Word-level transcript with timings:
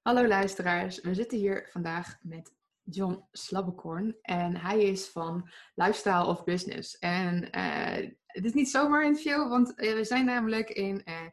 Hallo 0.00 0.26
luisteraars, 0.26 1.00
we 1.00 1.14
zitten 1.14 1.38
hier 1.38 1.68
vandaag 1.70 2.18
met 2.22 2.54
John 2.82 3.24
Slabbekorn 3.32 4.16
en 4.22 4.56
hij 4.56 4.82
is 4.82 5.08
van 5.08 5.50
Lifestyle 5.74 6.26
of 6.26 6.44
Business. 6.44 6.98
En 6.98 7.48
uh, 7.56 8.10
het 8.26 8.44
is 8.44 8.52
niet 8.52 8.70
zomaar 8.70 9.00
een 9.00 9.06
interview, 9.06 9.48
want 9.48 9.68
uh, 9.76 9.94
we 9.94 10.04
zijn 10.04 10.24
namelijk 10.24 10.70
in 10.70 11.02
uh, 11.04 11.26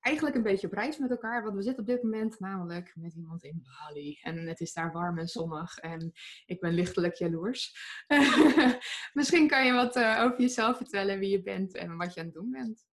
eigenlijk 0.00 0.36
een 0.36 0.42
beetje 0.42 0.66
op 0.66 0.72
reis 0.72 0.98
met 0.98 1.10
elkaar. 1.10 1.42
Want 1.42 1.54
we 1.56 1.62
zitten 1.62 1.82
op 1.82 1.88
dit 1.88 2.02
moment 2.02 2.40
namelijk 2.40 2.92
met 2.94 3.14
iemand 3.14 3.44
in 3.44 3.62
Bali. 3.62 4.18
En 4.22 4.46
het 4.46 4.60
is 4.60 4.72
daar 4.72 4.92
warm 4.92 5.18
en 5.18 5.28
zonnig. 5.28 5.78
En 5.78 6.12
ik 6.46 6.60
ben 6.60 6.72
lichtelijk 6.72 7.14
jaloers. 7.14 7.76
Misschien 9.18 9.48
kan 9.48 9.66
je 9.66 9.72
wat 9.72 9.96
over 9.96 10.40
jezelf 10.40 10.76
vertellen, 10.76 11.18
wie 11.18 11.30
je 11.30 11.42
bent 11.42 11.74
en 11.74 11.96
wat 11.96 12.14
je 12.14 12.20
aan 12.20 12.26
het 12.26 12.34
doen 12.34 12.50
bent. 12.50 12.84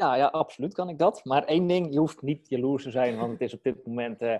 Ja, 0.00 0.14
ja, 0.14 0.26
absoluut 0.26 0.74
kan 0.74 0.88
ik 0.88 0.98
dat. 0.98 1.24
Maar 1.24 1.44
één 1.44 1.66
ding, 1.66 1.92
je 1.92 1.98
hoeft 1.98 2.22
niet 2.22 2.48
jaloers 2.48 2.82
te 2.82 2.90
zijn, 2.90 3.18
want 3.18 3.32
het 3.32 3.40
is 3.40 3.54
op 3.54 3.62
dit 3.62 3.86
moment... 3.86 4.22
Uh, 4.22 4.32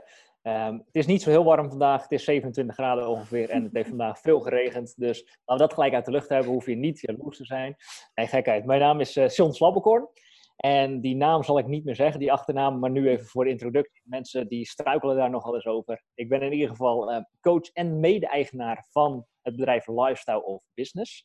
um, 0.42 0.82
het 0.87 0.95
is 0.95 1.06
niet 1.06 1.23
zo 1.23 1.30
heel 1.30 1.45
warm 1.45 1.68
vandaag, 1.68 2.02
het 2.02 2.12
is 2.12 2.24
27 2.24 2.74
graden 2.74 3.09
ongeveer 3.09 3.51
en 3.51 3.62
het 3.62 3.73
heeft 3.73 3.88
vandaag 3.88 4.20
veel 4.20 4.41
geregend. 4.41 4.95
Dus 4.96 5.23
laten 5.23 5.45
we 5.45 5.56
dat 5.56 5.73
gelijk 5.73 5.95
uit 5.95 6.04
de 6.04 6.10
lucht 6.10 6.28
hebben, 6.28 6.52
hoef 6.52 6.66
je 6.66 6.74
niet 6.74 7.01
jaloers 7.01 7.37
te 7.37 7.45
zijn. 7.45 7.77
Nee, 8.15 8.27
gekheid. 8.27 8.65
Mijn 8.65 8.80
naam 8.80 9.01
is 9.01 9.16
uh, 9.16 9.28
Sion 9.28 9.52
Slabbekorn. 9.52 10.09
En 10.56 11.01
die 11.01 11.16
naam 11.16 11.42
zal 11.42 11.59
ik 11.59 11.66
niet 11.66 11.84
meer 11.84 11.95
zeggen, 11.95 12.20
die 12.20 12.32
achternaam, 12.32 12.79
maar 12.79 12.90
nu 12.90 13.09
even 13.09 13.27
voor 13.27 13.45
de 13.45 13.51
introductie. 13.51 14.02
Mensen 14.04 14.48
die 14.48 14.66
struikelen 14.66 15.16
daar 15.16 15.30
nogal 15.30 15.54
eens 15.54 15.66
over. 15.66 16.02
Ik 16.15 16.29
ben 16.29 16.42
in 16.42 16.52
ieder 16.52 16.68
geval 16.68 17.12
uh, 17.12 17.20
coach 17.40 17.70
en 17.73 18.01
mede-eigenaar 18.01 18.87
van 18.90 19.27
het 19.42 19.56
bedrijf 19.56 19.87
Lifestyle 19.87 20.45
of 20.45 20.62
Business. 20.74 21.24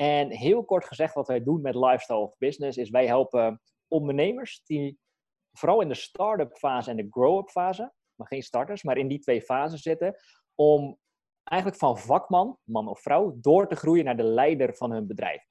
En 0.00 0.30
heel 0.30 0.64
kort 0.64 0.84
gezegd, 0.84 1.14
wat 1.14 1.26
wij 1.26 1.42
doen 1.42 1.60
met 1.60 1.74
Lifestyle 1.74 2.18
of 2.18 2.38
Business, 2.38 2.78
is 2.78 2.90
wij 2.90 3.06
helpen 3.06 3.60
ondernemers 3.88 4.62
die 4.64 4.98
vooral 5.52 5.80
in 5.80 5.88
de 5.88 5.94
start-up 5.94 6.56
fase 6.56 6.90
en 6.90 6.96
de 6.96 7.06
grow-up 7.10 7.50
fase, 7.50 7.92
maar 8.14 8.26
geen 8.26 8.42
starters, 8.42 8.82
maar 8.82 8.96
in 8.96 9.08
die 9.08 9.18
twee 9.18 9.42
fasen 9.42 9.78
zitten, 9.78 10.16
om 10.54 10.98
eigenlijk 11.44 11.80
van 11.80 11.98
vakman, 11.98 12.58
man 12.64 12.88
of 12.88 13.00
vrouw, 13.00 13.36
door 13.40 13.68
te 13.68 13.76
groeien 13.76 14.04
naar 14.04 14.16
de 14.16 14.22
leider 14.22 14.74
van 14.74 14.90
hun 14.90 15.06
bedrijf. 15.06 15.42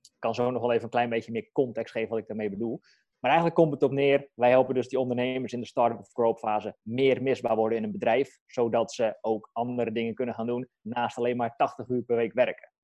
Ik 0.00 0.16
kan 0.18 0.34
zo 0.34 0.50
nog 0.50 0.62
wel 0.62 0.72
even 0.72 0.84
een 0.84 0.90
klein 0.90 1.10
beetje 1.10 1.32
meer 1.32 1.50
context 1.52 1.92
geven 1.92 2.08
wat 2.08 2.18
ik 2.18 2.26
daarmee 2.26 2.50
bedoel. 2.50 2.80
Maar 3.18 3.30
eigenlijk 3.30 3.54
komt 3.54 3.72
het 3.72 3.82
op 3.82 3.90
neer, 3.92 4.28
wij 4.34 4.50
helpen 4.50 4.74
dus 4.74 4.88
die 4.88 4.98
ondernemers 4.98 5.52
in 5.52 5.60
de 5.60 5.66
start-up 5.66 5.98
of 5.98 6.12
grow-up 6.12 6.38
fase 6.38 6.76
meer 6.82 7.22
misbaar 7.22 7.56
worden 7.56 7.78
in 7.78 7.84
een 7.84 7.92
bedrijf, 7.92 8.38
zodat 8.46 8.92
ze 8.92 9.18
ook 9.20 9.50
andere 9.52 9.92
dingen 9.92 10.14
kunnen 10.14 10.34
gaan 10.34 10.46
doen 10.46 10.68
naast 10.80 11.16
alleen 11.16 11.36
maar 11.36 11.56
80 11.56 11.88
uur 11.88 12.02
per 12.02 12.16
week 12.16 12.32
werken. 12.32 12.74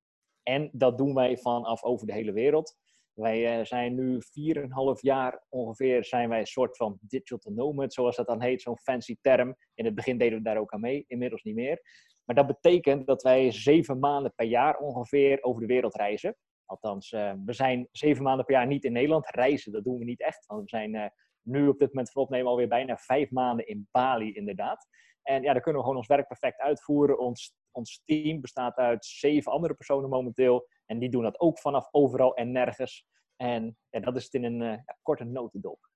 En 0.42 0.70
dat 0.72 0.98
doen 0.98 1.14
wij 1.14 1.36
vanaf 1.36 1.82
over 1.82 2.06
de 2.06 2.12
hele 2.12 2.32
wereld. 2.32 2.76
Wij 3.12 3.58
uh, 3.58 3.64
zijn 3.64 3.94
nu 3.94 4.18
4,5 4.56 5.00
jaar 5.00 5.44
ongeveer, 5.48 6.04
zijn 6.04 6.28
wij 6.28 6.38
een 6.38 6.46
soort 6.46 6.76
van 6.76 6.98
digital 7.00 7.52
nomad, 7.52 7.92
zoals 7.92 8.16
dat 8.16 8.26
dan 8.26 8.42
heet, 8.42 8.62
zo'n 8.62 8.78
fancy 8.78 9.16
term. 9.20 9.56
In 9.74 9.84
het 9.84 9.94
begin 9.94 10.18
deden 10.18 10.38
we 10.38 10.44
daar 10.44 10.56
ook 10.56 10.72
aan 10.72 10.80
mee, 10.80 11.04
inmiddels 11.06 11.42
niet 11.42 11.54
meer. 11.54 11.80
Maar 12.24 12.36
dat 12.36 12.46
betekent 12.46 13.06
dat 13.06 13.22
wij 13.22 13.50
zeven 13.50 13.98
maanden 13.98 14.32
per 14.34 14.46
jaar 14.46 14.78
ongeveer 14.78 15.42
over 15.42 15.60
de 15.60 15.66
wereld 15.66 15.94
reizen. 15.94 16.36
Althans, 16.64 17.12
uh, 17.12 17.32
we 17.44 17.52
zijn 17.52 17.88
zeven 17.90 18.22
maanden 18.22 18.44
per 18.44 18.54
jaar 18.54 18.66
niet 18.66 18.84
in 18.84 18.92
Nederland. 18.92 19.28
Reizen, 19.28 19.72
dat 19.72 19.84
doen 19.84 19.98
we 19.98 20.04
niet 20.04 20.20
echt. 20.20 20.46
Want 20.46 20.62
we 20.62 20.68
zijn 20.68 20.94
uh, 20.94 21.06
nu 21.42 21.68
op 21.68 21.78
dit 21.78 21.88
moment 21.88 22.10
van 22.10 22.22
opnemen 22.22 22.50
alweer 22.50 22.68
bijna 22.68 22.96
vijf 22.96 23.30
maanden 23.30 23.66
in 23.66 23.88
Bali, 23.90 24.32
inderdaad. 24.32 24.86
En 25.22 25.42
ja, 25.42 25.52
daar 25.52 25.62
kunnen 25.62 25.80
we 25.80 25.86
gewoon 25.86 26.00
ons 26.00 26.08
werk 26.08 26.28
perfect 26.28 26.60
uitvoeren. 26.60 27.18
Ons, 27.18 27.54
ons 27.70 28.02
team 28.04 28.40
bestaat 28.40 28.76
uit 28.76 29.04
zeven 29.04 29.52
andere 29.52 29.74
personen 29.74 30.08
momenteel. 30.08 30.68
En 30.86 30.98
die 30.98 31.10
doen 31.10 31.22
dat 31.22 31.40
ook 31.40 31.58
vanaf 31.58 31.88
overal 31.90 32.34
en 32.34 32.52
nergens. 32.52 33.06
En 33.36 33.76
ja, 33.90 34.00
dat 34.00 34.16
is 34.16 34.24
het 34.24 34.34
in 34.34 34.44
een 34.44 34.60
ja, 34.62 34.98
korte 35.02 35.24
notendop. 35.24 35.90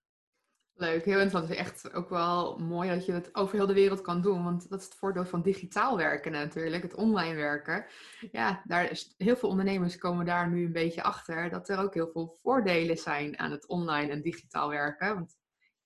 Leuk, 0.78 1.04
heel 1.04 1.20
interessant. 1.20 1.48
Het 1.48 1.58
is 1.58 1.64
echt 1.64 1.92
ook 1.92 2.08
wel 2.08 2.58
mooi 2.58 2.90
dat 2.90 3.06
je 3.06 3.12
het 3.12 3.34
over 3.34 3.56
heel 3.56 3.66
de 3.66 3.74
wereld 3.74 4.00
kan 4.00 4.20
doen. 4.20 4.44
Want 4.44 4.68
dat 4.68 4.78
is 4.80 4.84
het 4.84 4.94
voordeel 4.94 5.24
van 5.24 5.42
digitaal 5.42 5.96
werken 5.96 6.32
natuurlijk, 6.32 6.82
het 6.82 6.94
online 6.94 7.34
werken. 7.34 7.86
Ja, 8.32 8.62
daar 8.64 8.90
is, 8.90 9.14
heel 9.16 9.36
veel 9.36 9.48
ondernemers 9.48 9.98
komen 9.98 10.26
daar 10.26 10.50
nu 10.50 10.64
een 10.64 10.72
beetje 10.72 11.02
achter 11.02 11.50
dat 11.50 11.68
er 11.68 11.78
ook 11.78 11.94
heel 11.94 12.10
veel 12.12 12.38
voordelen 12.42 12.96
zijn 12.96 13.38
aan 13.38 13.50
het 13.50 13.68
online 13.68 14.10
en 14.10 14.22
digitaal 14.22 14.68
werken. 14.68 15.14
Want 15.14 15.36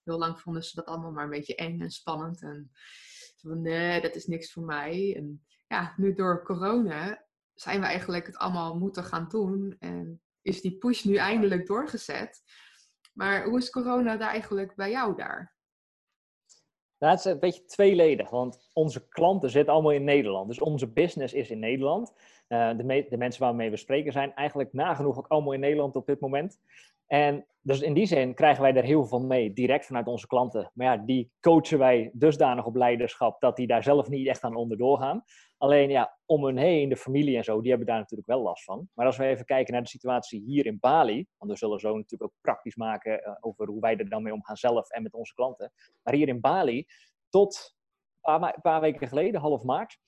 heel 0.05 0.19
lang 0.19 0.41
vonden 0.41 0.65
ze 0.65 0.75
dat 0.75 0.87
allemaal 0.87 1.13
maar 1.13 1.25
een 1.25 1.31
beetje 1.31 1.55
eng 1.55 1.81
en 1.81 1.91
spannend. 1.91 2.43
En 2.43 2.71
van 3.41 3.63
nee, 3.63 4.01
dat 4.01 4.15
is 4.15 4.27
niks 4.27 4.53
voor 4.53 4.63
mij. 4.63 5.15
En 5.17 5.45
ja, 5.67 5.95
nu 5.97 6.15
door 6.15 6.45
corona 6.45 7.25
zijn 7.55 7.81
we 7.81 7.87
eigenlijk 7.87 8.27
het 8.27 8.37
allemaal 8.37 8.79
moeten 8.79 9.05
gaan 9.05 9.29
doen. 9.29 9.77
En 9.79 10.23
is 10.43 10.61
die 10.61 10.79
push 10.79 11.05
nu 11.05 11.17
eindelijk 11.17 11.67
doorgezet. 11.67 12.43
Maar 13.13 13.45
hoe 13.45 13.59
is 13.59 13.71
corona 13.71 14.17
daar 14.17 14.31
eigenlijk 14.31 14.75
bij 14.75 14.91
jou 14.91 15.17
daar? 15.17 15.59
Nou, 16.99 17.13
het 17.13 17.25
is 17.25 17.33
een 17.33 17.39
beetje 17.39 17.65
tweeledig, 17.65 18.31
want 18.31 18.71
onze 18.73 19.09
klanten 19.09 19.51
zitten 19.51 19.73
allemaal 19.73 19.93
in 19.93 20.05
Nederland. 20.05 20.49
Dus 20.49 20.61
onze 20.61 20.87
business 20.87 21.35
is 21.35 21.51
in 21.51 21.59
Nederland. 21.59 22.13
Uh, 22.49 22.77
de, 22.77 23.07
de, 23.11 23.17
mensen 23.17 23.43
waarmee 23.43 23.71
we 23.71 23.77
spreken 23.77 24.13
zijn 24.13 24.35
eigenlijk 24.35 24.73
nagenoeg 24.73 25.19
ook 25.19 25.29
allemaal 25.29 25.53
in 25.53 25.61
Nederland 25.61 25.97
op 25.97 26.07
dit 26.07 26.21
moment. 26.21 26.61
En 27.07 27.47
dus 27.63 27.81
in 27.81 27.95
die 27.95 28.07
zin 28.07 28.35
krijgen 28.35 28.63
wij 28.63 28.75
er 28.75 28.85
heel 28.85 29.05
veel 29.05 29.21
mee, 29.21 29.53
direct 29.53 29.87
vanuit 29.87 30.07
onze 30.07 30.27
klanten. 30.27 30.71
Maar 30.75 30.97
ja, 30.97 31.05
die 31.05 31.33
coachen 31.41 31.79
wij 31.79 32.11
dusdanig 32.13 32.65
op 32.65 32.77
leiderschap 32.77 33.41
dat 33.41 33.57
die 33.57 33.67
daar 33.67 33.83
zelf 33.83 34.09
niet 34.09 34.27
echt 34.27 34.43
aan 34.43 34.55
onderdoor 34.55 34.99
gaan. 34.99 35.25
Alleen 35.59 35.91
ja, 35.91 36.19
om 36.27 36.45
hun 36.45 36.57
heen, 36.57 36.89
de 36.89 36.97
familie 36.97 37.37
en 37.37 37.45
zo, 37.45 37.61
die 37.61 37.69
hebben 37.69 37.89
daar 37.89 37.99
natuurlijk 37.99 38.29
wel 38.29 38.43
last 38.43 38.65
van. 38.65 38.89
Maar 38.95 39.07
als 39.07 39.17
we 39.17 39.25
even 39.25 39.45
kijken 39.45 39.73
naar 39.73 39.83
de 39.83 39.89
situatie 39.89 40.43
hier 40.47 40.67
in 40.67 40.79
Bali, 40.81 41.27
want 41.39 41.51
we 41.51 41.59
zullen 41.59 41.81
zo 41.81 41.97
natuurlijk 41.97 42.23
ook 42.23 42.39
praktisch 42.41 42.77
maken 42.77 43.13
uh, 43.13 43.37
over 43.41 43.67
hoe 43.67 43.81
wij 43.81 43.97
er 43.97 44.09
dan 44.09 44.23
mee 44.23 44.33
omgaan 44.33 44.57
zelf 44.57 44.91
en 44.91 45.03
met 45.03 45.15
onze 45.15 45.35
klanten. 45.35 45.73
Maar 46.03 46.15
hier 46.15 46.29
in 46.29 46.41
Bali, 46.41 46.87
tot 47.29 47.75
een 48.21 48.41
paar, 48.41 48.61
paar 48.61 48.81
weken 48.81 49.09
geleden, 49.09 49.41
half 49.41 49.63
maart, 49.63 49.99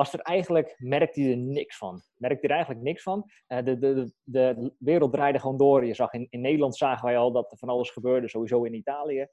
was 0.00 0.12
er 0.12 0.20
eigenlijk, 0.20 0.74
merkte 0.78 1.20
hij 1.20 1.30
er 1.30 1.36
niks 1.36 1.76
van. 1.76 2.02
Merkte 2.16 2.46
er 2.46 2.54
eigenlijk 2.54 2.82
niks 2.82 3.02
van. 3.02 3.30
Uh, 3.48 3.64
de, 3.64 3.78
de, 3.78 4.12
de 4.22 4.74
wereld 4.78 5.12
draaide 5.12 5.38
gewoon 5.38 5.56
door. 5.56 5.84
Je 5.84 5.94
zag 5.94 6.12
in, 6.12 6.26
in 6.30 6.40
Nederland 6.40 6.76
zagen 6.76 7.04
wij 7.06 7.18
al 7.18 7.32
dat 7.32 7.52
er 7.52 7.58
van 7.58 7.68
alles 7.68 7.90
gebeurde, 7.90 8.28
sowieso 8.28 8.62
in 8.62 8.74
Italië. 8.74 9.26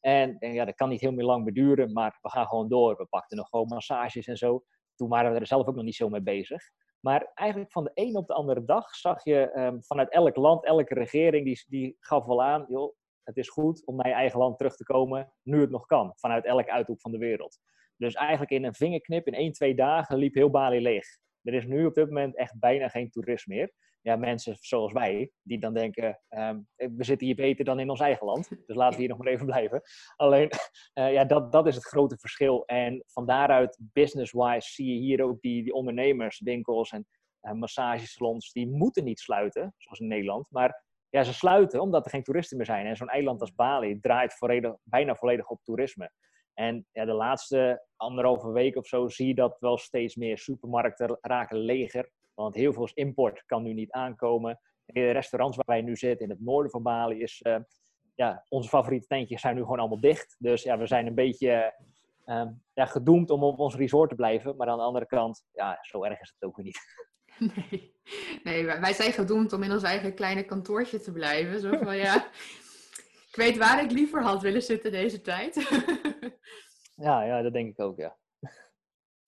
En, 0.00 0.38
en, 0.38 0.52
ja, 0.52 0.64
dat 0.64 0.74
kan 0.74 0.88
niet 0.88 1.00
heel 1.00 1.12
meer 1.12 1.24
lang 1.24 1.44
meer 1.44 1.54
duren, 1.54 1.92
maar 1.92 2.18
we 2.22 2.30
gaan 2.30 2.46
gewoon 2.46 2.68
door. 2.68 2.96
We 2.96 3.06
pakten 3.06 3.36
nog 3.36 3.48
gewoon 3.48 3.66
massages 3.66 4.26
en 4.26 4.36
zo. 4.36 4.64
Toen 4.94 5.08
waren 5.08 5.32
we 5.32 5.38
er 5.38 5.46
zelf 5.46 5.66
ook 5.66 5.74
nog 5.74 5.84
niet 5.84 5.94
zo 5.94 6.08
mee 6.08 6.22
bezig. 6.22 6.62
Maar 7.00 7.30
eigenlijk 7.34 7.72
van 7.72 7.84
de 7.84 7.90
een 7.94 8.16
op 8.16 8.26
de 8.26 8.34
andere 8.34 8.64
dag 8.64 8.94
zag 8.94 9.24
je 9.24 9.58
um, 9.58 9.84
vanuit 9.84 10.10
elk 10.10 10.36
land, 10.36 10.64
elke 10.64 10.94
regering, 10.94 11.44
die, 11.44 11.64
die 11.68 11.96
gaf 12.00 12.24
wel 12.24 12.42
aan, 12.42 12.64
joh, 12.68 12.94
het 13.22 13.36
is 13.36 13.48
goed 13.48 13.86
om 13.86 13.96
naar 13.96 14.08
je 14.08 14.14
eigen 14.14 14.38
land 14.38 14.58
terug 14.58 14.76
te 14.76 14.84
komen, 14.84 15.32
nu 15.42 15.60
het 15.60 15.70
nog 15.70 15.86
kan, 15.86 16.12
vanuit 16.16 16.44
elke 16.44 16.72
uithoek 16.72 17.00
van 17.00 17.10
de 17.12 17.18
wereld. 17.18 17.58
Dus 17.96 18.14
eigenlijk 18.14 18.50
in 18.50 18.64
een 18.64 18.74
vingerknip, 18.74 19.26
in 19.26 19.34
één, 19.34 19.52
twee 19.52 19.74
dagen, 19.74 20.16
liep 20.16 20.34
heel 20.34 20.50
Bali 20.50 20.80
leeg. 20.80 21.06
Er 21.42 21.54
is 21.54 21.66
nu 21.66 21.86
op 21.86 21.94
dit 21.94 22.06
moment 22.06 22.36
echt 22.36 22.58
bijna 22.58 22.88
geen 22.88 23.10
toerist 23.10 23.46
meer. 23.46 23.72
Ja, 24.00 24.16
mensen 24.16 24.56
zoals 24.60 24.92
wij, 24.92 25.30
die 25.42 25.58
dan 25.58 25.74
denken, 25.74 26.20
um, 26.28 26.66
we 26.76 27.04
zitten 27.04 27.26
hier 27.26 27.36
beter 27.36 27.64
dan 27.64 27.80
in 27.80 27.90
ons 27.90 28.00
eigen 28.00 28.26
land. 28.26 28.48
Dus 28.66 28.76
laten 28.76 28.94
we 28.94 29.00
hier 29.00 29.08
nog 29.08 29.18
maar 29.18 29.32
even 29.32 29.46
blijven. 29.46 29.82
Alleen, 30.16 30.50
uh, 30.94 31.12
ja, 31.16 31.24
dat, 31.24 31.52
dat 31.52 31.66
is 31.66 31.74
het 31.74 31.84
grote 31.84 32.16
verschil. 32.16 32.64
En 32.64 33.02
van 33.06 33.26
daaruit, 33.26 33.78
business-wise, 33.92 34.72
zie 34.72 34.94
je 34.94 35.00
hier 35.00 35.22
ook 35.22 35.40
die, 35.40 35.62
die 35.62 35.72
ondernemers, 35.72 36.40
winkels 36.40 36.90
en 36.90 37.06
uh, 37.42 37.52
massagesalons, 37.52 38.52
die 38.52 38.68
moeten 38.68 39.04
niet 39.04 39.20
sluiten, 39.20 39.74
zoals 39.76 40.00
in 40.00 40.06
Nederland. 40.06 40.46
Maar 40.50 40.84
ja, 41.08 41.22
ze 41.22 41.34
sluiten 41.34 41.80
omdat 41.80 42.04
er 42.04 42.10
geen 42.10 42.22
toeristen 42.22 42.56
meer 42.56 42.66
zijn. 42.66 42.86
En 42.86 42.96
zo'n 42.96 43.08
eiland 43.08 43.40
als 43.40 43.54
Bali 43.54 44.00
draait 44.00 44.34
volledig, 44.34 44.74
bijna 44.82 45.14
volledig 45.14 45.48
op 45.48 45.62
toerisme. 45.62 46.10
En 46.54 46.86
de 46.92 47.12
laatste 47.12 47.84
anderhalve 47.96 48.52
week 48.52 48.76
of 48.76 48.86
zo 48.86 49.08
zie 49.08 49.26
je 49.26 49.34
dat 49.34 49.56
wel 49.60 49.78
steeds 49.78 50.16
meer 50.16 50.38
supermarkten 50.38 51.18
raken 51.20 51.58
leger. 51.58 52.10
Want 52.34 52.54
heel 52.54 52.72
veel 52.72 52.88
import 52.94 53.42
kan 53.46 53.62
nu 53.62 53.72
niet 53.72 53.90
aankomen. 53.90 54.60
De 54.86 55.10
restaurants 55.10 55.56
waar 55.56 55.66
wij 55.66 55.82
nu 55.82 55.96
zitten 55.96 56.26
in 56.26 56.32
het 56.32 56.40
noorden 56.40 56.70
van 56.70 56.82
Bali 56.82 57.20
is... 57.20 57.40
Uh, 57.42 57.56
ja, 58.14 58.44
onze 58.48 58.68
favoriete 58.68 59.06
tentjes 59.06 59.40
zijn 59.40 59.54
nu 59.54 59.60
gewoon 59.60 59.78
allemaal 59.78 60.00
dicht. 60.00 60.36
Dus 60.38 60.62
ja, 60.62 60.78
we 60.78 60.86
zijn 60.86 61.06
een 61.06 61.14
beetje 61.14 61.74
uh, 62.26 62.46
ja, 62.74 62.86
gedoemd 62.86 63.30
om 63.30 63.42
op 63.42 63.58
ons 63.58 63.74
resort 63.74 64.08
te 64.08 64.14
blijven. 64.14 64.56
Maar 64.56 64.68
aan 64.68 64.78
de 64.78 64.84
andere 64.84 65.06
kant, 65.06 65.44
ja, 65.52 65.78
zo 65.82 66.04
erg 66.04 66.20
is 66.20 66.34
het 66.38 66.48
ook 66.48 66.56
weer 66.56 66.64
niet. 66.64 66.80
Nee, 67.54 67.94
nee 68.42 68.64
wij 68.64 68.92
zijn 68.92 69.12
gedoemd 69.12 69.52
om 69.52 69.62
in 69.62 69.72
ons 69.72 69.82
eigen 69.82 70.14
kleine 70.14 70.44
kantoortje 70.44 71.00
te 71.00 71.12
blijven. 71.12 71.60
Zo 71.60 71.78
van 71.82 71.96
ja, 71.96 72.26
ik 73.34 73.40
weet 73.40 73.56
waar 73.56 73.84
ik 73.84 73.90
liever 73.90 74.22
had 74.22 74.42
willen 74.42 74.62
zitten 74.62 74.92
deze 74.92 75.20
tijd. 75.20 75.54
ja, 77.06 77.22
ja, 77.22 77.42
dat 77.42 77.52
denk 77.52 77.70
ik 77.70 77.80
ook, 77.80 77.98
ja. 77.98 78.16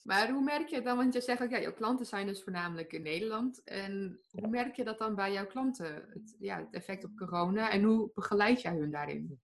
Maar 0.02 0.30
hoe 0.30 0.42
merk 0.42 0.68
je 0.68 0.82
dan, 0.82 0.96
want 0.96 1.14
je 1.14 1.20
zegt 1.20 1.42
ook, 1.42 1.50
ja, 1.50 1.60
jouw 1.60 1.74
klanten 1.74 2.06
zijn 2.06 2.26
dus 2.26 2.42
voornamelijk 2.42 2.92
in 2.92 3.02
Nederland. 3.02 3.62
En 3.64 4.20
hoe 4.30 4.48
merk 4.48 4.76
je 4.76 4.84
dat 4.84 4.98
dan 4.98 5.14
bij 5.14 5.32
jouw 5.32 5.46
klanten, 5.46 5.94
het, 5.94 6.36
ja, 6.38 6.58
het 6.58 6.74
effect 6.74 7.04
op 7.04 7.10
corona? 7.16 7.70
En 7.70 7.82
hoe 7.82 8.10
begeleid 8.14 8.62
jij 8.62 8.72
hun 8.72 8.90
daarin? 8.90 9.40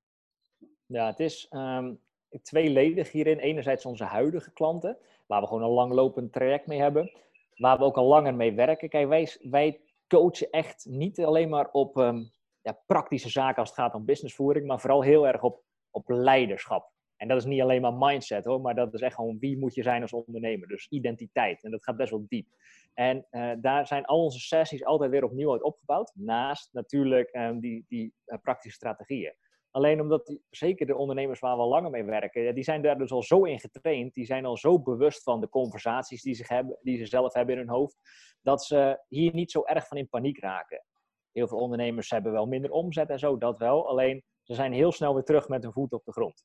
Ja, 0.86 1.06
het 1.06 1.20
is 1.20 1.46
um, 1.50 2.00
tweeledig 2.42 3.12
hierin. 3.12 3.38
Enerzijds 3.38 3.84
onze 3.84 4.04
huidige 4.04 4.52
klanten, 4.52 4.98
waar 5.26 5.40
we 5.40 5.46
gewoon 5.46 5.62
een 5.62 5.68
langlopend 5.68 6.32
traject 6.32 6.66
mee 6.66 6.80
hebben. 6.80 7.12
Waar 7.56 7.78
we 7.78 7.84
ook 7.84 7.96
al 7.96 8.06
langer 8.06 8.34
mee 8.34 8.52
werken. 8.52 8.88
Kijk, 8.88 9.08
wij, 9.08 9.36
wij 9.42 9.80
coachen 10.08 10.50
echt 10.50 10.86
niet 10.88 11.20
alleen 11.20 11.48
maar 11.48 11.70
op 11.70 11.96
um, 11.96 12.30
ja, 12.62 12.82
praktische 12.86 13.28
zaken 13.28 13.56
als 13.56 13.68
het 13.68 13.78
gaat 13.78 13.94
om 13.94 14.04
businessvoering, 14.04 14.66
maar 14.66 14.80
vooral 14.80 15.02
heel 15.02 15.26
erg 15.26 15.42
op, 15.42 15.62
op 15.90 16.08
leiderschap. 16.08 16.90
En 17.16 17.28
dat 17.28 17.38
is 17.38 17.44
niet 17.44 17.60
alleen 17.60 17.80
maar 17.80 17.94
mindset 17.94 18.44
hoor, 18.44 18.60
maar 18.60 18.74
dat 18.74 18.94
is 18.94 19.00
echt 19.00 19.14
gewoon 19.14 19.38
wie 19.38 19.58
moet 19.58 19.74
je 19.74 19.82
zijn 19.82 20.02
als 20.02 20.12
ondernemer. 20.12 20.68
Dus 20.68 20.86
identiteit. 20.88 21.64
En 21.64 21.70
dat 21.70 21.82
gaat 21.82 21.96
best 21.96 22.10
wel 22.10 22.24
diep. 22.28 22.46
En 22.94 23.26
uh, 23.30 23.52
daar 23.58 23.86
zijn 23.86 24.04
al 24.04 24.24
onze 24.24 24.38
sessies 24.38 24.84
altijd 24.84 25.10
weer 25.10 25.24
opnieuw 25.24 25.52
uit 25.52 25.62
opgebouwd. 25.62 26.12
Naast 26.14 26.72
natuurlijk 26.72 27.34
um, 27.34 27.60
die, 27.60 27.84
die 27.88 28.14
uh, 28.26 28.38
praktische 28.42 28.76
strategieën. 28.76 29.34
Alleen 29.70 30.00
omdat 30.00 30.26
die, 30.26 30.42
zeker 30.50 30.86
de 30.86 30.96
ondernemers 30.96 31.40
waar 31.40 31.56
we 31.56 31.62
langer 31.62 31.90
mee 31.90 32.04
werken, 32.04 32.54
die 32.54 32.64
zijn 32.64 32.82
daar 32.82 32.98
dus 32.98 33.12
al 33.12 33.22
zo 33.22 33.44
in 33.44 33.60
getraind. 33.60 34.14
Die 34.14 34.24
zijn 34.24 34.44
al 34.44 34.56
zo 34.56 34.80
bewust 34.80 35.22
van 35.22 35.40
de 35.40 35.48
conversaties 35.48 36.22
die 36.22 36.34
ze, 36.34 36.44
hebben, 36.46 36.78
die 36.82 36.98
ze 36.98 37.06
zelf 37.06 37.34
hebben 37.34 37.54
in 37.54 37.60
hun 37.60 37.70
hoofd. 37.70 37.96
Dat 38.40 38.64
ze 38.64 39.04
hier 39.08 39.34
niet 39.34 39.50
zo 39.50 39.64
erg 39.64 39.86
van 39.86 39.96
in 39.96 40.08
paniek 40.08 40.38
raken. 40.38 40.84
Heel 41.32 41.48
veel 41.48 41.58
ondernemers 41.58 42.10
hebben 42.10 42.32
wel 42.32 42.46
minder 42.46 42.70
omzet 42.70 43.10
en 43.10 43.18
zo, 43.18 43.38
dat 43.38 43.58
wel. 43.58 43.88
Alleen 43.88 44.22
ze 44.42 44.54
zijn 44.54 44.72
heel 44.72 44.92
snel 44.92 45.14
weer 45.14 45.24
terug 45.24 45.48
met 45.48 45.62
hun 45.62 45.72
voet 45.72 45.92
op 45.92 46.04
de 46.04 46.12
grond. 46.12 46.44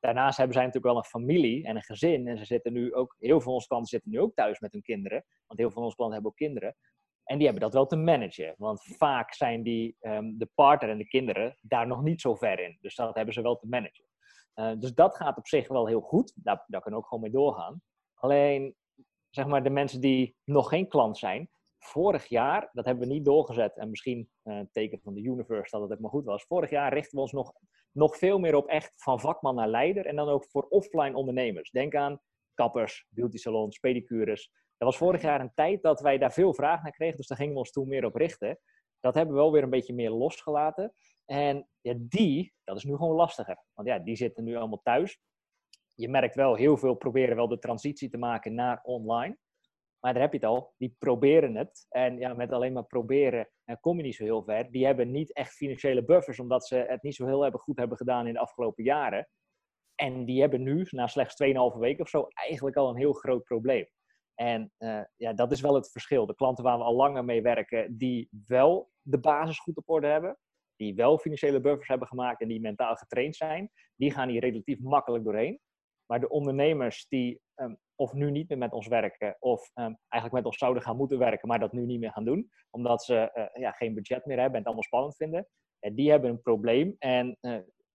Daarnaast 0.00 0.36
hebben 0.36 0.56
zij 0.56 0.64
natuurlijk 0.64 0.92
wel 0.92 1.02
een 1.02 1.10
familie 1.10 1.64
en 1.64 1.76
een 1.76 1.82
gezin. 1.82 2.28
En 2.28 2.38
ze 2.38 2.44
zitten 2.44 2.72
nu 2.72 2.94
ook, 2.94 3.16
heel 3.18 3.28
veel 3.28 3.40
van 3.40 3.52
onze 3.52 3.66
klanten 3.66 3.88
zitten 3.88 4.10
nu 4.10 4.20
ook 4.20 4.34
thuis 4.34 4.60
met 4.60 4.72
hun 4.72 4.82
kinderen. 4.82 5.24
Want 5.46 5.58
heel 5.58 5.68
veel 5.68 5.76
van 5.76 5.82
onze 5.82 5.96
klanten 5.96 6.16
hebben 6.16 6.32
ook 6.32 6.46
kinderen. 6.46 6.76
En 7.24 7.36
die 7.36 7.46
hebben 7.46 7.62
dat 7.64 7.72
wel 7.72 7.86
te 7.86 7.96
managen. 7.96 8.54
Want 8.58 8.82
vaak 8.96 9.34
zijn 9.34 9.62
die, 9.62 9.96
um, 10.00 10.38
de 10.38 10.48
partner 10.54 10.90
en 10.90 10.98
de 10.98 11.08
kinderen 11.08 11.58
daar 11.60 11.86
nog 11.86 12.02
niet 12.02 12.20
zo 12.20 12.34
ver 12.34 12.60
in. 12.60 12.78
Dus 12.80 12.94
dat 12.94 13.14
hebben 13.14 13.34
ze 13.34 13.42
wel 13.42 13.56
te 13.56 13.66
managen. 13.66 14.04
Uh, 14.54 14.72
dus 14.78 14.94
dat 14.94 15.16
gaat 15.16 15.36
op 15.36 15.46
zich 15.46 15.68
wel 15.68 15.86
heel 15.86 16.00
goed. 16.00 16.32
Daar, 16.36 16.64
daar 16.66 16.80
kunnen 16.80 17.00
we 17.00 17.06
ook 17.06 17.08
gewoon 17.08 17.22
mee 17.22 17.32
doorgaan. 17.32 17.82
Alleen, 18.14 18.74
zeg 19.30 19.46
maar, 19.46 19.62
de 19.62 19.70
mensen 19.70 20.00
die 20.00 20.36
nog 20.44 20.68
geen 20.68 20.88
klant 20.88 21.18
zijn. 21.18 21.50
Vorig 21.86 22.26
jaar, 22.26 22.70
dat 22.72 22.84
hebben 22.84 23.08
we 23.08 23.12
niet 23.12 23.24
doorgezet. 23.24 23.76
En 23.76 23.90
misschien 23.90 24.28
een 24.42 24.68
teken 24.72 25.00
van 25.00 25.14
de 25.14 25.22
universe 25.22 25.70
dat 25.70 25.82
het 25.82 25.92
ook 25.92 26.00
maar 26.00 26.10
goed 26.10 26.24
was. 26.24 26.44
Vorig 26.44 26.70
jaar 26.70 26.92
richten 26.92 27.14
we 27.14 27.20
ons 27.20 27.32
nog, 27.32 27.52
nog 27.92 28.16
veel 28.16 28.38
meer 28.38 28.54
op 28.54 28.66
echt 28.66 28.92
van 29.02 29.20
vakman 29.20 29.54
naar 29.54 29.68
leider. 29.68 30.06
En 30.06 30.16
dan 30.16 30.28
ook 30.28 30.46
voor 30.50 30.66
offline 30.68 31.16
ondernemers. 31.16 31.70
Denk 31.70 31.94
aan 31.94 32.20
kappers, 32.54 33.06
beauty 33.10 33.36
salons, 33.36 33.78
pedicures 33.78 34.50
dat 34.76 34.88
was 34.88 34.96
vorig 34.96 35.22
jaar 35.22 35.40
een 35.40 35.54
tijd 35.54 35.82
dat 35.82 36.00
wij 36.00 36.18
daar 36.18 36.32
veel 36.32 36.54
vraag 36.54 36.82
naar 36.82 36.92
kregen, 36.92 37.16
dus 37.16 37.26
daar 37.26 37.38
gingen 37.38 37.52
we 37.52 37.58
ons 37.58 37.70
toen 37.70 37.88
meer 37.88 38.04
op 38.04 38.14
richten. 38.14 38.58
Dat 39.00 39.14
hebben 39.14 39.34
we 39.34 39.40
wel 39.40 39.52
weer 39.52 39.62
een 39.62 39.70
beetje 39.70 39.94
meer 39.94 40.10
losgelaten. 40.10 40.94
En 41.24 41.68
ja, 41.80 41.94
die, 41.96 42.54
dat 42.64 42.76
is 42.76 42.84
nu 42.84 42.96
gewoon 42.96 43.16
lastiger. 43.16 43.64
Want 43.72 43.88
ja, 43.88 43.98
die 43.98 44.16
zitten 44.16 44.44
nu 44.44 44.56
allemaal 44.56 44.82
thuis. 44.82 45.20
Je 45.94 46.08
merkt 46.08 46.34
wel, 46.34 46.54
heel 46.54 46.76
veel 46.76 46.94
proberen 46.94 47.36
wel 47.36 47.48
de 47.48 47.58
transitie 47.58 48.08
te 48.08 48.18
maken 48.18 48.54
naar 48.54 48.80
online. 48.82 49.36
Maar 50.04 50.12
daar 50.12 50.22
heb 50.22 50.32
je 50.32 50.38
het 50.38 50.46
al, 50.46 50.74
die 50.76 50.96
proberen 50.98 51.54
het. 51.54 51.86
En 51.88 52.18
ja, 52.18 52.34
met 52.34 52.52
alleen 52.52 52.72
maar 52.72 52.84
proberen 52.84 53.48
eh, 53.64 53.76
kom 53.80 53.96
je 53.96 54.02
niet 54.02 54.14
zo 54.14 54.24
heel 54.24 54.44
ver. 54.44 54.70
Die 54.70 54.86
hebben 54.86 55.10
niet 55.10 55.32
echt 55.32 55.52
financiële 55.52 56.04
buffers, 56.04 56.38
omdat 56.38 56.66
ze 56.66 56.76
het 56.76 57.02
niet 57.02 57.14
zo 57.14 57.26
heel 57.26 57.42
hebben 57.42 57.60
goed 57.60 57.76
hebben 57.76 57.96
gedaan 57.96 58.26
in 58.26 58.32
de 58.32 58.38
afgelopen 58.38 58.84
jaren. 58.84 59.28
En 59.94 60.24
die 60.24 60.40
hebben 60.40 60.62
nu, 60.62 60.86
na 60.90 61.06
slechts 61.06 61.42
2,5 61.44 61.78
weken 61.78 62.04
of 62.04 62.08
zo, 62.08 62.26
eigenlijk 62.28 62.76
al 62.76 62.88
een 62.88 62.96
heel 62.96 63.12
groot 63.12 63.44
probleem. 63.44 63.88
En 64.34 64.72
uh, 64.78 65.00
ja, 65.16 65.32
dat 65.32 65.52
is 65.52 65.60
wel 65.60 65.74
het 65.74 65.90
verschil. 65.90 66.26
De 66.26 66.34
klanten 66.34 66.64
waar 66.64 66.78
we 66.78 66.84
al 66.84 66.94
langer 66.94 67.24
mee 67.24 67.42
werken, 67.42 67.96
die 67.96 68.28
wel 68.46 68.90
de 69.00 69.18
basis 69.18 69.58
goed 69.58 69.76
op 69.76 69.88
orde 69.88 70.06
hebben, 70.06 70.38
die 70.76 70.94
wel 70.94 71.18
financiële 71.18 71.60
buffers 71.60 71.88
hebben 71.88 72.08
gemaakt 72.08 72.40
en 72.40 72.48
die 72.48 72.60
mentaal 72.60 72.94
getraind 72.94 73.36
zijn, 73.36 73.70
die 73.96 74.10
gaan 74.10 74.28
hier 74.28 74.40
relatief 74.40 74.80
makkelijk 74.80 75.24
doorheen. 75.24 75.60
Maar 76.06 76.20
de 76.20 76.28
ondernemers 76.28 77.06
die 77.08 77.40
um, 77.54 77.78
of 77.94 78.12
nu 78.12 78.30
niet 78.30 78.48
meer 78.48 78.58
met 78.58 78.72
ons 78.72 78.86
werken, 78.86 79.36
of 79.38 79.70
um, 79.74 79.98
eigenlijk 80.08 80.32
met 80.32 80.44
ons 80.44 80.58
zouden 80.58 80.82
gaan 80.82 80.96
moeten 80.96 81.18
werken, 81.18 81.48
maar 81.48 81.58
dat 81.58 81.72
nu 81.72 81.86
niet 81.86 82.00
meer 82.00 82.12
gaan 82.12 82.24
doen, 82.24 82.50
omdat 82.70 83.04
ze 83.04 83.30
uh, 83.34 83.62
ja, 83.62 83.70
geen 83.70 83.94
budget 83.94 84.26
meer 84.26 84.38
hebben 84.38 84.52
en 84.52 84.58
het 84.58 84.66
allemaal 84.66 84.82
spannend 84.82 85.16
vinden, 85.16 85.46
uh, 85.80 85.94
die 85.94 86.10
hebben 86.10 86.30
een 86.30 86.42
probleem. 86.42 86.96
En 86.98 87.38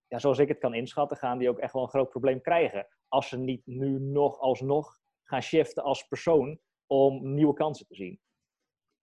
ja, 0.06 0.18
zoals 0.18 0.38
ik 0.38 0.48
het 0.48 0.58
kan 0.58 0.74
inschatten, 0.74 1.16
gaan 1.16 1.38
die 1.38 1.48
ook 1.48 1.58
echt 1.58 1.72
wel 1.72 1.82
een 1.82 1.88
groot 1.88 2.10
probleem 2.10 2.40
krijgen. 2.40 2.86
Als 3.08 3.28
ze 3.28 3.38
niet 3.38 3.66
nu 3.66 4.00
nog 4.00 4.38
alsnog 4.38 4.98
gaan 5.22 5.42
shiften 5.42 5.82
als 5.82 6.02
persoon 6.02 6.58
om 6.86 7.34
nieuwe 7.34 7.54
kansen 7.54 7.86
te 7.86 7.94
zien. 7.94 8.20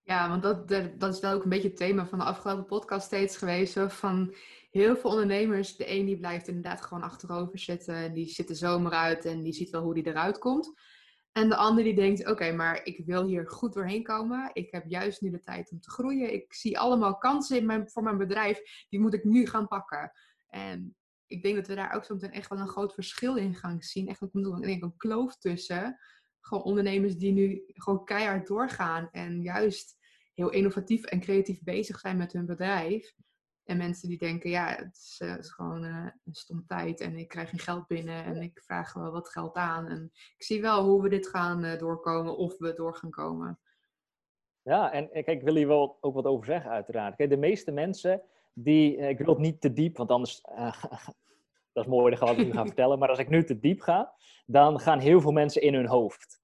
Ja, 0.02 0.30
want 0.30 0.44
dat, 0.44 0.68
dat 1.00 1.14
is 1.14 1.20
wel 1.20 1.34
ook 1.34 1.44
een 1.44 1.50
beetje 1.50 1.68
het 1.68 1.78
thema 1.78 2.06
van 2.06 2.20
de 2.20 2.26
afgelopen 2.26 2.66
podcast 2.66 3.06
steeds 3.06 3.38
geweest. 3.38 3.80
Van 3.80 4.36
heel 4.78 4.96
veel 4.96 5.10
ondernemers, 5.10 5.76
de 5.76 5.92
een 5.92 6.06
die 6.06 6.18
blijft 6.18 6.48
inderdaad 6.48 6.82
gewoon 6.82 7.04
achterover 7.04 7.60
zitten. 7.60 8.14
Die 8.14 8.30
zit 8.30 8.48
de 8.48 8.56
zomer 8.56 8.92
uit 8.92 9.26
en 9.26 9.44
die 9.44 9.54
ziet 9.54 9.70
wel 9.70 9.82
hoe 9.82 9.94
die 9.94 10.08
eruit 10.08 10.38
komt. 10.38 10.74
En 11.32 11.50
de 11.50 11.56
ander 11.56 11.84
die 11.84 11.96
denkt, 11.96 12.28
oké, 12.28 12.52
maar 12.52 12.86
ik 12.86 13.06
wil 13.06 13.26
hier 13.26 13.50
goed 13.50 13.74
doorheen 13.74 14.04
komen. 14.04 14.50
Ik 14.54 14.72
heb 14.72 14.84
juist 14.88 15.22
nu 15.22 15.30
de 15.30 15.40
tijd 15.40 15.72
om 15.72 15.80
te 15.80 15.90
groeien. 15.90 16.34
Ik 16.34 16.54
zie 16.54 16.80
allemaal 16.80 17.18
kansen 17.18 17.58
in 17.58 17.66
mijn, 17.66 17.90
voor 17.90 18.04
mijn 18.04 18.18
bedrijf. 18.18 18.62
Die 18.90 19.00
moet 19.00 19.14
ik 19.14 19.24
nu 19.24 19.46
gaan 19.46 19.68
pakken. 19.68 20.12
En 20.48 20.96
ik 21.28 21.44
denk 21.44 21.56
dat 21.56 21.68
we 21.68 21.76
daar 21.76 21.94
ook 21.94 22.04
zo 22.04 22.14
meteen 22.14 22.32
echt 22.32 22.50
wel 22.50 22.60
een 22.60 22.68
groot 22.68 22.94
verschil 22.94 23.36
in 23.36 23.56
gaan 23.56 23.82
zien. 23.82 24.08
Echt 24.08 24.22
een, 24.22 24.84
een 24.84 24.98
kloof 24.98 25.38
tussen 25.38 25.98
gewoon 26.48 26.64
ondernemers 26.64 27.16
die 27.16 27.32
nu 27.32 27.64
gewoon 27.66 28.06
keihard 28.06 28.48
doorgaan 28.48 29.10
en 29.12 29.42
juist 29.42 29.96
heel 30.34 30.50
innovatief 30.50 31.04
en 31.04 31.20
creatief 31.20 31.64
bezig 31.64 32.00
zijn 32.00 32.18
met 32.18 32.34
hun 32.34 32.46
bedrijf. 32.46 33.14
En 33.68 33.78
mensen 33.78 34.10
die 34.10 34.18
denken, 34.18 34.50
ja, 34.50 34.68
het 34.68 34.96
is, 34.96 35.20
uh, 35.24 35.32
het 35.32 35.44
is 35.44 35.52
gewoon 35.52 35.84
uh, 35.84 36.08
een 36.26 36.34
stom 36.34 36.66
tijd 36.68 37.02
en 37.02 37.18
ik 37.18 37.28
krijg 37.28 37.50
geen 37.50 37.60
geld 37.60 37.88
binnen 37.88 38.24
en 38.24 38.42
ik 38.42 38.62
vraag 38.64 38.94
wel 38.94 39.12
wat 39.12 39.30
geld 39.30 39.56
aan. 39.56 39.88
En 39.88 40.12
ik 40.14 40.44
zie 40.44 40.62
wel 40.62 40.84
hoe 40.84 41.02
we 41.02 41.10
dit 41.10 41.28
gaan 41.28 41.66
uh, 41.66 41.78
doorkomen 41.78 42.38
of 42.38 42.58
we 42.58 42.74
door 42.74 42.96
gaan 42.96 43.10
komen. 43.10 43.60
Ja, 44.62 44.92
en 44.92 45.10
kijk, 45.10 45.28
ik 45.28 45.42
wil 45.42 45.56
hier 45.56 45.68
wel 45.68 45.98
ook 46.02 46.14
wat 46.14 46.26
over 46.26 46.46
zeggen 46.46 46.72
uiteraard. 46.72 47.16
Kijk, 47.16 47.30
de 47.30 47.38
meeste 47.38 47.72
mensen 47.72 48.22
die, 48.54 48.98
ik 48.98 49.18
wil 49.18 49.34
het 49.34 49.38
niet 49.38 49.62
te 49.62 49.74
diep, 49.74 49.98
want 49.98 50.10
anders 50.10 50.42
dat 51.74 51.86
is 51.86 51.86
mooi, 51.86 52.16
dat 52.16 52.20
ga 52.20 52.32
ik 52.32 52.46
nu 52.46 52.52
gaan 52.52 52.68
vertellen. 52.74 53.00
Maar 53.00 53.10
als 53.10 53.20
ik 53.20 53.30
nu 53.30 53.44
te 53.44 53.60
diep 53.60 53.82
ga, 53.82 54.14
dan 54.46 54.80
gaan 54.80 55.00
heel 55.00 55.22
veel 55.22 55.32
mensen 55.32 55.62
in 55.62 55.74
hun 55.74 55.88
hoofd. 55.88 56.42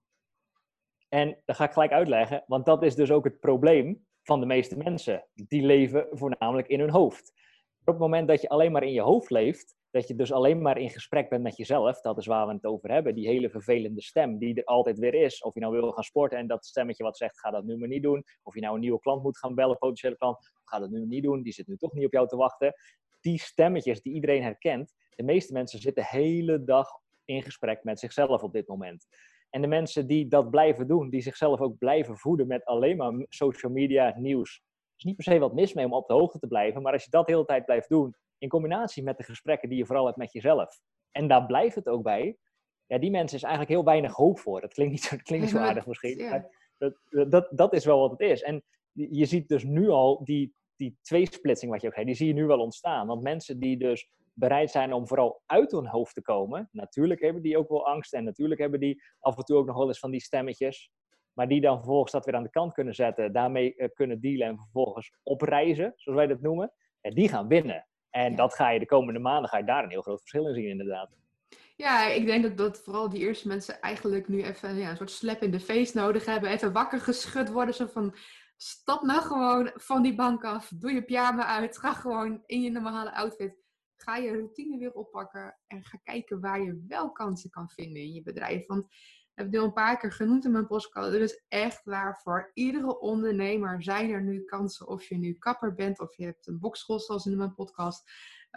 En 1.09 1.37
dat 1.45 1.55
ga 1.55 1.63
ik 1.63 1.71
gelijk 1.71 1.91
uitleggen, 1.91 2.43
want 2.47 2.65
dat 2.65 2.83
is 2.83 2.95
dus 2.95 3.11
ook 3.11 3.23
het 3.23 3.39
probleem 3.39 4.05
van 4.23 4.39
de 4.39 4.45
meeste 4.45 4.77
mensen. 4.77 5.25
Die 5.33 5.63
leven 5.63 6.07
voornamelijk 6.11 6.67
in 6.67 6.79
hun 6.79 6.91
hoofd. 6.91 7.31
Op 7.79 7.93
het 7.93 7.97
moment 7.97 8.27
dat 8.27 8.41
je 8.41 8.49
alleen 8.49 8.71
maar 8.71 8.83
in 8.83 8.93
je 8.93 9.01
hoofd 9.01 9.29
leeft, 9.29 9.75
dat 9.91 10.07
je 10.07 10.15
dus 10.15 10.31
alleen 10.31 10.61
maar 10.61 10.77
in 10.77 10.89
gesprek 10.89 11.29
bent 11.29 11.43
met 11.43 11.57
jezelf, 11.57 12.01
dat 12.01 12.17
is 12.17 12.25
waar 12.25 12.47
we 12.47 12.53
het 12.53 12.65
over 12.65 12.91
hebben, 12.91 13.15
die 13.15 13.27
hele 13.27 13.49
vervelende 13.49 14.01
stem 14.01 14.37
die 14.37 14.55
er 14.55 14.63
altijd 14.63 14.99
weer 14.99 15.13
is. 15.13 15.41
Of 15.41 15.53
je 15.53 15.59
nou 15.59 15.73
wil 15.73 15.91
gaan 15.91 16.03
sporten 16.03 16.37
en 16.37 16.47
dat 16.47 16.65
stemmetje 16.65 17.03
wat 17.03 17.17
zegt, 17.17 17.39
ga 17.39 17.51
dat 17.51 17.63
nu 17.63 17.77
maar 17.77 17.87
niet 17.87 18.03
doen. 18.03 18.23
Of 18.43 18.55
je 18.55 18.61
nou 18.61 18.73
een 18.73 18.79
nieuwe 18.79 18.99
klant 18.99 19.23
moet 19.23 19.37
gaan 19.37 19.55
bellen, 19.55 19.77
potentiële 19.77 20.17
klant, 20.17 20.51
ga 20.63 20.79
dat 20.79 20.89
nu 20.89 21.05
niet 21.05 21.23
doen, 21.23 21.41
die 21.41 21.53
zit 21.53 21.67
nu 21.67 21.77
toch 21.77 21.93
niet 21.93 22.05
op 22.05 22.11
jou 22.11 22.27
te 22.27 22.35
wachten. 22.35 22.73
Die 23.21 23.39
stemmetjes 23.39 24.01
die 24.01 24.13
iedereen 24.13 24.43
herkent, 24.43 24.93
de 25.15 25.23
meeste 25.23 25.53
mensen 25.53 25.79
zitten 25.79 26.03
de 26.03 26.17
hele 26.17 26.63
dag 26.63 26.87
in 27.25 27.43
gesprek 27.43 27.83
met 27.83 27.99
zichzelf 27.99 28.43
op 28.43 28.53
dit 28.53 28.67
moment. 28.67 29.07
En 29.53 29.61
de 29.61 29.67
mensen 29.67 30.07
die 30.07 30.27
dat 30.27 30.49
blijven 30.49 30.87
doen, 30.87 31.09
die 31.09 31.21
zichzelf 31.21 31.61
ook 31.61 31.77
blijven 31.77 32.17
voeden 32.17 32.47
met 32.47 32.65
alleen 32.65 32.97
maar 32.97 33.25
social 33.29 33.71
media 33.71 34.13
nieuws. 34.17 34.55
Er 34.55 34.93
is 34.97 35.03
niet 35.03 35.15
per 35.15 35.23
se 35.23 35.39
wat 35.39 35.53
mis 35.53 35.73
mee 35.73 35.85
om 35.85 35.93
op 35.93 36.07
de 36.07 36.13
hoogte 36.13 36.39
te 36.39 36.47
blijven, 36.47 36.81
maar 36.81 36.93
als 36.93 37.03
je 37.03 37.09
dat 37.09 37.25
de 37.25 37.31
hele 37.31 37.45
tijd 37.45 37.65
blijft 37.65 37.89
doen, 37.89 38.15
in 38.37 38.49
combinatie 38.49 39.03
met 39.03 39.17
de 39.17 39.23
gesprekken 39.23 39.69
die 39.69 39.77
je 39.77 39.85
vooral 39.85 40.05
hebt 40.05 40.17
met 40.17 40.33
jezelf, 40.33 40.79
en 41.11 41.27
daar 41.27 41.45
blijft 41.45 41.75
het 41.75 41.87
ook 41.87 42.03
bij, 42.03 42.37
ja, 42.85 42.97
die 42.97 43.11
mensen 43.11 43.37
is 43.37 43.43
eigenlijk 43.43 43.73
heel 43.73 43.83
weinig 43.83 44.15
hoop 44.15 44.39
voor. 44.39 44.61
Dat 44.61 44.73
klinkt 44.73 44.93
niet 44.93 45.03
zo, 45.03 45.09
dat 45.15 45.25
klinkt 45.25 45.45
niet 45.45 45.55
zo 45.55 45.61
aardig 45.61 45.85
misschien. 45.85 46.43
Dat, 46.77 46.99
dat, 47.29 47.47
dat 47.51 47.73
is 47.73 47.85
wel 47.85 47.99
wat 47.99 48.11
het 48.11 48.19
is. 48.19 48.41
En 48.41 48.63
je 48.91 49.25
ziet 49.25 49.47
dus 49.47 49.63
nu 49.63 49.89
al 49.89 50.23
die, 50.23 50.53
die 50.83 50.97
tweesplitsing, 51.01 51.71
wat 51.71 51.81
je 51.81 51.87
ook 51.87 51.93
zei, 51.93 52.05
die 52.05 52.15
zie 52.15 52.27
je 52.27 52.33
nu 52.33 52.45
wel 52.45 52.59
ontstaan. 52.59 53.07
Want 53.07 53.23
mensen 53.23 53.59
die 53.59 53.77
dus 53.77 54.09
bereid 54.33 54.71
zijn 54.71 54.93
om 54.93 55.07
vooral 55.07 55.41
uit 55.45 55.71
hun 55.71 55.87
hoofd 55.87 56.13
te 56.13 56.21
komen. 56.21 56.69
Natuurlijk 56.71 57.21
hebben 57.21 57.41
die 57.41 57.57
ook 57.57 57.69
wel 57.69 57.87
angst 57.87 58.13
en 58.13 58.23
natuurlijk 58.23 58.59
hebben 58.59 58.79
die 58.79 59.03
af 59.19 59.37
en 59.37 59.43
toe 59.43 59.57
ook 59.57 59.65
nog 59.65 59.77
wel 59.77 59.87
eens 59.87 59.99
van 59.99 60.11
die 60.11 60.21
stemmetjes. 60.21 60.91
Maar 61.33 61.47
die 61.47 61.61
dan 61.61 61.77
vervolgens 61.77 62.11
dat 62.11 62.25
weer 62.25 62.35
aan 62.35 62.43
de 62.43 62.49
kant 62.49 62.73
kunnen 62.73 62.95
zetten, 62.95 63.33
daarmee 63.33 63.73
uh, 63.75 63.87
kunnen 63.93 64.21
dealen 64.21 64.47
en 64.47 64.57
vervolgens 64.57 65.13
opreizen, 65.23 65.93
zoals 65.95 66.17
wij 66.17 66.27
dat 66.27 66.41
noemen. 66.41 66.71
En 67.01 67.13
die 67.13 67.29
gaan 67.29 67.47
winnen. 67.47 67.87
En 68.09 68.35
dat 68.35 68.53
ga 68.53 68.69
je 68.69 68.79
de 68.79 68.85
komende 68.85 69.19
maanden, 69.19 69.49
ga 69.49 69.57
je 69.57 69.63
daar 69.63 69.83
een 69.83 69.89
heel 69.89 70.01
groot 70.01 70.19
verschil 70.19 70.47
in 70.47 70.53
zien 70.53 70.69
inderdaad. 70.69 71.09
Ja, 71.75 72.09
ik 72.09 72.25
denk 72.25 72.43
dat, 72.43 72.57
dat 72.57 72.81
vooral 72.83 73.09
die 73.09 73.19
eerste 73.19 73.47
mensen 73.47 73.81
eigenlijk 73.81 74.27
nu 74.27 74.43
even 74.43 74.75
ja, 74.75 74.89
een 74.89 74.97
soort 74.97 75.11
slap 75.11 75.41
in 75.41 75.51
de 75.51 75.59
face 75.59 75.97
nodig 75.97 76.25
hebben. 76.25 76.49
Even 76.49 76.73
wakker 76.73 76.99
geschud 76.99 77.51
worden. 77.51 77.73
Zo 77.73 77.85
van, 77.85 78.15
stap 78.63 79.01
nou 79.01 79.21
gewoon 79.21 79.71
van 79.73 80.01
die 80.01 80.15
bank 80.15 80.43
af. 80.43 80.71
Doe 80.75 80.91
je 80.91 81.03
pyjama 81.03 81.45
uit. 81.45 81.77
Ga 81.77 81.93
gewoon 81.93 82.43
in 82.45 82.61
je 82.61 82.71
normale 82.71 83.13
outfit 83.13 83.63
ga 84.03 84.17
je 84.17 84.31
routine 84.31 84.77
weer 84.77 84.93
oppakken 84.93 85.57
en 85.67 85.83
ga 85.83 85.97
kijken 86.03 86.39
waar 86.39 86.61
je 86.61 86.83
wel 86.87 87.11
kansen 87.11 87.49
kan 87.49 87.69
vinden 87.69 88.01
in 88.01 88.13
je 88.13 88.21
bedrijf. 88.21 88.65
Want 88.65 88.85
ik 88.85 89.39
heb 89.39 89.45
het 89.45 89.55
nu 89.55 89.61
een 89.61 89.73
paar 89.73 89.97
keer 89.97 90.11
genoemd 90.11 90.45
in 90.45 90.51
mijn 90.51 90.67
postcode. 90.67 91.15
Er 91.15 91.21
is 91.21 91.43
echt 91.47 91.83
waar 91.83 92.19
voor 92.21 92.51
iedere 92.53 92.99
ondernemer 92.99 93.83
zijn 93.83 94.09
er 94.09 94.23
nu 94.23 94.43
kansen. 94.43 94.87
Of 94.87 95.03
je 95.03 95.17
nu 95.17 95.33
kapper 95.33 95.73
bent, 95.73 95.99
of 95.99 96.15
je 96.15 96.25
hebt 96.25 96.47
een 96.47 96.59
bokschool 96.59 96.99
zoals 96.99 97.25
in 97.25 97.37
mijn 97.37 97.53
podcast. 97.53 98.11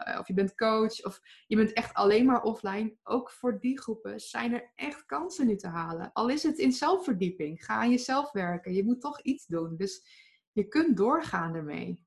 Uh, 0.08 0.18
of 0.18 0.26
je 0.26 0.34
bent 0.34 0.54
coach, 0.54 1.04
of 1.04 1.20
je 1.46 1.56
bent 1.56 1.72
echt 1.72 1.94
alleen 1.94 2.26
maar 2.26 2.42
offline. 2.42 2.96
Ook 3.02 3.30
voor 3.30 3.60
die 3.60 3.80
groepen 3.80 4.20
zijn 4.20 4.52
er 4.52 4.72
echt 4.74 5.04
kansen 5.06 5.46
nu 5.46 5.56
te 5.56 5.68
halen. 5.68 6.12
Al 6.12 6.28
is 6.28 6.42
het 6.42 6.58
in 6.58 6.72
zelfverdieping. 6.72 7.64
Ga 7.64 7.74
aan 7.74 7.90
jezelf 7.90 8.32
werken. 8.32 8.72
Je 8.72 8.84
moet 8.84 9.00
toch 9.00 9.20
iets 9.20 9.46
doen. 9.46 9.76
Dus 9.76 10.06
je 10.52 10.68
kunt 10.68 10.96
doorgaan 10.96 11.54
ermee. 11.54 12.06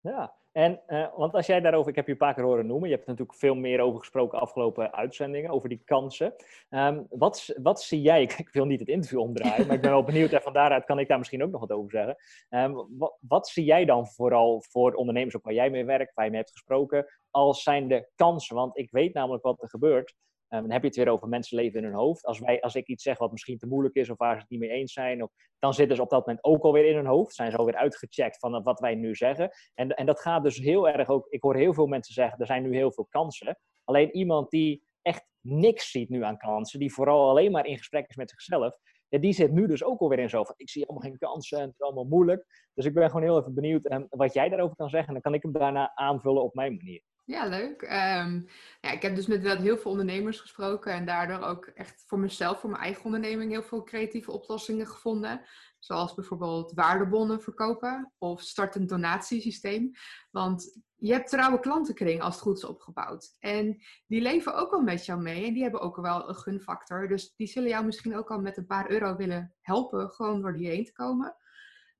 Ja, 0.00 0.36
En, 0.56 0.80
uh, 0.88 1.06
want 1.16 1.34
als 1.34 1.46
jij 1.46 1.60
daarover, 1.60 1.90
ik 1.90 1.96
heb 1.96 2.06
je 2.06 2.12
een 2.12 2.18
paar 2.18 2.34
keer 2.34 2.44
horen 2.44 2.66
noemen, 2.66 2.88
je 2.88 2.94
hebt 2.94 3.06
er 3.06 3.10
natuurlijk 3.10 3.38
veel 3.38 3.54
meer 3.54 3.80
over 3.80 3.98
gesproken 3.98 4.40
afgelopen 4.40 4.92
uitzendingen, 4.92 5.50
over 5.50 5.68
die 5.68 5.82
kansen. 5.84 6.34
Um, 6.70 7.06
wat, 7.10 7.54
wat 7.62 7.82
zie 7.82 8.00
jij, 8.00 8.22
ik 8.36 8.48
wil 8.52 8.64
niet 8.64 8.80
het 8.80 8.88
interview 8.88 9.18
omdraaien, 9.18 9.66
maar 9.66 9.76
ik 9.76 9.82
ben 9.82 9.90
wel 9.90 10.04
benieuwd 10.12 10.32
en 10.32 10.42
van 10.42 10.52
daaruit 10.52 10.84
kan 10.84 10.98
ik 10.98 11.08
daar 11.08 11.18
misschien 11.18 11.42
ook 11.42 11.50
nog 11.50 11.60
wat 11.60 11.72
over 11.72 11.90
zeggen. 11.90 12.16
Um, 12.48 12.86
wat, 12.98 13.16
wat, 13.20 13.48
zie 13.48 13.64
jij 13.64 13.84
dan 13.84 14.06
vooral 14.06 14.62
voor 14.68 14.92
ondernemers 14.92 15.36
ook 15.36 15.44
waar 15.44 15.54
jij 15.54 15.70
mee 15.70 15.84
werkt, 15.84 16.14
waar 16.14 16.24
je 16.24 16.30
mee 16.30 16.40
hebt 16.40 16.52
gesproken, 16.52 17.06
als 17.30 17.62
zijn 17.62 17.88
de 17.88 18.08
kansen? 18.14 18.56
Want 18.56 18.78
ik 18.78 18.90
weet 18.90 19.14
namelijk 19.14 19.42
wat 19.42 19.62
er 19.62 19.68
gebeurt. 19.68 20.14
Um, 20.48 20.60
dan 20.60 20.70
heb 20.70 20.80
je 20.80 20.86
het 20.86 20.96
weer 20.96 21.08
over 21.08 21.28
mensen 21.28 21.56
leven 21.56 21.78
in 21.78 21.84
hun 21.84 21.94
hoofd. 21.94 22.24
Als, 22.24 22.38
wij, 22.38 22.60
als 22.60 22.74
ik 22.74 22.86
iets 22.86 23.02
zeg 23.02 23.18
wat 23.18 23.30
misschien 23.32 23.58
te 23.58 23.66
moeilijk 23.66 23.94
is 23.94 24.10
of 24.10 24.18
waar 24.18 24.34
ze 24.34 24.40
het 24.40 24.50
niet 24.50 24.60
mee 24.60 24.70
eens 24.70 24.92
zijn, 24.92 25.22
of, 25.22 25.30
dan 25.58 25.74
zitten 25.74 25.96
ze 25.96 26.02
op 26.02 26.10
dat 26.10 26.26
moment 26.26 26.44
ook 26.44 26.62
alweer 26.62 26.84
in 26.84 26.96
hun 26.96 27.06
hoofd. 27.06 27.34
Zijn 27.34 27.50
ze 27.50 27.56
alweer 27.56 27.76
uitgecheckt 27.76 28.38
van 28.38 28.62
wat 28.62 28.80
wij 28.80 28.94
nu 28.94 29.14
zeggen. 29.14 29.50
En, 29.74 29.88
en 29.88 30.06
dat 30.06 30.20
gaat 30.20 30.42
dus 30.42 30.58
heel 30.58 30.88
erg 30.88 31.08
ook. 31.08 31.26
Ik 31.28 31.42
hoor 31.42 31.56
heel 31.56 31.74
veel 31.74 31.86
mensen 31.86 32.14
zeggen: 32.14 32.38
er 32.38 32.46
zijn 32.46 32.62
nu 32.62 32.74
heel 32.74 32.92
veel 32.92 33.06
kansen. 33.10 33.58
Alleen 33.84 34.16
iemand 34.16 34.50
die 34.50 34.84
echt 35.02 35.26
niks 35.40 35.90
ziet 35.90 36.08
nu 36.08 36.22
aan 36.22 36.38
kansen, 36.38 36.78
die 36.78 36.92
vooral 36.92 37.28
alleen 37.28 37.52
maar 37.52 37.66
in 37.66 37.78
gesprek 37.78 38.08
is 38.08 38.16
met 38.16 38.30
zichzelf, 38.30 38.78
die 39.08 39.32
zit 39.32 39.52
nu 39.52 39.66
dus 39.66 39.84
ook 39.84 40.00
alweer 40.00 40.18
in 40.18 40.28
zo 40.28 40.44
van: 40.44 40.54
ik 40.56 40.70
zie 40.70 40.86
allemaal 40.86 41.10
geen 41.10 41.18
kansen 41.18 41.58
en 41.58 41.64
het 41.64 41.72
is 41.72 41.80
allemaal 41.80 42.04
moeilijk. 42.04 42.68
Dus 42.74 42.84
ik 42.84 42.94
ben 42.94 43.06
gewoon 43.06 43.22
heel 43.22 43.38
even 43.38 43.54
benieuwd 43.54 43.90
um, 43.90 44.06
wat 44.10 44.34
jij 44.34 44.48
daarover 44.48 44.76
kan 44.76 44.88
zeggen. 44.88 45.08
En 45.08 45.12
dan 45.14 45.22
kan 45.22 45.34
ik 45.34 45.42
hem 45.42 45.52
daarna 45.52 45.92
aanvullen 45.94 46.42
op 46.42 46.54
mijn 46.54 46.76
manier. 46.76 47.02
Ja, 47.26 47.46
leuk. 47.46 47.82
Um, 47.82 48.46
ja, 48.80 48.90
ik 48.90 49.02
heb 49.02 49.14
dus 49.14 49.26
met 49.26 49.58
heel 49.58 49.78
veel 49.78 49.90
ondernemers 49.90 50.40
gesproken 50.40 50.92
en 50.92 51.06
daardoor 51.06 51.48
ook 51.48 51.66
echt 51.66 52.04
voor 52.06 52.18
mezelf, 52.18 52.60
voor 52.60 52.70
mijn 52.70 52.82
eigen 52.82 53.04
onderneming, 53.04 53.50
heel 53.50 53.62
veel 53.62 53.82
creatieve 53.82 54.32
oplossingen 54.32 54.86
gevonden. 54.86 55.40
Zoals 55.78 56.14
bijvoorbeeld 56.14 56.72
waardebonnen 56.72 57.42
verkopen 57.42 58.12
of 58.18 58.40
start 58.40 58.74
een 58.74 58.86
donatiesysteem. 58.86 59.90
Want 60.30 60.80
je 60.96 61.12
hebt 61.12 61.28
trouwe 61.28 61.60
klantenkring 61.60 62.22
als 62.22 62.34
het 62.34 62.42
goed 62.42 62.56
is 62.56 62.64
opgebouwd. 62.64 63.36
En 63.38 63.82
die 64.06 64.20
leven 64.20 64.54
ook 64.54 64.72
al 64.72 64.82
met 64.82 65.04
jou 65.04 65.20
mee 65.20 65.46
en 65.46 65.52
die 65.52 65.62
hebben 65.62 65.80
ook 65.80 65.96
wel 65.96 66.28
een 66.28 66.36
gunfactor. 66.36 67.08
Dus 67.08 67.34
die 67.36 67.46
zullen 67.46 67.68
jou 67.68 67.84
misschien 67.84 68.16
ook 68.16 68.30
al 68.30 68.40
met 68.40 68.56
een 68.56 68.66
paar 68.66 68.90
euro 68.90 69.16
willen 69.16 69.54
helpen, 69.60 70.10
gewoon 70.10 70.40
door 70.40 70.52
die 70.52 70.68
heen 70.68 70.84
te 70.84 70.92
komen. 70.92 71.36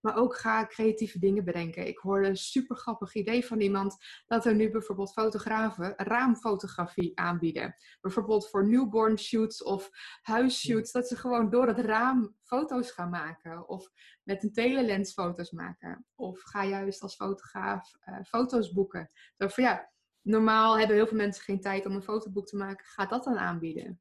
Maar 0.06 0.16
ook 0.16 0.36
ga 0.36 0.66
creatieve 0.66 1.18
dingen 1.18 1.44
bedenken. 1.44 1.86
Ik 1.86 1.98
hoorde 1.98 2.28
een 2.28 2.36
super 2.36 2.76
grappig 2.76 3.14
idee 3.14 3.46
van 3.46 3.60
iemand 3.60 3.96
dat 4.26 4.44
er 4.44 4.54
nu 4.54 4.70
bijvoorbeeld 4.70 5.12
fotografen 5.12 5.94
raamfotografie 5.96 7.18
aanbieden. 7.18 7.74
Bijvoorbeeld 8.00 8.48
voor 8.48 8.68
newborn 8.68 9.18
shoots 9.18 9.62
of 9.62 9.90
huisshoots. 10.22 10.92
Dat 10.92 11.08
ze 11.08 11.16
gewoon 11.16 11.50
door 11.50 11.66
het 11.66 11.78
raam 11.78 12.36
foto's 12.42 12.90
gaan 12.90 13.10
maken. 13.10 13.68
Of 13.68 13.90
met 14.22 14.42
een 14.42 14.52
telelens 14.52 15.12
foto's 15.12 15.50
maken. 15.50 16.06
Of 16.14 16.40
ga 16.40 16.64
juist 16.64 17.02
als 17.02 17.14
fotograaf 17.14 17.90
uh, 18.08 18.18
foto's 18.22 18.72
boeken. 18.72 19.10
Zo 19.36 19.48
van 19.48 19.64
ja, 19.64 19.92
normaal 20.22 20.78
hebben 20.78 20.96
heel 20.96 21.06
veel 21.06 21.16
mensen 21.16 21.44
geen 21.44 21.60
tijd 21.60 21.86
om 21.86 21.92
een 21.92 22.02
fotoboek 22.02 22.46
te 22.46 22.56
maken. 22.56 22.86
Ga 22.86 23.06
dat 23.06 23.24
dan 23.24 23.38
aanbieden. 23.38 24.00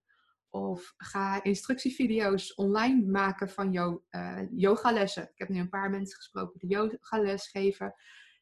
Of 0.56 0.94
ga 0.98 1.44
instructievideo's 1.44 2.54
online 2.54 3.12
maken 3.12 3.50
van 3.50 3.72
jouw 3.72 4.06
uh, 4.12 4.42
yogalessen. 4.52 5.24
Ik 5.24 5.38
heb 5.38 5.50
nu 5.50 5.60
een 5.60 5.70
paar 5.70 5.90
mensen 5.90 6.18
gesproken 6.18 6.60
die 6.60 6.70
yogales 6.70 7.48
geven. 7.48 7.96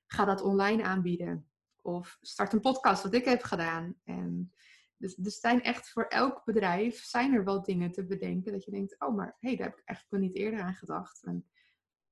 Ga 0.06 0.26
dat 0.26 0.42
online 0.42 0.84
aanbieden. 0.84 1.50
Of 1.82 2.18
start 2.22 2.54
een 2.54 2.60
podcast, 2.60 3.04
wat 3.04 3.14
ik 3.14 3.26
heb 3.26 3.44
gedaan. 3.44 3.96
En 4.04 4.54
dus 4.98 5.18
er 5.18 5.32
zijn 5.32 5.62
echt 5.62 5.90
voor 5.90 6.04
elk 6.04 6.46
bedrijf 6.46 7.04
zijn 7.04 7.34
er 7.34 7.44
wel 7.44 7.64
dingen 7.64 7.92
te 7.92 8.06
bedenken. 8.06 8.52
Dat 8.52 8.64
je 8.64 8.72
denkt, 8.72 8.96
oh, 9.00 9.16
maar 9.16 9.36
hé, 9.40 9.48
hey, 9.48 9.58
daar 9.58 9.68
heb 9.68 9.78
ik 9.78 9.86
eigenlijk 9.86 10.24
nog 10.24 10.32
niet 10.32 10.44
eerder 10.44 10.62
aan 10.62 10.76
gedacht. 10.76 11.24
En 11.24 11.50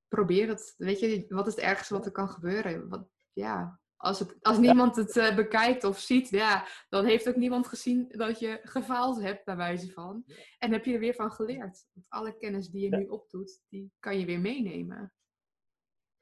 probeer 0.08 0.48
het. 0.48 0.74
Weet 0.78 1.00
je, 1.00 1.26
wat 1.30 1.48
is 1.48 1.56
het 1.56 1.64
ergste 1.64 1.94
wat 1.94 2.06
er 2.06 2.12
kan 2.12 2.30
gebeuren? 2.30 2.90
Wat, 2.90 3.10
ja, 3.34 3.81
als, 4.02 4.20
het, 4.20 4.36
als 4.42 4.58
niemand 4.58 4.96
het 4.96 5.16
uh, 5.16 5.36
bekijkt 5.36 5.84
of 5.84 6.00
ziet, 6.00 6.30
ja, 6.30 6.66
dan 6.90 7.06
heeft 7.06 7.30
ook 7.30 7.36
niemand 7.36 7.68
gezien 7.68 8.06
dat 8.10 8.40
je 8.40 8.60
gefaald 8.64 9.22
hebt, 9.22 9.46
bij 9.46 9.56
wijze 9.56 9.92
van. 9.92 10.24
En 10.60 10.72
heb 10.72 10.86
je 10.86 10.94
er 10.94 11.00
weer 11.00 11.14
van 11.14 11.32
geleerd. 11.32 11.88
Want 11.94 12.06
alle 12.10 12.38
kennis 12.38 12.70
die 12.70 12.90
je 12.90 12.96
nu 12.98 13.08
opdoet, 13.08 13.62
die 13.70 13.92
kan 14.00 14.20
je 14.20 14.26
weer 14.26 14.40
meenemen. 14.40 15.14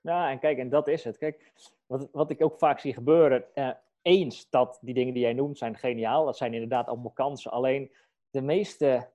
Ja, 0.02 0.30
en 0.30 0.40
kijk, 0.40 0.58
en 0.58 0.70
dat 0.70 0.88
is 0.88 1.04
het. 1.04 1.18
Kijk, 1.18 1.54
wat, 1.86 2.10
wat 2.12 2.30
ik 2.30 2.44
ook 2.44 2.58
vaak 2.58 2.80
zie 2.80 2.94
gebeuren, 2.94 3.46
uh, 3.56 3.72
eens 4.02 4.50
dat 4.50 4.78
die 4.82 4.94
dingen 4.94 5.14
die 5.14 5.24
jij 5.24 5.34
noemt 5.34 5.58
zijn 5.58 5.78
geniaal. 5.78 6.26
Dat 6.26 6.38
zijn 6.38 6.54
inderdaad 6.54 6.88
allemaal 6.88 7.12
kansen. 7.12 7.52
Alleen 7.52 7.92
de 8.30 8.42
meeste, 8.42 9.12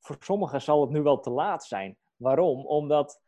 voor 0.00 0.16
sommigen 0.20 0.62
zal 0.62 0.80
het 0.80 0.90
nu 0.90 1.02
wel 1.02 1.20
te 1.20 1.30
laat 1.30 1.64
zijn. 1.64 1.98
Waarom? 2.16 2.66
Omdat 2.66 3.21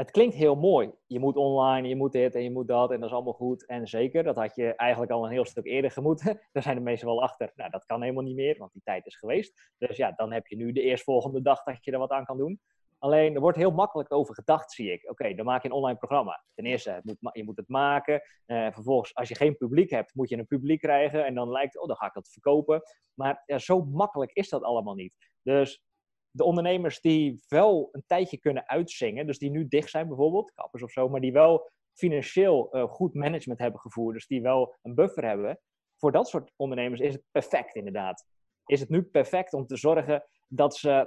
het 0.00 0.10
klinkt 0.10 0.34
heel 0.34 0.54
mooi. 0.54 0.90
Je 1.06 1.18
moet 1.18 1.36
online, 1.36 1.88
je 1.88 1.96
moet 1.96 2.12
dit 2.12 2.34
en 2.34 2.42
je 2.42 2.50
moet 2.50 2.68
dat 2.68 2.90
en 2.90 3.00
dat 3.00 3.08
is 3.08 3.14
allemaal 3.14 3.32
goed. 3.32 3.66
En 3.66 3.86
zeker, 3.86 4.22
dat 4.22 4.36
had 4.36 4.54
je 4.54 4.74
eigenlijk 4.74 5.12
al 5.12 5.24
een 5.24 5.30
heel 5.30 5.44
stuk 5.44 5.66
eerder 5.66 5.90
gemoeten. 5.90 6.40
Daar 6.52 6.62
zijn 6.62 6.76
de 6.76 6.82
meesten 6.82 7.08
wel 7.08 7.22
achter. 7.22 7.52
Nou, 7.54 7.70
dat 7.70 7.84
kan 7.84 8.02
helemaal 8.02 8.22
niet 8.22 8.36
meer, 8.36 8.58
want 8.58 8.72
die 8.72 8.82
tijd 8.84 9.06
is 9.06 9.16
geweest. 9.16 9.72
Dus 9.78 9.96
ja, 9.96 10.12
dan 10.16 10.32
heb 10.32 10.46
je 10.46 10.56
nu 10.56 10.72
de 10.72 10.80
eerstvolgende 10.80 11.42
dag 11.42 11.62
dat 11.62 11.84
je 11.84 11.92
er 11.92 11.98
wat 11.98 12.10
aan 12.10 12.24
kan 12.24 12.36
doen. 12.36 12.60
Alleen, 12.98 13.34
er 13.34 13.40
wordt 13.40 13.56
heel 13.56 13.70
makkelijk 13.70 14.12
over 14.12 14.34
gedacht, 14.34 14.72
zie 14.72 14.92
ik. 14.92 15.10
Oké, 15.10 15.34
dan 15.34 15.44
maak 15.44 15.62
je 15.62 15.68
een 15.68 15.74
online 15.74 15.98
programma. 15.98 16.44
Ten 16.54 16.64
eerste, 16.64 17.00
moet, 17.02 17.16
je 17.32 17.44
moet 17.44 17.56
het 17.56 17.68
maken. 17.68 18.22
Uh, 18.46 18.72
vervolgens, 18.72 19.14
als 19.14 19.28
je 19.28 19.34
geen 19.34 19.56
publiek 19.56 19.90
hebt, 19.90 20.14
moet 20.14 20.28
je 20.28 20.38
een 20.38 20.46
publiek 20.46 20.80
krijgen. 20.80 21.26
En 21.26 21.34
dan 21.34 21.50
lijkt, 21.50 21.78
oh, 21.78 21.86
dan 21.86 21.96
ga 21.96 22.06
ik 22.06 22.14
dat 22.14 22.28
verkopen. 22.28 22.82
Maar 23.14 23.42
ja, 23.46 23.58
zo 23.58 23.84
makkelijk 23.84 24.32
is 24.32 24.48
dat 24.48 24.62
allemaal 24.62 24.94
niet. 24.94 25.14
Dus 25.42 25.82
de 26.30 26.44
ondernemers 26.44 27.00
die 27.00 27.42
wel 27.48 27.88
een 27.92 28.04
tijdje 28.06 28.38
kunnen 28.38 28.68
uitzingen, 28.68 29.26
dus 29.26 29.38
die 29.38 29.50
nu 29.50 29.68
dicht 29.68 29.90
zijn 29.90 30.08
bijvoorbeeld, 30.08 30.52
kappers 30.54 30.82
of 30.82 30.90
zo, 30.90 31.08
maar 31.08 31.20
die 31.20 31.32
wel 31.32 31.70
financieel 31.92 32.76
uh, 32.76 32.84
goed 32.84 33.14
management 33.14 33.60
hebben 33.60 33.80
gevoerd, 33.80 34.14
dus 34.14 34.26
die 34.26 34.42
wel 34.42 34.76
een 34.82 34.94
buffer 34.94 35.24
hebben, 35.24 35.60
voor 35.96 36.12
dat 36.12 36.28
soort 36.28 36.52
ondernemers 36.56 37.00
is 37.00 37.12
het 37.12 37.24
perfect 37.30 37.74
inderdaad. 37.74 38.26
Is 38.66 38.80
het 38.80 38.88
nu 38.88 39.02
perfect 39.02 39.52
om 39.52 39.66
te 39.66 39.76
zorgen 39.76 40.24
dat 40.48 40.76
ze, 40.76 41.06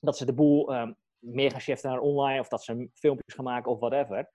dat 0.00 0.16
ze 0.16 0.24
de 0.24 0.34
boel 0.34 0.74
um, 0.74 0.96
meer 1.18 1.50
gaan 1.50 1.60
shiften 1.60 1.90
naar 1.90 2.00
online 2.00 2.40
of 2.40 2.48
dat 2.48 2.64
ze 2.64 2.88
filmpjes 2.94 3.34
gaan 3.34 3.44
maken 3.44 3.72
of 3.72 3.78
whatever. 3.78 4.30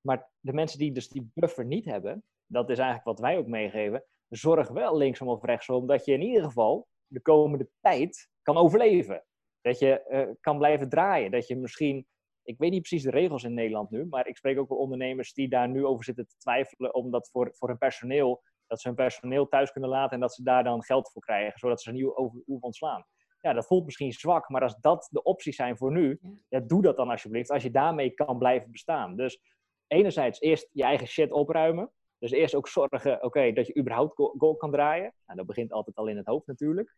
Maar 0.00 0.30
de 0.40 0.52
mensen 0.52 0.78
die 0.78 0.92
dus 0.92 1.08
die 1.08 1.30
buffer 1.34 1.64
niet 1.64 1.84
hebben, 1.84 2.24
dat 2.46 2.70
is 2.70 2.78
eigenlijk 2.78 3.06
wat 3.06 3.20
wij 3.20 3.38
ook 3.38 3.46
meegeven, 3.46 4.04
zorg 4.28 4.68
wel 4.68 4.96
linksom 4.96 5.28
of 5.28 5.42
rechtsom 5.42 5.86
dat 5.86 6.04
je 6.04 6.12
in 6.12 6.22
ieder 6.22 6.42
geval 6.42 6.88
de 7.06 7.20
komende 7.20 7.68
tijd 7.80 8.28
kan 8.42 8.56
overleven. 8.56 9.24
Dat 9.64 9.78
je 9.78 10.04
uh, 10.08 10.34
kan 10.40 10.58
blijven 10.58 10.88
draaien. 10.88 11.30
Dat 11.30 11.46
je 11.46 11.56
misschien, 11.56 12.06
ik 12.42 12.58
weet 12.58 12.70
niet 12.70 12.80
precies 12.80 13.02
de 13.02 13.10
regels 13.10 13.44
in 13.44 13.54
Nederland 13.54 13.90
nu, 13.90 14.06
maar 14.06 14.26
ik 14.26 14.36
spreek 14.36 14.58
ook 14.58 14.68
wel 14.68 14.78
ondernemers 14.78 15.32
die 15.32 15.48
daar 15.48 15.68
nu 15.68 15.86
over 15.86 16.04
zitten 16.04 16.26
te 16.26 16.36
twijfelen, 16.36 16.94
omdat 16.94 17.30
voor, 17.30 17.50
voor 17.54 17.68
hun 17.68 17.78
personeel, 17.78 18.42
dat 18.66 18.80
ze 18.80 18.88
hun 18.88 18.96
personeel 18.96 19.48
thuis 19.48 19.72
kunnen 19.72 19.90
laten 19.90 20.14
en 20.14 20.20
dat 20.20 20.34
ze 20.34 20.42
daar 20.42 20.64
dan 20.64 20.84
geld 20.84 21.10
voor 21.12 21.22
krijgen, 21.22 21.58
zodat 21.58 21.82
ze 21.82 21.92
nieuw 21.92 22.16
over 22.16 22.42
ontslaan. 22.46 23.04
Ja, 23.40 23.52
dat 23.52 23.66
voelt 23.66 23.84
misschien 23.84 24.12
zwak, 24.12 24.48
maar 24.48 24.62
als 24.62 24.76
dat 24.80 25.08
de 25.10 25.22
opties 25.22 25.56
zijn 25.56 25.76
voor 25.76 25.92
nu, 25.92 26.20
ja. 26.48 26.60
doe 26.60 26.82
dat 26.82 26.96
dan 26.96 27.10
alsjeblieft, 27.10 27.50
als 27.50 27.62
je 27.62 27.70
daarmee 27.70 28.10
kan 28.10 28.38
blijven 28.38 28.70
bestaan. 28.70 29.16
Dus 29.16 29.40
enerzijds 29.86 30.40
eerst 30.40 30.68
je 30.72 30.82
eigen 30.82 31.06
shit 31.06 31.32
opruimen. 31.32 31.90
Dus 32.18 32.30
eerst 32.30 32.54
ook 32.54 32.68
zorgen, 32.68 33.22
oké, 33.22 33.52
dat 33.52 33.66
je 33.66 33.76
überhaupt 33.76 34.14
goal 34.16 34.56
kan 34.56 34.70
draaien. 34.70 35.14
Nou, 35.26 35.38
dat 35.38 35.46
begint 35.46 35.72
altijd 35.72 35.96
al 35.96 36.06
in 36.06 36.16
het 36.16 36.26
hoofd 36.26 36.46
natuurlijk. 36.46 36.94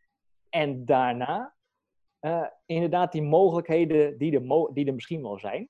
En 0.49 0.85
daarna 0.85 1.56
uh, 2.21 2.47
inderdaad 2.67 3.13
die 3.13 3.23
mogelijkheden 3.23 4.19
die 4.19 4.41
er, 4.41 4.75
die 4.75 4.87
er 4.87 4.95
misschien 4.95 5.23
wel 5.23 5.39
zijn, 5.39 5.69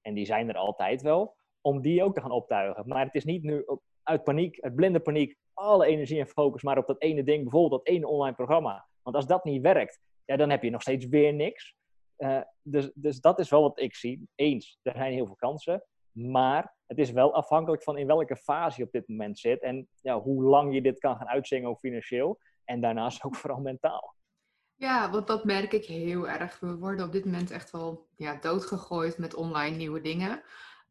en 0.00 0.14
die 0.14 0.26
zijn 0.26 0.48
er 0.48 0.56
altijd 0.56 1.02
wel, 1.02 1.36
om 1.60 1.80
die 1.80 2.02
ook 2.02 2.14
te 2.14 2.20
gaan 2.20 2.30
optuigen. 2.30 2.88
Maar 2.88 3.04
het 3.04 3.14
is 3.14 3.24
niet 3.24 3.42
nu 3.42 3.64
uit 4.02 4.24
paniek, 4.24 4.60
uit 4.60 4.74
blinde 4.74 5.00
paniek, 5.00 5.36
alle 5.54 5.86
energie 5.86 6.18
en 6.18 6.26
focus 6.26 6.62
maar 6.62 6.78
op 6.78 6.86
dat 6.86 7.02
ene 7.02 7.22
ding, 7.22 7.42
bijvoorbeeld 7.42 7.84
dat 7.84 7.94
ene 7.94 8.08
online 8.08 8.36
programma. 8.36 8.86
Want 9.02 9.16
als 9.16 9.26
dat 9.26 9.44
niet 9.44 9.62
werkt, 9.62 10.00
ja, 10.24 10.36
dan 10.36 10.50
heb 10.50 10.62
je 10.62 10.70
nog 10.70 10.82
steeds 10.82 11.06
weer 11.06 11.34
niks. 11.34 11.76
Uh, 12.18 12.40
dus, 12.62 12.90
dus 12.94 13.20
dat 13.20 13.38
is 13.38 13.50
wel 13.50 13.62
wat 13.62 13.80
ik 13.80 13.94
zie. 13.94 14.28
Eens, 14.34 14.78
er 14.82 14.94
zijn 14.96 15.12
heel 15.12 15.26
veel 15.26 15.36
kansen. 15.36 15.84
Maar 16.12 16.76
het 16.86 16.98
is 16.98 17.10
wel 17.10 17.34
afhankelijk 17.34 17.82
van 17.82 17.98
in 17.98 18.06
welke 18.06 18.36
fase 18.36 18.80
je 18.80 18.86
op 18.86 18.92
dit 18.92 19.08
moment 19.08 19.38
zit. 19.38 19.62
En 19.62 19.88
ja, 20.00 20.20
hoe 20.20 20.42
lang 20.42 20.74
je 20.74 20.82
dit 20.82 20.98
kan 20.98 21.16
gaan 21.16 21.28
uitzingen, 21.28 21.68
ook 21.68 21.78
financieel. 21.78 22.38
En 22.64 22.80
daarnaast 22.80 23.24
ook 23.24 23.34
vooral 23.36 23.60
mentaal. 23.60 24.14
Ja, 24.78 25.10
want 25.10 25.26
dat 25.26 25.44
merk 25.44 25.72
ik 25.72 25.84
heel 25.84 26.28
erg. 26.28 26.60
We 26.60 26.76
worden 26.76 27.06
op 27.06 27.12
dit 27.12 27.24
moment 27.24 27.50
echt 27.50 27.70
wel 27.70 28.08
ja, 28.16 28.38
doodgegooid 28.40 29.18
met 29.18 29.34
online 29.34 29.76
nieuwe 29.76 30.00
dingen. 30.00 30.42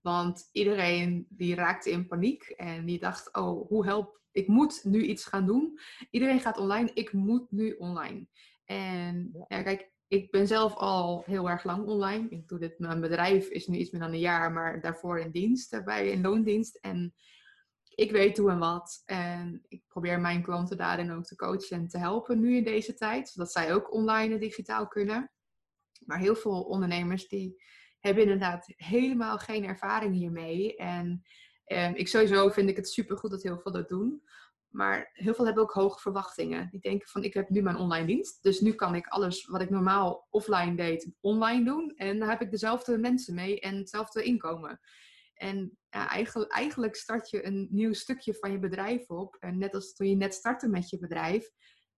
Want 0.01 0.49
iedereen 0.51 1.25
die 1.29 1.55
raakte 1.55 1.91
in 1.91 2.07
paniek 2.07 2.43
en 2.43 2.85
die 2.85 2.99
dacht, 2.99 3.35
oh, 3.35 3.67
hoe 3.67 3.85
help, 3.85 4.19
ik 4.31 4.47
moet 4.47 4.83
nu 4.83 5.03
iets 5.03 5.25
gaan 5.25 5.45
doen. 5.45 5.79
Iedereen 6.11 6.39
gaat 6.39 6.57
online, 6.57 6.91
ik 6.93 7.13
moet 7.13 7.51
nu 7.51 7.71
online. 7.71 8.27
En 8.65 9.45
ja, 9.47 9.61
kijk, 9.61 9.91
ik 10.07 10.31
ben 10.31 10.47
zelf 10.47 10.75
al 10.75 11.23
heel 11.25 11.49
erg 11.49 11.63
lang 11.63 11.85
online. 11.85 12.29
Ik 12.29 12.47
doe 12.47 12.59
dit, 12.59 12.79
mijn 12.79 13.01
bedrijf 13.01 13.47
is 13.47 13.67
nu 13.67 13.77
iets 13.77 13.91
meer 13.91 14.01
dan 14.01 14.13
een 14.13 14.19
jaar, 14.19 14.51
maar 14.51 14.81
daarvoor 14.81 15.19
in 15.19 15.31
dienst, 15.31 15.83
bij 15.83 16.09
in 16.09 16.21
loondienst. 16.21 16.75
En 16.75 17.13
ik 17.97 18.11
weet 18.11 18.37
hoe 18.37 18.51
en 18.51 18.59
wat. 18.59 19.01
En 19.05 19.65
ik 19.67 19.83
probeer 19.87 20.19
mijn 20.19 20.43
klanten 20.43 20.77
daarin 20.77 21.11
ook 21.11 21.23
te 21.23 21.35
coachen 21.35 21.77
en 21.77 21.87
te 21.87 21.97
helpen 21.97 22.39
nu 22.39 22.55
in 22.55 22.63
deze 22.63 22.93
tijd. 22.93 23.29
Zodat 23.29 23.51
zij 23.51 23.73
ook 23.73 23.93
online 23.93 24.33
en 24.33 24.39
digitaal 24.39 24.87
kunnen. 24.87 25.31
Maar 26.05 26.19
heel 26.19 26.35
veel 26.35 26.63
ondernemers 26.63 27.27
die 27.27 27.63
hebben 27.99 28.23
inderdaad 28.23 28.73
helemaal 28.75 29.37
geen 29.37 29.65
ervaring 29.65 30.15
hiermee. 30.15 30.75
En 30.75 31.23
En 31.67 31.95
ik 31.95 32.07
sowieso 32.07 32.49
vind 32.49 32.69
ik 32.69 32.75
het 32.75 32.89
supergoed 32.89 33.31
dat 33.31 33.43
heel 33.43 33.59
veel 33.59 33.71
dat 33.71 33.89
doen. 33.89 34.21
Maar 34.67 35.09
heel 35.13 35.33
veel 35.33 35.45
hebben 35.45 35.63
ook 35.63 35.71
hoge 35.71 35.99
verwachtingen. 35.99 36.69
Die 36.69 36.79
denken 36.79 37.07
van 37.07 37.23
ik 37.23 37.33
heb 37.33 37.49
nu 37.49 37.61
mijn 37.61 37.75
online 37.75 38.05
dienst. 38.05 38.43
Dus 38.43 38.59
nu 38.59 38.73
kan 38.73 38.95
ik 38.95 39.07
alles 39.07 39.45
wat 39.45 39.61
ik 39.61 39.69
normaal 39.69 40.27
offline 40.29 40.75
deed 40.75 41.11
online 41.19 41.65
doen. 41.65 41.93
En 41.95 42.19
dan 42.19 42.29
heb 42.29 42.41
ik 42.41 42.51
dezelfde 42.51 42.97
mensen 42.97 43.35
mee 43.35 43.59
en 43.59 43.75
hetzelfde 43.75 44.23
inkomen. 44.23 44.79
En 45.37 45.77
eigenlijk, 45.89 46.51
eigenlijk 46.51 46.95
start 46.95 47.29
je 47.29 47.45
een 47.45 47.67
nieuw 47.71 47.93
stukje 47.93 48.33
van 48.33 48.51
je 48.51 48.59
bedrijf 48.59 49.09
op. 49.09 49.35
En 49.39 49.57
net 49.57 49.73
als 49.73 49.93
toen 49.93 50.09
je 50.09 50.15
net 50.15 50.33
startte 50.33 50.67
met 50.67 50.89
je 50.89 50.99
bedrijf, 50.99 51.49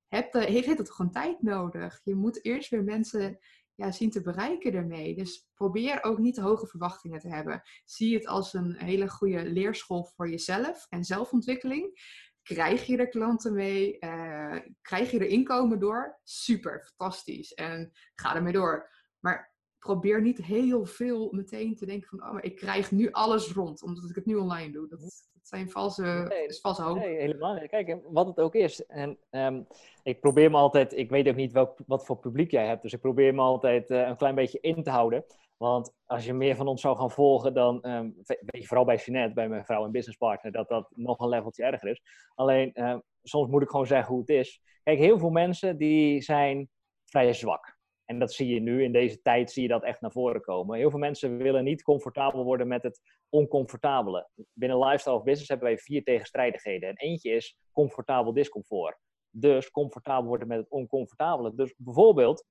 heb 0.08 0.32
de, 0.32 0.40
heeft 0.40 0.78
het 0.78 0.92
gewoon 0.92 1.12
tijd 1.12 1.42
nodig. 1.42 2.02
Je 2.04 2.16
moet 2.16 2.46
eerst 2.46 2.70
weer 2.70 2.84
mensen 2.84 3.40
ja, 3.76 3.92
zien 3.92 4.10
te 4.10 4.22
bereiken 4.22 4.74
ermee. 4.74 5.16
Dus 5.16 5.50
probeer 5.54 6.04
ook 6.04 6.18
niet 6.18 6.38
hoge 6.38 6.68
verwachtingen 6.68 7.20
te 7.20 7.30
hebben. 7.30 7.62
Zie 7.86 8.16
het 8.16 8.28
als 8.28 8.54
een 8.54 8.76
hele 8.76 9.10
goede 9.10 9.52
leerschool 9.52 10.06
voor 10.16 10.30
jezelf 10.30 10.86
en 10.90 11.04
zelfontwikkeling. 11.04 12.02
Krijg 12.42 12.86
je 12.86 12.98
er 12.98 13.10
klanten 13.10 13.54
mee? 13.54 13.98
Uh, 14.00 14.60
krijg 14.82 15.12
je 15.12 15.20
er 15.20 15.26
inkomen 15.26 15.80
door? 15.80 16.20
Super, 16.24 16.92
fantastisch. 16.96 17.54
En 17.54 17.92
ga 18.16 18.36
ermee 18.36 18.54
door. 18.54 18.90
Maar 19.20 19.54
probeer 19.80 20.22
niet 20.22 20.38
heel 20.38 20.86
veel 20.86 21.28
meteen 21.32 21.76
te 21.76 21.86
denken 21.86 22.10
van, 22.10 22.24
oh, 22.24 22.34
maar 22.34 22.44
ik 22.44 22.56
krijg 22.56 22.92
nu 22.92 23.12
alles 23.12 23.52
rond, 23.52 23.84
omdat 23.84 24.10
ik 24.10 24.16
het 24.16 24.26
nu 24.26 24.36
online 24.36 24.72
doe. 24.72 24.88
Dat, 24.88 25.00
dat 25.00 25.48
zijn 25.48 25.70
valse, 25.70 26.26
nee, 26.30 26.46
is 26.46 26.62
valse 26.62 26.82
hoop. 26.82 26.98
Nee, 26.98 27.16
helemaal 27.16 27.54
niet. 27.54 27.70
Kijk, 27.70 27.98
wat 28.04 28.28
het 28.28 28.40
ook 28.40 28.56
is. 28.56 28.86
En 28.86 29.18
um, 29.30 29.68
ik 30.04 30.20
probeer 30.20 30.52
me 30.52 30.58
altijd, 30.58 30.98
ik 30.98 31.10
weet 31.10 31.28
ook 31.28 31.36
niet 31.36 31.52
welk, 31.52 31.80
wat 31.88 32.06
voor 32.06 32.18
publiek 32.18 32.52
jij 32.52 32.68
hebt, 32.68 32.82
dus 32.82 32.94
ik 32.94 33.02
probeer 33.02 33.34
me 33.34 33.42
altijd 33.42 33.90
uh, 33.90 34.08
een 34.08 34.18
klein 34.18 34.36
beetje 34.36 34.60
in 34.62 34.84
te 34.84 34.90
houden. 34.90 35.26
Want 35.58 35.94
als 36.06 36.26
je 36.26 36.34
meer 36.34 36.56
van 36.56 36.68
ons 36.68 36.82
zou 36.82 36.98
gaan 36.98 37.12
volgen, 37.12 37.54
dan 37.54 37.90
um, 37.90 38.16
weet 38.26 38.62
je 38.62 38.68
vooral 38.68 38.86
bij 38.86 38.96
Jeanette, 38.96 39.34
bij 39.34 39.50
mijn 39.50 39.66
vrouw 39.66 39.86
en 39.86 39.92
businesspartner, 39.92 40.52
dat 40.52 40.68
dat 40.68 40.92
nog 40.96 41.20
een 41.20 41.30
leveltje 41.30 41.64
erger 41.64 41.90
is. 41.90 42.02
Alleen, 42.36 42.84
um, 42.84 43.02
soms 43.24 43.50
moet 43.50 43.62
ik 43.62 43.70
gewoon 43.70 43.88
zeggen 43.88 44.12
hoe 44.14 44.20
het 44.20 44.30
is. 44.30 44.62
Kijk, 44.84 45.00
heel 45.00 45.20
veel 45.20 45.30
mensen 45.30 45.78
die 45.78 46.22
zijn 46.22 46.70
vrij 47.06 47.34
zwak. 47.34 47.79
En 48.10 48.20
dat 48.20 48.34
zie 48.34 48.54
je 48.54 48.60
nu, 48.60 48.84
in 48.84 48.92
deze 48.92 49.22
tijd 49.22 49.52
zie 49.52 49.62
je 49.62 49.68
dat 49.68 49.84
echt 49.84 50.02
naar 50.02 50.12
voren 50.12 50.42
komen. 50.42 50.78
Heel 50.78 50.90
veel 50.90 51.00
mensen 51.00 51.38
willen 51.38 51.64
niet 51.64 51.82
comfortabel 51.82 52.44
worden 52.44 52.68
met 52.68 52.84
het 52.84 53.02
oncomfortabele. 53.30 54.30
Binnen 54.54 54.80
lifestyle 54.80 55.16
of 55.16 55.24
business 55.24 55.50
hebben 55.50 55.68
wij 55.68 55.78
vier 55.78 56.04
tegenstrijdigheden. 56.04 56.90
En 56.90 56.96
eentje 56.96 57.32
is 57.32 57.58
comfortabel 57.72 58.34
discomfort. 58.34 58.98
Dus 59.30 59.72
comfortabel 59.72 60.28
worden 60.28 60.48
met 60.48 60.58
het 60.58 60.70
oncomfortabele. 60.70 61.56
Dus 61.56 61.74
bijvoorbeeld, 61.78 62.46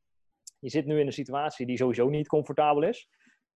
je 0.58 0.70
zit 0.70 0.86
nu 0.86 1.00
in 1.00 1.06
een 1.06 1.12
situatie 1.12 1.66
die 1.66 1.76
sowieso 1.76 2.08
niet 2.08 2.28
comfortabel 2.28 2.82
is. 2.82 3.08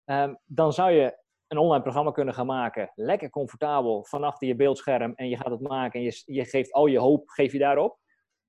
Um, 0.04 0.38
dan 0.44 0.72
zou 0.72 0.90
je 0.90 1.18
een 1.46 1.58
online 1.58 1.82
programma 1.82 2.10
kunnen 2.10 2.34
gaan 2.34 2.46
maken. 2.46 2.92
Lekker 2.94 3.30
comfortabel, 3.30 4.04
van 4.04 4.24
achter 4.24 4.48
je 4.48 4.56
beeldscherm. 4.56 5.12
En 5.14 5.28
je 5.28 5.36
gaat 5.36 5.50
het 5.50 5.60
maken 5.60 6.00
en 6.00 6.06
je, 6.06 6.22
je 6.24 6.44
geeft 6.44 6.72
al 6.72 6.86
je 6.86 6.98
hoop, 6.98 7.28
geef 7.28 7.52
je 7.52 7.58
daarop. 7.58 7.98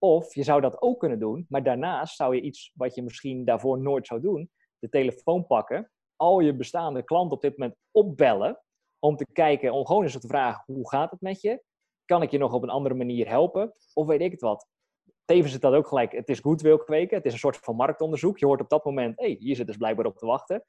Of 0.03 0.35
je 0.35 0.43
zou 0.43 0.61
dat 0.61 0.81
ook 0.81 0.99
kunnen 0.99 1.19
doen, 1.19 1.45
maar 1.49 1.63
daarnaast 1.63 2.15
zou 2.15 2.35
je 2.35 2.41
iets 2.41 2.71
wat 2.75 2.95
je 2.95 3.03
misschien 3.03 3.45
daarvoor 3.45 3.81
nooit 3.81 4.07
zou 4.07 4.21
doen, 4.21 4.51
de 4.79 4.89
telefoon 4.89 5.47
pakken, 5.47 5.91
al 6.15 6.39
je 6.39 6.55
bestaande 6.55 7.03
klanten 7.03 7.35
op 7.35 7.41
dit 7.41 7.57
moment 7.57 7.77
opbellen, 7.91 8.61
om 8.99 9.15
te 9.15 9.25
kijken, 9.33 9.73
om 9.73 9.85
gewoon 9.85 10.03
eens 10.03 10.19
te 10.19 10.27
vragen, 10.27 10.73
hoe 10.73 10.89
gaat 10.89 11.11
het 11.11 11.21
met 11.21 11.41
je? 11.41 11.63
Kan 12.05 12.21
ik 12.21 12.31
je 12.31 12.37
nog 12.37 12.53
op 12.53 12.63
een 12.63 12.69
andere 12.69 12.95
manier 12.95 13.27
helpen? 13.27 13.73
Of 13.93 14.07
weet 14.07 14.21
ik 14.21 14.31
het 14.31 14.41
wat? 14.41 14.67
Tevens 15.25 15.53
is 15.53 15.59
dat 15.59 15.73
ook 15.73 15.87
gelijk, 15.87 16.11
het 16.11 16.29
is 16.29 16.39
goed 16.39 16.61
wil 16.61 16.77
kweken, 16.77 17.17
het 17.17 17.25
is 17.25 17.33
een 17.33 17.39
soort 17.39 17.57
van 17.57 17.75
marktonderzoek. 17.75 18.37
Je 18.37 18.45
hoort 18.45 18.61
op 18.61 18.69
dat 18.69 18.85
moment, 18.85 19.19
hé, 19.19 19.25
hey, 19.25 19.35
hier 19.39 19.55
zit 19.55 19.67
dus 19.67 19.77
blijkbaar 19.77 20.05
op 20.05 20.17
te 20.17 20.25
wachten. 20.25 20.65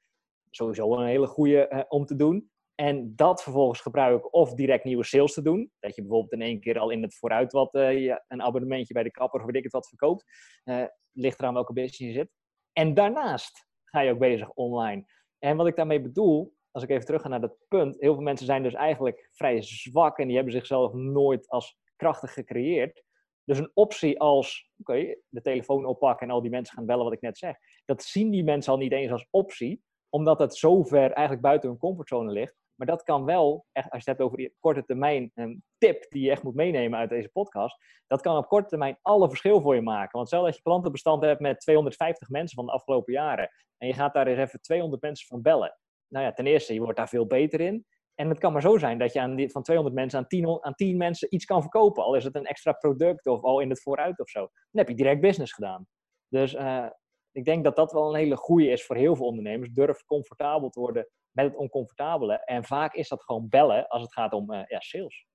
Sowieso 0.49 0.97
een 0.97 1.05
hele 1.05 1.27
goede 1.27 1.69
uh, 1.69 1.81
om 1.87 2.05
te 2.05 2.15
doen. 2.15 2.51
En 2.75 3.15
dat 3.15 3.43
vervolgens 3.43 3.81
gebruiken 3.81 4.33
of 4.33 4.53
direct 4.53 4.83
nieuwe 4.83 5.03
sales 5.03 5.33
te 5.33 5.41
doen. 5.41 5.71
Dat 5.79 5.95
je 5.95 6.01
bijvoorbeeld 6.01 6.31
in 6.31 6.41
één 6.41 6.59
keer 6.59 6.79
al 6.79 6.89
in 6.89 7.01
het 7.01 7.15
vooruit 7.15 7.51
wat 7.51 7.75
uh, 7.75 8.15
een 8.27 8.41
abonnementje 8.41 8.93
bij 8.93 9.03
de 9.03 9.11
kapper 9.11 9.39
of 9.39 9.45
weet 9.45 9.55
ik 9.55 9.63
het 9.63 9.71
wat 9.71 9.87
verkoopt. 9.87 10.23
Uh, 10.63 10.83
ligt 11.11 11.39
eraan 11.39 11.53
welke 11.53 11.73
business 11.73 11.97
je 11.97 12.11
zit. 12.11 12.29
En 12.73 12.93
daarnaast 12.93 13.67
ga 13.83 13.99
je 13.99 14.11
ook 14.11 14.19
bezig 14.19 14.51
online. 14.51 15.05
En 15.39 15.57
wat 15.57 15.67
ik 15.67 15.75
daarmee 15.75 16.01
bedoel, 16.01 16.53
als 16.71 16.83
ik 16.83 16.89
even 16.89 17.05
terug 17.05 17.21
ga 17.21 17.27
naar 17.27 17.41
dat 17.41 17.57
punt. 17.67 17.99
Heel 17.99 18.13
veel 18.13 18.23
mensen 18.23 18.45
zijn 18.45 18.63
dus 18.63 18.73
eigenlijk 18.73 19.29
vrij 19.31 19.61
zwak 19.61 20.17
en 20.17 20.27
die 20.27 20.35
hebben 20.35 20.53
zichzelf 20.53 20.93
nooit 20.93 21.49
als 21.49 21.77
krachtig 21.95 22.33
gecreëerd. 22.33 23.03
Dus 23.43 23.57
een 23.57 23.71
optie 23.73 24.19
als, 24.19 24.71
oké, 24.77 25.15
de 25.29 25.41
telefoon 25.41 25.85
oppakken 25.85 26.27
en 26.27 26.33
al 26.33 26.41
die 26.41 26.51
mensen 26.51 26.75
gaan 26.75 26.85
bellen 26.85 27.03
wat 27.03 27.13
ik 27.13 27.21
net 27.21 27.37
zeg. 27.37 27.55
Dat 27.85 28.03
zien 28.03 28.31
die 28.31 28.43
mensen 28.43 28.71
al 28.71 28.77
niet 28.77 28.91
eens 28.91 29.11
als 29.11 29.27
optie 29.29 29.83
omdat 30.09 30.39
het 30.39 30.55
zo 30.55 30.83
ver 30.83 31.11
eigenlijk 31.11 31.41
buiten 31.41 31.69
hun 31.69 31.77
comfortzone 31.77 32.31
ligt. 32.31 32.55
Maar 32.75 32.87
dat 32.87 33.03
kan 33.03 33.25
wel, 33.25 33.65
echt, 33.71 33.89
als 33.89 34.03
je 34.03 34.09
het 34.09 34.17
hebt 34.17 34.21
over 34.21 34.37
die 34.37 34.55
korte 34.59 34.83
termijn 34.83 35.31
een 35.33 35.63
tip 35.77 36.05
die 36.09 36.23
je 36.23 36.31
echt 36.31 36.43
moet 36.43 36.55
meenemen 36.55 36.99
uit 36.99 37.09
deze 37.09 37.29
podcast. 37.29 37.83
Dat 38.07 38.21
kan 38.21 38.37
op 38.37 38.47
korte 38.47 38.69
termijn 38.69 38.97
alle 39.01 39.27
verschil 39.29 39.61
voor 39.61 39.75
je 39.75 39.81
maken. 39.81 40.17
Want 40.17 40.27
stel 40.27 40.43
dat 40.43 40.55
je 40.55 40.61
klantenbestand 40.61 41.23
hebt 41.23 41.39
met 41.39 41.59
250 41.59 42.29
mensen 42.29 42.55
van 42.55 42.65
de 42.65 42.71
afgelopen 42.71 43.13
jaren. 43.13 43.49
En 43.77 43.87
je 43.87 43.93
gaat 43.93 44.13
daar 44.13 44.27
eens 44.27 44.39
even 44.39 44.61
200 44.61 45.01
mensen 45.01 45.27
van 45.27 45.41
bellen. 45.41 45.77
Nou 46.07 46.25
ja, 46.25 46.33
ten 46.33 46.47
eerste, 46.47 46.73
je 46.73 46.79
wordt 46.81 46.97
daar 46.97 47.09
veel 47.09 47.27
beter 47.27 47.61
in. 47.61 47.85
En 48.15 48.29
het 48.29 48.39
kan 48.39 48.53
maar 48.53 48.61
zo 48.61 48.77
zijn 48.77 48.97
dat 48.97 49.13
je 49.13 49.21
aan 49.21 49.35
die, 49.35 49.51
van 49.51 49.63
200 49.63 49.95
mensen 49.95 50.19
aan 50.19 50.27
10, 50.27 50.63
aan 50.63 50.73
10 50.73 50.97
mensen 50.97 51.33
iets 51.33 51.45
kan 51.45 51.61
verkopen. 51.61 52.03
Al 52.03 52.15
is 52.15 52.23
het 52.23 52.35
een 52.35 52.45
extra 52.45 52.71
product 52.71 53.25
of 53.25 53.43
al 53.43 53.59
in 53.59 53.69
het 53.69 53.81
vooruit 53.81 54.19
of 54.19 54.29
zo. 54.29 54.39
Dan 54.39 54.49
heb 54.71 54.89
je 54.89 54.95
direct 54.95 55.21
business 55.21 55.53
gedaan. 55.53 55.87
Dus 56.27 56.53
uh, 56.53 56.87
ik 57.35 57.45
denk 57.45 57.63
dat 57.63 57.75
dat 57.75 57.91
wel 57.91 58.09
een 58.09 58.19
hele 58.19 58.37
goede 58.37 58.67
is 58.67 58.85
voor 58.85 58.95
heel 58.95 59.15
veel 59.15 59.25
ondernemers. 59.25 59.71
Durf 59.71 60.03
comfortabel 60.05 60.69
te 60.69 60.79
worden 60.79 61.07
met 61.31 61.45
het 61.45 61.55
oncomfortabele. 61.55 62.43
En 62.43 62.63
vaak 62.63 62.93
is 62.93 63.07
dat 63.07 63.23
gewoon 63.23 63.49
bellen 63.49 63.87
als 63.87 64.01
het 64.01 64.13
gaat 64.13 64.33
om 64.33 64.51
uh, 64.51 64.61
ja, 64.67 64.79
sales. 64.79 65.25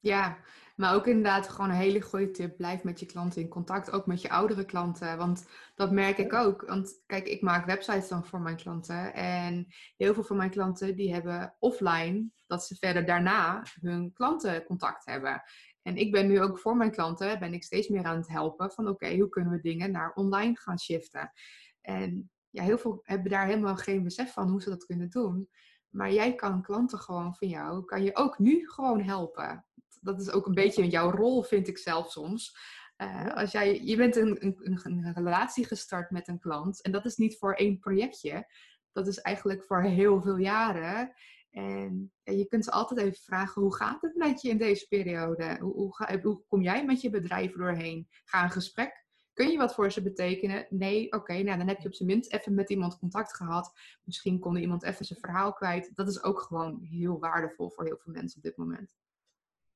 Ja, 0.00 0.38
maar 0.76 0.94
ook 0.94 1.06
inderdaad 1.06 1.48
gewoon 1.48 1.70
een 1.70 1.76
hele 1.76 2.00
goede 2.00 2.30
tip. 2.30 2.56
Blijf 2.56 2.82
met 2.84 3.00
je 3.00 3.06
klanten 3.06 3.42
in 3.42 3.48
contact, 3.48 3.90
ook 3.90 4.06
met 4.06 4.22
je 4.22 4.30
oudere 4.30 4.64
klanten. 4.64 5.18
Want 5.18 5.48
dat 5.74 5.90
merk 5.90 6.18
ik 6.18 6.32
ook. 6.32 6.62
Want 6.66 7.02
kijk, 7.06 7.26
ik 7.26 7.42
maak 7.42 7.66
websites 7.66 8.08
dan 8.08 8.24
voor 8.24 8.40
mijn 8.40 8.56
klanten. 8.56 9.14
En 9.14 9.66
heel 9.96 10.14
veel 10.14 10.24
van 10.24 10.36
mijn 10.36 10.50
klanten 10.50 10.96
die 10.96 11.12
hebben 11.12 11.56
offline 11.58 12.30
dat 12.46 12.64
ze 12.64 12.74
verder 12.74 13.06
daarna 13.06 13.62
hun 13.80 14.12
klantencontact 14.12 15.04
hebben. 15.04 15.42
En 15.82 15.96
ik 15.96 16.12
ben 16.12 16.26
nu 16.26 16.40
ook 16.40 16.58
voor 16.58 16.76
mijn 16.76 16.90
klanten, 16.90 17.38
ben 17.38 17.52
ik 17.52 17.64
steeds 17.64 17.88
meer 17.88 18.04
aan 18.04 18.16
het 18.16 18.28
helpen 18.28 18.70
van 18.70 18.88
oké, 18.88 19.16
hoe 19.16 19.28
kunnen 19.28 19.52
we 19.52 19.60
dingen 19.60 19.90
naar 19.90 20.12
online 20.12 20.56
gaan 20.56 20.78
shiften. 20.78 21.32
En 21.80 22.30
ja, 22.50 22.62
heel 22.62 22.78
veel 22.78 23.00
hebben 23.02 23.30
daar 23.30 23.46
helemaal 23.46 23.76
geen 23.76 24.02
besef 24.02 24.32
van 24.32 24.48
hoe 24.48 24.62
ze 24.62 24.68
dat 24.68 24.86
kunnen 24.86 25.10
doen. 25.10 25.48
Maar 25.88 26.12
jij 26.12 26.34
kan 26.34 26.62
klanten 26.62 26.98
gewoon 26.98 27.34
van 27.34 27.48
jou, 27.48 27.84
kan 27.84 28.02
je 28.02 28.16
ook 28.16 28.38
nu 28.38 28.68
gewoon 28.68 29.00
helpen. 29.00 29.66
Dat 30.00 30.20
is 30.20 30.30
ook 30.30 30.46
een 30.46 30.54
beetje 30.54 30.88
jouw 30.88 31.10
rol, 31.10 31.42
vind 31.42 31.68
ik 31.68 31.78
zelf 31.78 32.10
soms. 32.10 32.56
Uh, 33.02 33.34
als 33.34 33.52
jij, 33.52 33.84
je 33.84 33.96
bent 33.96 34.16
een, 34.16 34.44
een, 34.44 34.80
een, 34.82 35.14
relatie 35.14 35.64
gestart 35.66 36.10
met 36.10 36.28
een 36.28 36.38
klant 36.38 36.82
en 36.82 36.92
dat 36.92 37.04
is 37.04 37.16
niet 37.16 37.38
voor 37.38 37.54
één 37.54 37.78
projectje. 37.78 38.46
Dat 38.92 39.06
is 39.06 39.18
eigenlijk 39.20 39.64
voor 39.64 39.82
heel 39.82 40.22
veel 40.22 40.36
jaren. 40.36 41.12
En 41.50 42.12
je 42.22 42.46
kunt 42.48 42.64
ze 42.64 42.70
altijd 42.70 43.00
even 43.00 43.22
vragen, 43.22 43.62
hoe 43.62 43.74
gaat 43.74 44.02
het 44.02 44.16
met 44.16 44.42
je 44.42 44.48
in 44.48 44.58
deze 44.58 44.88
periode? 44.88 45.56
Hoe, 45.60 45.92
hoe, 46.22 46.42
kom 46.48 46.62
jij 46.62 46.84
met 46.84 47.00
je 47.00 47.10
bedrijf 47.10 47.52
doorheen? 47.52 48.08
Ga 48.24 48.42
een 48.42 48.50
gesprek. 48.50 49.06
Kun 49.32 49.50
je 49.50 49.58
wat 49.58 49.74
voor 49.74 49.92
ze 49.92 50.02
betekenen? 50.02 50.66
Nee, 50.70 51.12
oké, 51.12 51.32
nou 51.32 51.58
dan 51.58 51.68
heb 51.68 51.80
je 51.80 51.88
op 51.88 51.94
zijn 51.94 52.08
minst 52.08 52.32
even 52.32 52.54
met 52.54 52.70
iemand 52.70 52.98
contact 52.98 53.34
gehad. 53.34 53.72
Misschien 54.04 54.38
kon 54.38 54.56
iemand 54.56 54.82
even 54.82 55.04
zijn 55.04 55.18
verhaal 55.18 55.52
kwijt. 55.52 55.90
Dat 55.94 56.08
is 56.08 56.22
ook 56.22 56.40
gewoon 56.40 56.80
heel 56.82 57.18
waardevol 57.18 57.70
voor 57.70 57.84
heel 57.84 57.98
veel 57.98 58.12
mensen 58.12 58.36
op 58.36 58.42
dit 58.42 58.56
moment. 58.56 58.96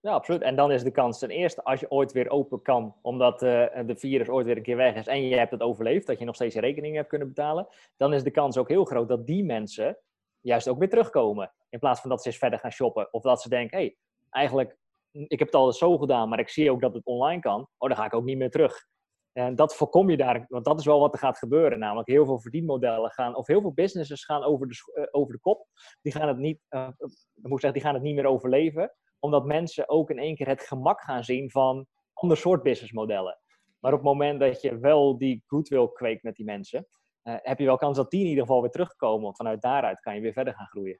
Ja, 0.00 0.10
absoluut. 0.10 0.42
En 0.42 0.56
dan 0.56 0.72
is 0.72 0.82
de 0.82 0.90
kans 0.90 1.18
ten 1.18 1.30
eerste, 1.30 1.64
als 1.64 1.80
je 1.80 1.90
ooit 1.90 2.12
weer 2.12 2.28
open 2.28 2.62
kan, 2.62 2.94
omdat 3.02 3.42
uh, 3.42 3.66
de 3.86 3.96
virus 3.96 4.28
ooit 4.28 4.46
weer 4.46 4.56
een 4.56 4.62
keer 4.62 4.76
weg 4.76 4.94
is 4.94 5.06
en 5.06 5.28
je 5.28 5.36
hebt 5.36 5.50
het 5.50 5.60
overleefd, 5.60 6.06
dat 6.06 6.18
je 6.18 6.24
nog 6.24 6.34
steeds 6.34 6.54
je 6.54 6.60
rekening 6.60 6.96
hebt 6.96 7.08
kunnen 7.08 7.28
betalen, 7.28 7.66
dan 7.96 8.12
is 8.12 8.22
de 8.22 8.30
kans 8.30 8.56
ook 8.56 8.68
heel 8.68 8.84
groot 8.84 9.08
dat 9.08 9.26
die 9.26 9.44
mensen 9.44 9.98
juist 10.42 10.68
ook 10.68 10.78
weer 10.78 10.88
terugkomen. 10.88 11.52
In 11.68 11.78
plaats 11.78 12.00
van 12.00 12.10
dat 12.10 12.22
ze 12.22 12.28
eens 12.28 12.38
verder 12.38 12.58
gaan 12.58 12.72
shoppen. 12.72 13.12
Of 13.12 13.22
dat 13.22 13.42
ze 13.42 13.48
denken, 13.48 13.78
hé, 13.78 13.84
hey, 13.84 13.96
eigenlijk, 14.30 14.76
ik 15.10 15.38
heb 15.38 15.48
het 15.48 15.56
al 15.56 15.72
zo 15.72 15.98
gedaan, 15.98 16.28
maar 16.28 16.38
ik 16.38 16.48
zie 16.48 16.70
ook 16.70 16.80
dat 16.80 16.94
het 16.94 17.04
online 17.04 17.40
kan. 17.40 17.68
Oh, 17.78 17.88
dan 17.88 17.96
ga 17.96 18.04
ik 18.04 18.14
ook 18.14 18.24
niet 18.24 18.38
meer 18.38 18.50
terug. 18.50 18.86
En 19.32 19.54
dat 19.54 19.74
voorkom 19.74 20.10
je 20.10 20.16
daar, 20.16 20.44
want 20.48 20.64
dat 20.64 20.78
is 20.78 20.84
wel 20.84 21.00
wat 21.00 21.12
er 21.12 21.18
gaat 21.18 21.38
gebeuren. 21.38 21.78
Namelijk 21.78 22.08
heel 22.08 22.24
veel 22.24 22.40
verdienmodellen 22.40 23.10
gaan, 23.10 23.36
of 23.36 23.46
heel 23.46 23.60
veel 23.60 23.72
businesses 23.72 24.24
gaan 24.24 24.42
over 24.42 24.68
de, 24.68 24.74
uh, 24.94 25.06
over 25.10 25.32
de 25.32 25.40
kop. 25.40 25.66
Die 26.02 26.12
gaan, 26.12 26.28
het 26.28 26.38
niet, 26.38 26.60
uh, 26.70 26.88
moet 27.34 27.60
zeggen, 27.60 27.72
die 27.72 27.82
gaan 27.82 27.94
het 27.94 28.02
niet 28.02 28.14
meer 28.14 28.26
overleven. 28.26 28.94
Omdat 29.18 29.44
mensen 29.44 29.88
ook 29.88 30.10
in 30.10 30.18
één 30.18 30.36
keer 30.36 30.48
het 30.48 30.62
gemak 30.62 31.00
gaan 31.00 31.24
zien 31.24 31.50
van 31.50 31.86
ander 32.12 32.36
soort 32.36 32.62
businessmodellen. 32.62 33.38
Maar 33.80 33.92
op 33.92 33.98
het 33.98 34.08
moment 34.08 34.40
dat 34.40 34.60
je 34.60 34.78
wel 34.78 35.18
die 35.18 35.42
goodwill 35.46 35.88
kweekt 35.88 36.22
met 36.22 36.36
die 36.36 36.44
mensen, 36.44 36.86
uh, 37.24 37.34
heb 37.42 37.58
je 37.58 37.64
wel 37.64 37.76
kans 37.76 37.96
dat 37.96 38.10
die 38.10 38.20
in 38.20 38.28
ieder 38.28 38.44
geval 38.44 38.60
weer 38.60 38.70
terugkomen. 38.70 39.22
Want 39.22 39.36
vanuit 39.36 39.62
daaruit 39.62 40.00
kan 40.00 40.14
je 40.14 40.20
weer 40.20 40.32
verder 40.32 40.54
gaan 40.54 40.66
groeien. 40.66 40.98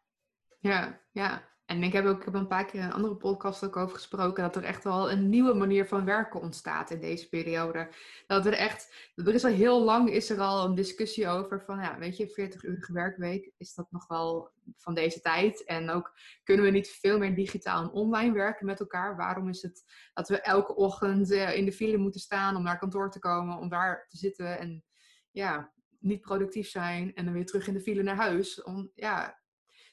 Ja, 0.58 1.00
ja. 1.10 1.50
En 1.72 1.82
ik 1.82 1.92
heb 1.92 2.04
ook 2.04 2.18
ik 2.18 2.24
heb 2.24 2.34
een 2.34 2.46
paar 2.46 2.64
keer 2.64 2.80
in 2.80 2.86
een 2.86 2.92
andere 2.92 3.16
podcast 3.16 3.64
ook 3.64 3.76
over 3.76 3.94
gesproken 3.94 4.42
dat 4.42 4.56
er 4.56 4.64
echt 4.64 4.84
wel 4.84 5.10
een 5.10 5.28
nieuwe 5.28 5.54
manier 5.54 5.86
van 5.86 6.04
werken 6.04 6.40
ontstaat 6.40 6.90
in 6.90 7.00
deze 7.00 7.28
periode. 7.28 7.88
Dat 8.26 8.46
er 8.46 8.52
echt, 8.52 9.10
er 9.14 9.34
is 9.34 9.44
al 9.44 9.50
heel 9.50 9.82
lang 9.82 10.10
is 10.10 10.30
er 10.30 10.40
al 10.40 10.64
een 10.64 10.74
discussie 10.74 11.28
over 11.28 11.62
van, 11.62 11.80
ja, 11.80 11.98
weet 11.98 12.16
je, 12.16 12.28
40-urige 12.28 12.92
werkweek, 12.92 13.50
is 13.56 13.74
dat 13.74 13.86
nog 13.90 14.06
wel 14.06 14.50
van 14.76 14.94
deze 14.94 15.20
tijd? 15.20 15.64
En 15.64 15.90
ook 15.90 16.12
kunnen 16.42 16.64
we 16.64 16.70
niet 16.70 16.88
veel 16.88 17.18
meer 17.18 17.34
digitaal 17.34 17.82
en 17.82 17.90
online 17.90 18.32
werken 18.32 18.66
met 18.66 18.80
elkaar? 18.80 19.16
Waarom 19.16 19.48
is 19.48 19.62
het 19.62 19.84
dat 20.14 20.28
we 20.28 20.40
elke 20.40 20.74
ochtend 20.74 21.30
eh, 21.30 21.56
in 21.56 21.64
de 21.64 21.72
file 21.72 21.96
moeten 21.96 22.20
staan 22.20 22.56
om 22.56 22.62
naar 22.62 22.78
kantoor 22.78 23.10
te 23.10 23.18
komen, 23.18 23.58
om 23.58 23.68
daar 23.68 24.06
te 24.08 24.16
zitten 24.16 24.58
en 24.58 24.84
ja, 25.30 25.72
niet 26.02 26.20
productief 26.20 26.68
zijn 26.68 27.14
en 27.14 27.24
dan 27.24 27.34
weer 27.34 27.46
terug 27.46 27.66
in 27.66 27.74
de 27.74 27.80
file 27.80 28.02
naar 28.02 28.16
huis? 28.16 28.62
Om, 28.62 28.90
ja, 28.94 29.40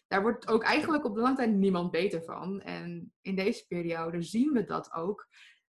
daar 0.08 0.22
wordt 0.22 0.48
ook 0.48 0.64
eigenlijk 0.64 1.06
op 1.06 1.16
de 1.16 1.22
lange 1.22 1.36
termijn 1.36 1.60
niemand 1.60 1.92
beter 1.92 2.24
van. 2.24 2.62
En 2.62 3.14
in 3.22 3.36
deze 3.36 3.68
periode 3.68 4.22
zien 4.22 4.54
we 4.54 4.64
dat 4.64 4.94
ook 4.94 5.28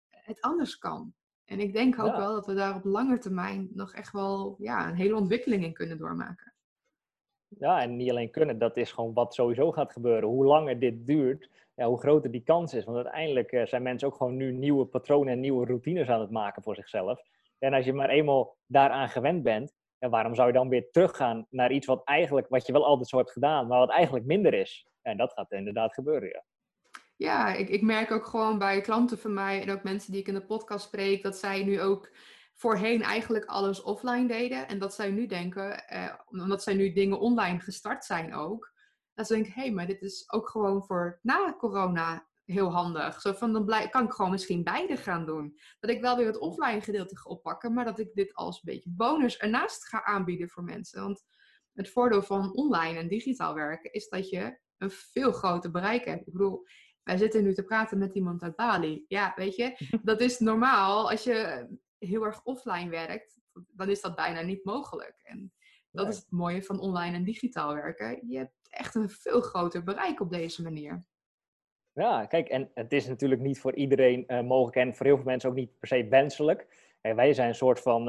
het 0.08 0.40
anders 0.40 0.78
kan. 0.78 1.14
En 1.44 1.60
ik 1.60 1.72
denk 1.72 1.98
ook 1.98 2.16
wel 2.16 2.32
dat 2.32 2.46
we 2.46 2.54
daar 2.54 2.74
op 2.74 2.84
lange 2.84 3.18
termijn 3.18 3.68
nog 3.72 3.92
echt 3.92 4.12
wel 4.12 4.56
ja, 4.58 4.88
een 4.88 4.96
hele 4.96 5.16
ontwikkeling 5.16 5.64
in 5.64 5.72
kunnen 5.72 5.98
doormaken. 5.98 6.54
Ja, 7.48 7.82
en 7.82 7.96
niet 7.96 8.10
alleen 8.10 8.30
kunnen, 8.30 8.58
dat 8.58 8.76
is 8.76 8.92
gewoon 8.92 9.12
wat 9.12 9.34
sowieso 9.34 9.72
gaat 9.72 9.92
gebeuren. 9.92 10.28
Hoe 10.28 10.44
langer 10.44 10.78
dit 10.78 11.06
duurt, 11.06 11.50
ja, 11.74 11.86
hoe 11.86 11.98
groter 11.98 12.30
die 12.30 12.42
kans 12.42 12.74
is. 12.74 12.84
Want 12.84 12.96
uiteindelijk 12.96 13.52
eh, 13.52 13.66
zijn 13.66 13.82
mensen 13.82 14.08
ook 14.08 14.16
gewoon 14.16 14.36
nu 14.36 14.52
nieuwe 14.52 14.86
patronen 14.86 15.32
en 15.32 15.40
nieuwe 15.40 15.66
routines 15.66 16.08
aan 16.08 16.20
het 16.20 16.30
maken 16.30 16.62
voor 16.62 16.74
zichzelf. 16.74 17.22
En 17.58 17.72
als 17.72 17.84
je 17.84 17.92
maar 17.92 18.08
eenmaal 18.08 18.56
daaraan 18.66 19.08
gewend 19.08 19.42
bent, 19.42 19.74
en 19.98 20.10
waarom 20.10 20.34
zou 20.34 20.46
je 20.46 20.52
dan 20.52 20.68
weer 20.68 20.90
teruggaan 20.90 21.46
naar 21.50 21.72
iets 21.72 21.86
wat 21.86 22.04
eigenlijk, 22.04 22.48
wat 22.48 22.66
je 22.66 22.72
wel 22.72 22.86
altijd 22.86 23.08
zo 23.08 23.16
hebt 23.16 23.32
gedaan, 23.32 23.66
maar 23.66 23.78
wat 23.78 23.90
eigenlijk 23.90 24.26
minder 24.26 24.54
is? 24.54 24.86
En 25.02 25.16
dat 25.16 25.32
gaat 25.32 25.52
inderdaad 25.52 25.94
gebeuren, 25.94 26.28
ja. 26.28 26.44
Ja, 27.16 27.54
ik, 27.54 27.68
ik 27.68 27.82
merk 27.82 28.10
ook 28.10 28.26
gewoon 28.26 28.58
bij 28.58 28.80
klanten 28.80 29.18
van 29.18 29.34
mij 29.34 29.62
en 29.62 29.70
ook 29.70 29.82
mensen 29.82 30.12
die 30.12 30.20
ik 30.20 30.28
in 30.28 30.34
de 30.34 30.46
podcast 30.46 30.86
spreek, 30.86 31.22
dat 31.22 31.36
zij 31.36 31.64
nu 31.64 31.80
ook 31.80 32.10
voorheen 32.54 33.02
eigenlijk 33.02 33.44
alles 33.44 33.82
offline 33.82 34.26
deden. 34.26 34.68
En 34.68 34.78
dat 34.78 34.94
zij 34.94 35.10
nu 35.10 35.26
denken, 35.26 35.88
eh, 35.88 36.14
omdat 36.26 36.62
zij 36.62 36.74
nu 36.74 36.92
dingen 36.92 37.20
online 37.20 37.60
gestart 37.60 38.04
zijn 38.04 38.34
ook, 38.34 38.72
dat 39.14 39.26
ze 39.26 39.34
denken, 39.34 39.52
hé, 39.52 39.60
hey, 39.60 39.72
maar 39.72 39.86
dit 39.86 40.02
is 40.02 40.32
ook 40.32 40.48
gewoon 40.48 40.84
voor 40.84 41.18
na 41.22 41.54
corona 41.58 42.26
heel 42.48 42.72
handig. 42.72 43.20
Zo 43.20 43.32
van, 43.32 43.52
dan 43.52 43.64
blij, 43.64 43.88
kan 43.88 44.04
ik 44.04 44.12
gewoon 44.12 44.30
misschien 44.30 44.64
beide 44.64 44.96
gaan 44.96 45.26
doen. 45.26 45.58
Dat 45.80 45.90
ik 45.90 46.00
wel 46.00 46.16
weer 46.16 46.26
het 46.26 46.38
offline 46.38 46.80
gedeelte 46.80 47.16
ga 47.16 47.30
oppakken, 47.30 47.74
maar 47.74 47.84
dat 47.84 47.98
ik 47.98 48.14
dit 48.14 48.34
als 48.34 48.56
een 48.56 48.72
beetje 48.72 48.90
bonus 48.90 49.38
ernaast 49.38 49.88
ga 49.88 50.04
aanbieden 50.04 50.48
voor 50.48 50.64
mensen. 50.64 51.02
Want 51.02 51.24
het 51.72 51.90
voordeel 51.90 52.22
van 52.22 52.54
online 52.54 52.98
en 52.98 53.08
digitaal 53.08 53.54
werken 53.54 53.92
is 53.92 54.08
dat 54.08 54.28
je 54.28 54.58
een 54.78 54.90
veel 54.90 55.32
groter 55.32 55.70
bereik 55.70 56.04
hebt. 56.04 56.26
Ik 56.26 56.32
bedoel, 56.32 56.66
wij 57.02 57.16
zitten 57.16 57.42
nu 57.42 57.54
te 57.54 57.64
praten 57.64 57.98
met 57.98 58.14
iemand 58.14 58.42
uit 58.42 58.56
Bali. 58.56 59.04
Ja, 59.08 59.32
weet 59.36 59.56
je, 59.56 59.76
dat 60.02 60.20
is 60.20 60.38
normaal. 60.38 61.10
Als 61.10 61.24
je 61.24 61.68
heel 61.98 62.24
erg 62.24 62.44
offline 62.44 62.90
werkt, 62.90 63.40
dan 63.52 63.88
is 63.88 64.00
dat 64.00 64.14
bijna 64.14 64.40
niet 64.40 64.64
mogelijk. 64.64 65.20
En 65.22 65.52
dat 65.90 66.08
is 66.08 66.16
het 66.16 66.30
mooie 66.30 66.62
van 66.62 66.80
online 66.80 67.16
en 67.16 67.24
digitaal 67.24 67.74
werken. 67.74 68.28
Je 68.28 68.38
hebt 68.38 68.68
echt 68.70 68.94
een 68.94 69.10
veel 69.10 69.40
groter 69.40 69.82
bereik 69.82 70.20
op 70.20 70.30
deze 70.30 70.62
manier. 70.62 71.06
Ja, 71.98 72.26
kijk, 72.26 72.48
en 72.48 72.70
het 72.74 72.92
is 72.92 73.06
natuurlijk 73.08 73.40
niet 73.40 73.60
voor 73.60 73.74
iedereen 73.74 74.24
uh, 74.26 74.40
mogelijk 74.40 74.76
en 74.76 74.94
voor 74.94 75.06
heel 75.06 75.16
veel 75.16 75.24
mensen 75.24 75.50
ook 75.50 75.54
niet 75.54 75.78
per 75.78 75.88
se 75.88 76.08
wenselijk. 76.08 76.66
En 77.00 77.16
wij 77.16 77.32
zijn 77.32 77.48
een 77.48 77.54
soort 77.54 77.80
van, 77.80 78.04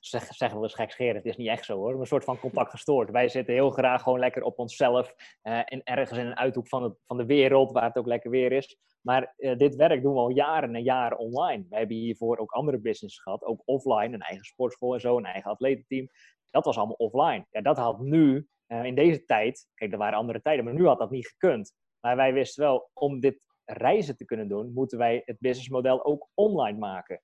zeg, 0.00 0.34
zeggen 0.34 0.58
we 0.58 0.64
eens 0.64 0.74
gekscheren, 0.74 1.16
het 1.16 1.24
is 1.24 1.36
niet 1.36 1.48
echt 1.48 1.64
zo 1.64 1.76
hoor, 1.76 2.00
een 2.00 2.06
soort 2.06 2.24
van 2.24 2.40
contact 2.40 2.70
gestoord. 2.70 3.10
Wij 3.10 3.28
zitten 3.28 3.54
heel 3.54 3.70
graag 3.70 4.02
gewoon 4.02 4.18
lekker 4.18 4.42
op 4.42 4.58
onszelf 4.58 5.14
uh, 5.42 5.58
en 5.64 5.82
ergens 5.84 6.18
in 6.18 6.26
een 6.26 6.36
uithoek 6.36 6.68
van, 6.68 6.96
van 7.06 7.16
de 7.16 7.26
wereld 7.26 7.72
waar 7.72 7.84
het 7.84 7.96
ook 7.96 8.06
lekker 8.06 8.30
weer 8.30 8.52
is. 8.52 8.78
Maar 9.00 9.34
dit 9.36 9.74
werk 9.74 10.02
doen 10.02 10.12
we 10.12 10.18
al 10.18 10.30
jaren 10.30 10.74
en 10.74 10.82
jaren 10.82 11.18
online. 11.18 11.64
We 11.68 11.76
hebben 11.76 11.96
hiervoor 11.96 12.38
ook 12.38 12.50
andere 12.50 12.78
businesses 12.78 13.22
gehad, 13.22 13.44
ook 13.44 13.62
offline, 13.64 14.14
een 14.14 14.20
eigen 14.20 14.44
sportschool 14.44 14.94
en 14.94 15.00
zo, 15.00 15.16
een 15.16 15.24
eigen 15.24 15.50
atletenteam. 15.50 16.08
Dat 16.50 16.64
was 16.64 16.76
allemaal 16.76 16.96
offline. 16.96 17.46
Ja, 17.50 17.60
dat 17.60 17.76
had 17.76 18.00
nu, 18.00 18.48
in 18.66 18.94
deze 18.94 19.24
tijd, 19.24 19.68
kijk, 19.74 19.92
er 19.92 19.98
waren 19.98 20.18
andere 20.18 20.40
tijden, 20.40 20.64
maar 20.64 20.74
nu 20.74 20.86
had 20.86 20.98
dat 20.98 21.10
niet 21.10 21.28
gekund. 21.28 21.72
Maar 22.00 22.16
wij 22.16 22.32
wisten 22.32 22.64
wel, 22.64 22.90
om 22.92 23.20
dit 23.20 23.40
reizen 23.64 24.16
te 24.16 24.24
kunnen 24.24 24.48
doen, 24.48 24.72
moeten 24.72 24.98
wij 24.98 25.22
het 25.24 25.38
businessmodel 25.38 26.04
ook 26.04 26.28
online 26.34 26.78
maken. 26.78 27.22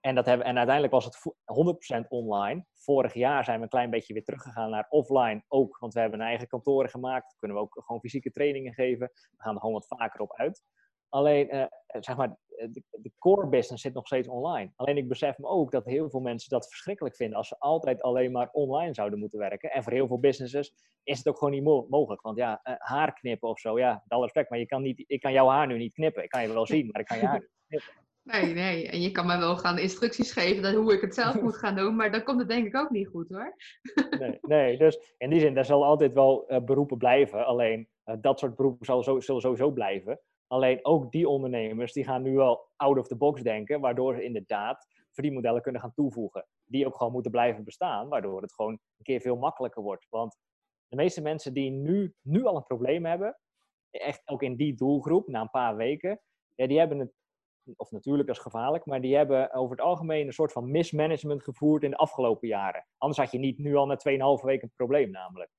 En, 0.00 0.14
dat 0.14 0.26
hebben, 0.26 0.46
en 0.46 0.56
uiteindelijk 0.56 0.94
was 0.94 1.04
het 1.04 1.18
100% 2.04 2.08
online. 2.08 2.64
Vorig 2.74 3.14
jaar 3.14 3.44
zijn 3.44 3.56
we 3.56 3.62
een 3.62 3.68
klein 3.68 3.90
beetje 3.90 4.12
weer 4.12 4.24
teruggegaan 4.24 4.70
naar 4.70 4.86
offline 4.88 5.44
ook. 5.48 5.78
Want 5.78 5.94
we 5.94 6.00
hebben 6.00 6.20
een 6.20 6.26
eigen 6.26 6.48
kantoren 6.48 6.90
gemaakt. 6.90 7.36
Kunnen 7.38 7.56
we 7.56 7.62
ook 7.62 7.82
gewoon 7.84 8.00
fysieke 8.00 8.30
trainingen 8.30 8.74
geven. 8.74 9.10
We 9.14 9.42
gaan 9.42 9.54
er 9.54 9.60
gewoon 9.60 9.74
wat 9.74 9.86
vaker 9.86 10.20
op 10.20 10.32
uit. 10.32 10.62
Alleen, 11.10 11.54
uh, 11.54 11.64
zeg 12.00 12.16
maar, 12.16 12.36
de, 12.48 12.82
de, 12.90 13.12
core 13.18 13.48
business 13.48 13.82
zit 13.82 13.94
nog 13.94 14.06
steeds 14.06 14.28
online. 14.28 14.72
Alleen 14.76 14.96
ik 14.96 15.08
besef 15.08 15.38
me 15.38 15.46
ook 15.46 15.70
dat 15.70 15.84
heel 15.84 16.10
veel 16.10 16.20
mensen 16.20 16.50
dat 16.50 16.68
verschrikkelijk 16.68 17.16
vinden 17.16 17.38
als 17.38 17.48
ze 17.48 17.58
altijd 17.58 18.02
alleen 18.02 18.32
maar 18.32 18.48
online 18.52 18.94
zouden 18.94 19.18
moeten 19.18 19.38
werken. 19.38 19.70
En 19.70 19.82
voor 19.82 19.92
heel 19.92 20.06
veel 20.06 20.20
businesses 20.20 20.74
is 21.02 21.18
het 21.18 21.28
ook 21.28 21.38
gewoon 21.38 21.52
niet 21.52 21.62
mo 21.62 21.86
mogelijk. 21.88 22.22
Want 22.22 22.36
ja, 22.36 22.60
uh, 22.64 22.74
haar 22.78 23.12
knippen 23.12 23.48
of 23.48 23.58
zo, 23.58 23.78
ja, 23.78 23.92
met 23.92 24.12
alle 24.12 24.22
respect, 24.22 24.50
maar 24.50 24.58
je 24.58 24.66
kan 24.66 24.82
niet, 24.82 25.04
ik 25.06 25.20
kan 25.20 25.32
jouw 25.32 25.48
haar 25.48 25.66
nu 25.66 25.76
niet 25.76 25.94
knippen. 25.94 26.22
Ik 26.22 26.28
kan 26.28 26.42
je 26.42 26.52
wel 26.52 26.66
zien, 26.66 26.88
maar 26.90 27.00
ik 27.00 27.06
kan 27.06 27.18
je 27.18 27.26
haar 27.26 27.38
niet 27.38 27.50
knippen. 27.66 28.08
Nee, 28.22 28.54
nee. 28.54 28.88
En 28.88 29.00
je 29.00 29.10
kan 29.10 29.26
mij 29.26 29.38
wel 29.38 29.56
gaan 29.56 29.78
instructies 29.78 30.32
geven 30.32 30.62
dat 30.62 30.74
hoe 30.74 30.92
ik 30.92 31.00
het 31.00 31.14
zelf 31.14 31.40
moet 31.40 31.56
gaan 31.56 31.76
doen, 31.76 31.96
maar 31.96 32.10
dan 32.10 32.22
komt 32.22 32.38
het 32.38 32.48
denk 32.48 32.66
ik 32.66 32.76
ook 32.76 32.90
niet 32.90 33.08
goed 33.08 33.28
hoor. 33.28 33.56
Nee, 34.18 34.38
nee 34.40 34.78
dus 34.78 35.14
in 35.18 35.30
die 35.30 35.40
zin, 35.40 35.54
daar 35.54 35.64
zal 35.64 35.84
altijd 35.84 36.12
wel 36.12 36.44
uh, 36.48 36.58
beroepen 36.58 36.98
blijven. 36.98 37.46
Alleen 37.46 37.88
dat 38.20 38.38
soort 38.38 38.56
beroepen 38.56 38.86
zal 38.86 39.02
zo, 39.02 39.20
zullen 39.20 39.40
sowieso 39.40 39.70
blijven. 39.70 40.20
Alleen 40.50 40.84
ook 40.84 41.12
die 41.12 41.28
ondernemers 41.28 41.92
die 41.92 42.04
gaan 42.04 42.22
nu 42.22 42.34
wel 42.34 42.68
out 42.76 42.98
of 42.98 43.06
the 43.06 43.16
box 43.16 43.42
denken, 43.42 43.80
waardoor 43.80 44.14
ze 44.14 44.22
inderdaad 44.22 44.86
verdienmodellen 45.10 45.62
kunnen 45.62 45.80
gaan 45.80 45.92
toevoegen. 45.94 46.46
Die 46.64 46.86
ook 46.86 46.96
gewoon 46.96 47.12
moeten 47.12 47.30
blijven 47.30 47.64
bestaan, 47.64 48.08
waardoor 48.08 48.42
het 48.42 48.54
gewoon 48.54 48.72
een 48.72 49.04
keer 49.04 49.20
veel 49.20 49.36
makkelijker 49.36 49.82
wordt. 49.82 50.06
Want 50.08 50.38
de 50.88 50.96
meeste 50.96 51.22
mensen 51.22 51.54
die 51.54 51.70
nu, 51.70 52.14
nu 52.22 52.44
al 52.44 52.56
een 52.56 52.62
probleem 52.62 53.04
hebben, 53.04 53.38
echt 53.90 54.22
ook 54.24 54.42
in 54.42 54.56
die 54.56 54.74
doelgroep, 54.74 55.28
na 55.28 55.40
een 55.40 55.50
paar 55.50 55.76
weken, 55.76 56.20
die 56.54 56.78
hebben 56.78 56.98
het, 56.98 57.12
of 57.76 57.90
natuurlijk 57.90 58.28
als 58.28 58.38
gevaarlijk, 58.38 58.86
maar 58.86 59.00
die 59.00 59.16
hebben 59.16 59.52
over 59.52 59.76
het 59.76 59.84
algemeen 59.84 60.26
een 60.26 60.32
soort 60.32 60.52
van 60.52 60.70
mismanagement 60.70 61.42
gevoerd 61.42 61.82
in 61.82 61.90
de 61.90 61.96
afgelopen 61.96 62.48
jaren. 62.48 62.86
Anders 62.98 63.20
had 63.20 63.30
je 63.30 63.38
niet 63.38 63.58
nu 63.58 63.74
al 63.74 63.86
na 63.86 63.98
2,5 64.38 64.44
weken 64.44 64.62
een 64.62 64.74
probleem 64.76 65.10
namelijk. 65.10 65.50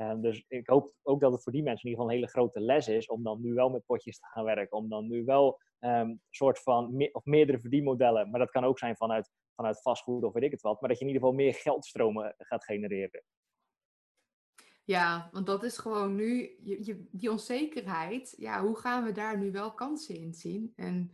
Um, 0.00 0.20
dus 0.20 0.44
ik 0.48 0.68
hoop 0.68 0.94
ook 1.02 1.20
dat 1.20 1.32
het 1.32 1.42
voor 1.42 1.52
die 1.52 1.62
mensen 1.62 1.84
in 1.84 1.90
ieder 1.90 2.04
geval 2.04 2.16
een 2.16 2.20
hele 2.20 2.32
grote 2.32 2.60
les 2.60 2.88
is 2.88 3.06
om 3.06 3.22
dan 3.22 3.40
nu 3.40 3.52
wel 3.52 3.70
met 3.70 3.86
potjes 3.86 4.18
te 4.18 4.26
gaan 4.26 4.44
werken. 4.44 4.76
Om 4.76 4.88
dan 4.88 5.08
nu 5.08 5.24
wel 5.24 5.60
um, 5.80 6.20
soort 6.30 6.62
van 6.62 7.08
of 7.12 7.24
meerdere 7.24 7.60
verdienmodellen, 7.60 8.30
maar 8.30 8.40
dat 8.40 8.50
kan 8.50 8.64
ook 8.64 8.78
zijn 8.78 8.96
vanuit, 8.96 9.30
vanuit 9.54 9.82
vastgoed 9.82 10.24
of 10.24 10.32
weet 10.32 10.42
ik 10.42 10.50
het 10.50 10.60
wat, 10.60 10.80
maar 10.80 10.88
dat 10.88 10.98
je 10.98 11.04
in 11.04 11.10
ieder 11.10 11.26
geval 11.28 11.44
meer 11.44 11.54
geldstromen 11.54 12.34
gaat 12.38 12.64
genereren. 12.64 13.22
Ja, 14.84 15.28
want 15.32 15.46
dat 15.46 15.62
is 15.62 15.78
gewoon 15.78 16.14
nu, 16.14 16.56
die 17.10 17.30
onzekerheid, 17.30 18.34
ja, 18.36 18.62
hoe 18.62 18.78
gaan 18.78 19.04
we 19.04 19.12
daar 19.12 19.38
nu 19.38 19.50
wel 19.50 19.74
kansen 19.74 20.14
in 20.16 20.34
zien? 20.34 20.72
En 20.76 21.10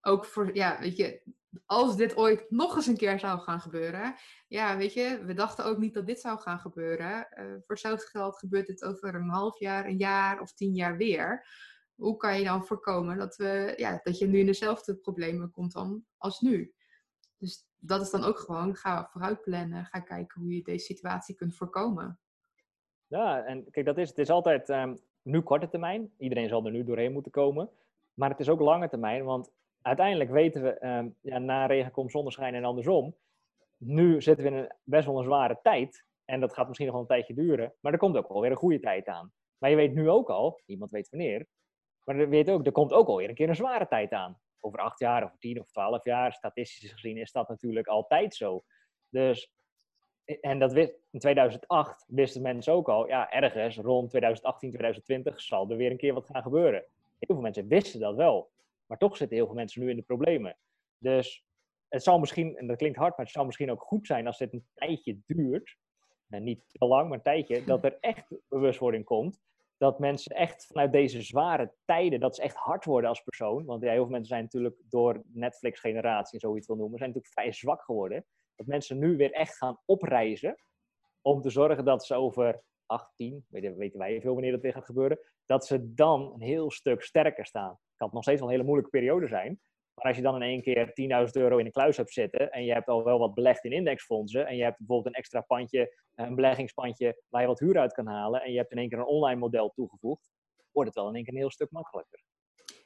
ook 0.00 0.24
voor, 0.24 0.54
ja, 0.54 0.80
weet 0.80 0.96
je, 0.96 1.22
als 1.66 1.96
dit 1.96 2.16
ooit 2.16 2.50
nog 2.50 2.76
eens 2.76 2.86
een 2.86 2.96
keer 2.96 3.18
zou 3.18 3.38
gaan 3.38 3.60
gebeuren. 3.60 4.14
Ja, 4.48 4.76
weet 4.76 4.92
je, 4.92 5.24
we 5.24 5.34
dachten 5.34 5.64
ook 5.64 5.78
niet 5.78 5.94
dat 5.94 6.06
dit 6.06 6.20
zou 6.20 6.38
gaan 6.38 6.58
gebeuren. 6.58 7.28
Uh, 7.30 7.44
voor 7.44 7.64
hetzelfde 7.66 8.06
geld 8.06 8.38
gebeurt 8.38 8.66
dit 8.66 8.84
over 8.84 9.14
een 9.14 9.28
half 9.28 9.58
jaar, 9.58 9.86
een 9.86 9.98
jaar 9.98 10.40
of 10.40 10.52
tien 10.52 10.74
jaar 10.74 10.96
weer. 10.96 11.46
Hoe 11.94 12.16
kan 12.16 12.38
je 12.38 12.44
dan 12.44 12.64
voorkomen 12.64 13.18
dat, 13.18 13.36
we, 13.36 13.74
ja, 13.76 14.00
dat 14.02 14.18
je 14.18 14.26
nu 14.26 14.38
in 14.38 14.46
dezelfde 14.46 14.96
problemen 14.96 15.50
komt 15.50 15.72
dan 15.72 16.04
als 16.16 16.40
nu? 16.40 16.74
Dus 17.36 17.68
dat 17.76 18.00
is 18.00 18.10
dan 18.10 18.24
ook 18.24 18.38
gewoon, 18.38 18.76
ga 18.76 19.08
vooruit 19.10 19.42
plannen. 19.42 19.84
Ga 19.84 20.00
kijken 20.00 20.40
hoe 20.40 20.54
je 20.54 20.62
deze 20.62 20.84
situatie 20.84 21.34
kunt 21.34 21.56
voorkomen. 21.56 22.20
Ja, 23.06 23.44
en 23.44 23.70
kijk, 23.70 23.86
dat 23.86 23.98
is, 23.98 24.08
het 24.08 24.18
is 24.18 24.30
altijd 24.30 24.68
um, 24.68 24.98
nu 25.22 25.40
korte 25.40 25.68
termijn. 25.68 26.12
Iedereen 26.18 26.48
zal 26.48 26.64
er 26.64 26.72
nu 26.72 26.84
doorheen 26.84 27.12
moeten 27.12 27.32
komen. 27.32 27.70
Maar 28.14 28.30
het 28.30 28.40
is 28.40 28.48
ook 28.48 28.60
lange 28.60 28.88
termijn, 28.88 29.24
want 29.24 29.50
uiteindelijk 29.82 30.30
weten 30.30 30.62
we, 30.62 30.86
um, 30.86 31.16
ja, 31.20 31.38
na 31.38 31.66
regen 31.66 31.90
komt 31.90 32.10
zonneschijn 32.10 32.54
en 32.54 32.64
andersom. 32.64 33.16
Nu 33.76 34.22
zitten 34.22 34.44
we 34.44 34.50
in 34.50 34.56
een 34.56 34.72
best 34.84 35.06
wel 35.06 35.18
een 35.18 35.24
zware 35.24 35.58
tijd. 35.62 36.04
En 36.24 36.40
dat 36.40 36.52
gaat 36.52 36.66
misschien 36.66 36.86
nog 36.86 36.94
wel 36.94 37.04
een 37.04 37.10
tijdje 37.10 37.34
duren. 37.34 37.74
Maar 37.80 37.92
er 37.92 37.98
komt 37.98 38.16
ook 38.16 38.26
alweer 38.26 38.50
een 38.50 38.56
goede 38.56 38.80
tijd 38.80 39.06
aan. 39.06 39.32
Maar 39.58 39.70
je 39.70 39.76
weet 39.76 39.94
nu 39.94 40.10
ook 40.10 40.30
al, 40.30 40.60
niemand 40.66 40.90
weet 40.90 41.08
wanneer. 41.08 41.46
Maar 42.04 42.16
je 42.16 42.26
weet 42.26 42.50
ook, 42.50 42.66
er 42.66 42.72
komt 42.72 42.92
ook 42.92 43.08
alweer 43.08 43.28
een 43.28 43.34
keer 43.34 43.48
een 43.48 43.56
zware 43.56 43.88
tijd 43.88 44.12
aan. 44.12 44.38
Over 44.60 44.78
acht 44.78 44.98
jaar 44.98 45.24
of 45.24 45.36
tien 45.38 45.60
of 45.60 45.66
twaalf 45.66 46.04
jaar, 46.04 46.32
statistisch 46.32 46.92
gezien, 46.92 47.16
is 47.16 47.32
dat 47.32 47.48
natuurlijk 47.48 47.86
altijd 47.86 48.34
zo. 48.34 48.64
Dus, 49.08 49.52
en 50.24 50.58
dat 50.58 50.76
in 51.10 51.18
2008 51.18 52.04
wisten 52.08 52.42
mensen 52.42 52.72
ook 52.72 52.88
al, 52.88 53.08
ja, 53.08 53.30
ergens 53.30 53.76
rond 53.76 54.10
2018, 54.10 54.68
2020 54.68 55.40
zal 55.40 55.70
er 55.70 55.76
weer 55.76 55.90
een 55.90 55.96
keer 55.96 56.14
wat 56.14 56.26
gaan 56.26 56.42
gebeuren. 56.42 56.84
Heel 57.18 57.34
veel 57.34 57.40
mensen 57.40 57.68
wisten 57.68 58.00
dat 58.00 58.16
wel. 58.16 58.50
Maar 58.90 58.98
toch 58.98 59.16
zitten 59.16 59.36
heel 59.36 59.46
veel 59.46 59.54
mensen 59.54 59.82
nu 59.82 59.90
in 59.90 59.96
de 59.96 60.02
problemen. 60.02 60.56
Dus 60.98 61.44
het 61.88 62.02
zou 62.02 62.20
misschien, 62.20 62.56
en 62.56 62.66
dat 62.66 62.76
klinkt 62.76 62.98
hard, 62.98 63.16
maar 63.16 63.26
het 63.26 63.34
zou 63.34 63.46
misschien 63.46 63.70
ook 63.70 63.82
goed 63.82 64.06
zijn 64.06 64.26
als 64.26 64.38
dit 64.38 64.52
een 64.52 64.66
tijdje 64.74 65.18
duurt. 65.26 65.76
En 66.28 66.42
niet 66.42 66.62
te 66.66 66.86
lang, 66.86 67.08
maar 67.08 67.16
een 67.16 67.24
tijdje, 67.24 67.64
dat 67.72 67.84
er 67.84 67.98
echt 68.00 68.26
bewustwording 68.48 69.04
komt. 69.04 69.40
dat 69.76 69.98
mensen 69.98 70.36
echt 70.36 70.66
vanuit 70.66 70.92
deze 70.92 71.22
zware 71.22 71.74
tijden, 71.84 72.20
dat 72.20 72.34
ze 72.34 72.42
echt 72.42 72.56
hard 72.56 72.84
worden 72.84 73.08
als 73.10 73.22
persoon. 73.22 73.64
Want 73.64 73.82
ja, 73.82 73.90
heel 73.90 74.02
veel 74.02 74.10
mensen 74.10 74.28
zijn 74.28 74.42
natuurlijk 74.42 74.76
door 74.88 75.22
Netflix-generatie, 75.32 76.38
zo 76.38 76.50
je 76.50 76.56
het 76.56 76.66
wil 76.66 76.76
noemen, 76.76 76.98
zijn 76.98 77.10
natuurlijk 77.10 77.38
vrij 77.38 77.52
zwak 77.52 77.82
geworden. 77.82 78.24
Dat 78.56 78.66
mensen 78.66 78.98
nu 78.98 79.16
weer 79.16 79.32
echt 79.32 79.56
gaan 79.56 79.80
opreizen 79.84 80.56
om 81.22 81.40
te 81.40 81.50
zorgen 81.50 81.84
dat 81.84 82.06
ze 82.06 82.14
over 82.14 82.62
18, 82.86 83.44
weten, 83.48 83.76
weten 83.76 83.98
wij 83.98 84.20
veel 84.20 84.32
wanneer 84.32 84.52
dat 84.52 84.60
weer 84.60 84.72
gaat 84.72 84.84
gebeuren, 84.84 85.18
dat 85.46 85.66
ze 85.66 85.94
dan 85.94 86.32
een 86.34 86.42
heel 86.42 86.70
stuk 86.70 87.02
sterker 87.02 87.46
staan. 87.46 87.78
Het 88.00 88.08
kan 88.08 88.18
nog 88.18 88.22
steeds 88.22 88.40
wel 88.40 88.48
een 88.48 88.54
hele 88.54 88.66
moeilijke 88.66 88.98
periode 88.98 89.26
zijn. 89.26 89.60
Maar 89.94 90.04
als 90.04 90.16
je 90.16 90.22
dan 90.22 90.34
in 90.34 90.42
één 90.42 90.62
keer 90.62 90.86
10.000 91.26 91.32
euro 91.32 91.56
in 91.56 91.64
de 91.64 91.70
kluis 91.70 91.96
hebt 91.96 92.12
zitten 92.12 92.50
en 92.50 92.64
je 92.64 92.72
hebt 92.72 92.88
al 92.88 93.04
wel 93.04 93.18
wat 93.18 93.34
belegd 93.34 93.64
in 93.64 93.72
indexfondsen 93.72 94.46
en 94.46 94.56
je 94.56 94.62
hebt 94.62 94.78
bijvoorbeeld 94.78 95.06
een 95.06 95.20
extra 95.20 95.40
pandje, 95.40 95.96
een 96.14 96.34
beleggingspandje 96.34 97.22
waar 97.28 97.40
je 97.40 97.46
wat 97.46 97.58
huur 97.58 97.78
uit 97.78 97.92
kan 97.92 98.06
halen 98.06 98.42
en 98.42 98.52
je 98.52 98.58
hebt 98.58 98.70
in 98.72 98.78
één 98.78 98.88
keer 98.88 98.98
een 98.98 99.04
online 99.04 99.40
model 99.40 99.70
toegevoegd, 99.70 100.30
wordt 100.72 100.88
het 100.88 100.98
wel 100.98 101.08
in 101.08 101.14
één 101.14 101.24
keer 101.24 101.32
een 101.32 101.38
heel 101.38 101.50
stuk 101.50 101.70
makkelijker. 101.70 102.22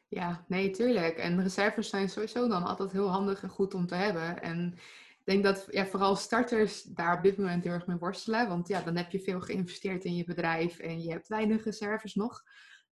Ja, 0.08 0.44
nee, 0.48 0.70
tuurlijk. 0.70 1.18
En 1.18 1.42
reserves 1.42 1.88
zijn 1.88 2.08
sowieso 2.08 2.48
dan 2.48 2.62
altijd 2.62 2.92
heel 2.92 3.08
handig 3.08 3.42
en 3.42 3.48
goed 3.48 3.74
om 3.74 3.86
te 3.86 3.94
hebben. 3.94 4.42
En 4.42 4.72
ik 5.18 5.24
denk 5.24 5.44
dat 5.44 5.66
ja, 5.70 5.86
vooral 5.86 6.16
starters 6.16 6.82
daar 6.82 7.16
op 7.16 7.22
dit 7.22 7.36
moment 7.36 7.64
heel 7.64 7.72
erg 7.72 7.86
mee 7.86 7.96
worstelen. 7.96 8.48
Want 8.48 8.68
ja, 8.68 8.82
dan 8.82 8.96
heb 8.96 9.10
je 9.10 9.20
veel 9.20 9.40
geïnvesteerd 9.40 10.04
in 10.04 10.16
je 10.16 10.24
bedrijf 10.24 10.78
en 10.78 11.02
je 11.02 11.10
hebt 11.10 11.28
weinig 11.28 11.64
reserves 11.64 12.14
nog. 12.14 12.42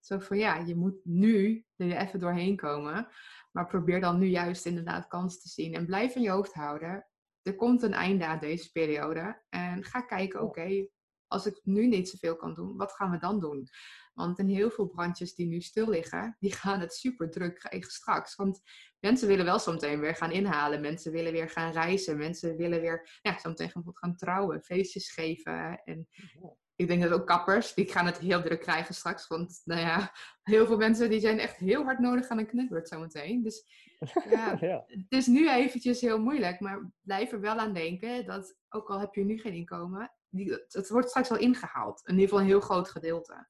Zo 0.05 0.19
van 0.19 0.39
ja, 0.39 0.57
je 0.57 0.77
moet 0.77 1.05
nu 1.05 1.65
er 1.77 1.97
even 1.97 2.19
doorheen 2.19 2.57
komen. 2.57 3.09
Maar 3.53 3.67
probeer 3.67 4.01
dan 4.01 4.19
nu 4.19 4.27
juist 4.27 4.67
inderdaad 4.67 5.07
kans 5.07 5.43
te 5.43 5.49
zien. 5.49 5.75
En 5.75 5.87
blijf 5.87 6.15
in 6.15 6.23
je 6.23 6.31
hoofd 6.31 6.55
houden. 6.55 7.07
Er 7.43 7.55
komt 7.55 7.83
een 7.83 7.93
einde 7.93 8.27
aan 8.27 8.39
deze 8.39 8.71
periode. 8.73 9.43
En 9.49 9.85
ga 9.85 10.01
kijken, 10.01 10.43
oké, 10.43 10.87
als 11.27 11.47
ik 11.47 11.61
nu 11.63 11.87
niet 11.87 12.09
zoveel 12.09 12.37
kan 12.37 12.55
doen, 12.55 12.77
wat 12.77 12.93
gaan 12.93 13.11
we 13.11 13.19
dan 13.19 13.41
doen? 13.41 13.69
Want 14.15 14.39
in 14.39 14.49
heel 14.49 14.71
veel 14.71 14.87
brandjes 14.87 15.35
die 15.35 15.47
nu 15.47 15.61
stil 15.61 15.89
liggen, 15.89 16.37
die 16.39 16.53
gaan 16.53 16.81
het 16.81 16.95
super 16.95 17.31
druk 17.31 17.55
krijgen 17.59 17.91
straks. 17.91 18.35
Want 18.35 18.61
mensen 18.99 19.29
willen 19.29 19.45
wel 19.45 19.59
zometeen 19.59 20.01
weer 20.01 20.15
gaan 20.15 20.31
inhalen. 20.31 20.81
Mensen 20.81 21.13
willen 21.13 21.33
weer 21.33 21.51
gaan 21.51 21.73
reizen. 21.73 22.19
Mensen 22.19 22.57
willen 22.57 22.81
weer, 22.81 23.19
ja, 23.23 23.39
zometeen 23.39 23.71
gaan, 23.71 23.83
gaan 23.85 24.17
trouwen, 24.17 24.63
feestjes 24.63 25.13
geven. 25.13 25.83
En 25.85 26.09
ik 26.83 26.89
denk 26.89 27.03
dat 27.03 27.21
ook 27.21 27.27
kappers, 27.27 27.75
die 27.75 27.91
gaan 27.91 28.07
het 28.07 28.19
heel 28.19 28.43
druk 28.43 28.61
krijgen 28.61 28.95
straks. 28.95 29.27
Want 29.27 29.61
nou 29.65 29.81
ja, 29.81 30.13
heel 30.43 30.67
veel 30.67 30.77
mensen 30.77 31.11
die 31.11 31.21
zijn 31.21 31.39
echt 31.39 31.57
heel 31.57 31.85
hard 31.85 31.99
nodig 31.99 32.29
aan 32.29 32.39
een 32.39 32.47
knipbeurt 32.47 32.89
zometeen. 32.89 33.43
Dus 33.43 33.65
ja, 34.31 34.57
ja, 34.61 34.85
het 34.87 35.07
is 35.09 35.27
nu 35.27 35.51
eventjes 35.51 36.01
heel 36.01 36.21
moeilijk. 36.21 36.61
Maar 36.61 36.91
blijf 37.01 37.33
er 37.33 37.41
wel 37.41 37.57
aan 37.57 37.75
denken 37.75 38.27
dat 38.27 38.57
ook 38.69 38.89
al 38.89 39.01
heb 39.01 39.15
je 39.15 39.25
nu 39.25 39.39
geen 39.39 39.55
inkomen, 39.55 40.13
die, 40.29 40.53
het 40.69 40.89
wordt 40.89 41.09
straks 41.09 41.29
wel 41.29 41.39
ingehaald. 41.39 42.03
In 42.05 42.13
ieder 42.13 42.29
geval 42.29 42.41
een 42.41 42.51
heel 42.51 42.61
groot 42.61 42.91
gedeelte. 42.91 43.47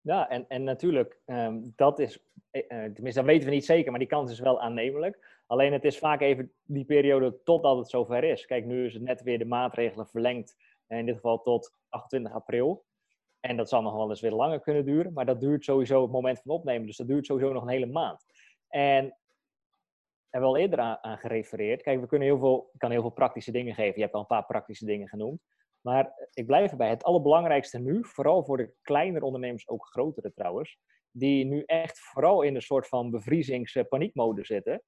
Ja, 0.00 0.28
en, 0.28 0.44
en 0.48 0.64
natuurlijk, 0.64 1.18
um, 1.26 1.72
dat 1.76 1.98
is, 1.98 2.18
uh, 2.50 2.62
tenminste 2.68 3.20
dat 3.20 3.24
weten 3.24 3.48
we 3.48 3.54
niet 3.54 3.64
zeker, 3.64 3.90
maar 3.90 4.00
die 4.00 4.08
kans 4.08 4.30
is 4.30 4.40
wel 4.40 4.60
aannemelijk. 4.60 5.42
Alleen 5.46 5.72
het 5.72 5.84
is 5.84 5.98
vaak 5.98 6.20
even 6.20 6.52
die 6.62 6.84
periode 6.84 7.42
totdat 7.44 7.76
het 7.76 7.90
zover 7.90 8.24
is. 8.24 8.46
Kijk, 8.46 8.64
nu 8.64 8.84
is 8.84 8.92
het 8.92 9.02
net 9.02 9.22
weer 9.22 9.38
de 9.38 9.44
maatregelen 9.44 10.06
verlengd, 10.06 10.56
in 10.98 11.06
dit 11.06 11.14
geval 11.14 11.42
tot 11.42 11.74
28 11.88 12.32
april. 12.32 12.84
En 13.40 13.56
dat 13.56 13.68
zal 13.68 13.82
nog 13.82 13.94
wel 13.94 14.10
eens 14.10 14.20
weer 14.20 14.32
langer 14.32 14.60
kunnen 14.60 14.84
duren, 14.84 15.12
maar 15.12 15.26
dat 15.26 15.40
duurt 15.40 15.64
sowieso 15.64 16.02
het 16.02 16.10
moment 16.10 16.40
van 16.40 16.54
opnemen. 16.54 16.86
Dus 16.86 16.96
dat 16.96 17.06
duurt 17.06 17.26
sowieso 17.26 17.52
nog 17.52 17.62
een 17.62 17.68
hele 17.68 17.86
maand. 17.86 18.24
En 18.68 19.18
hebben 20.28 20.50
we 20.50 20.56
al 20.56 20.62
eerder 20.62 20.78
aan, 20.78 21.18
gerefereerd. 21.18 21.82
Kijk, 21.82 22.00
we 22.00 22.06
kunnen 22.06 22.28
heel 22.28 22.38
veel, 22.38 22.70
kan 22.76 22.90
heel 22.90 23.00
veel 23.00 23.10
praktische 23.10 23.52
dingen 23.52 23.74
geven. 23.74 23.94
Je 23.94 24.00
hebt 24.00 24.14
al 24.14 24.20
een 24.20 24.26
paar 24.26 24.46
praktische 24.46 24.84
dingen 24.84 25.08
genoemd. 25.08 25.40
Maar 25.80 26.28
ik 26.32 26.46
blijf 26.46 26.70
erbij. 26.70 26.88
Het 26.88 27.04
allerbelangrijkste 27.04 27.78
nu, 27.78 28.04
vooral 28.04 28.44
voor 28.44 28.56
de 28.56 28.74
kleinere 28.82 29.24
ondernemers, 29.24 29.68
ook 29.68 29.86
grotere 29.86 30.32
trouwens, 30.32 30.78
die 31.10 31.44
nu 31.44 31.62
echt 31.66 32.00
vooral 32.00 32.42
in 32.42 32.54
een 32.54 32.62
soort 32.62 32.88
van 32.88 33.10
bevriezings-paniekmode 33.10 34.44
zitten. 34.44 34.82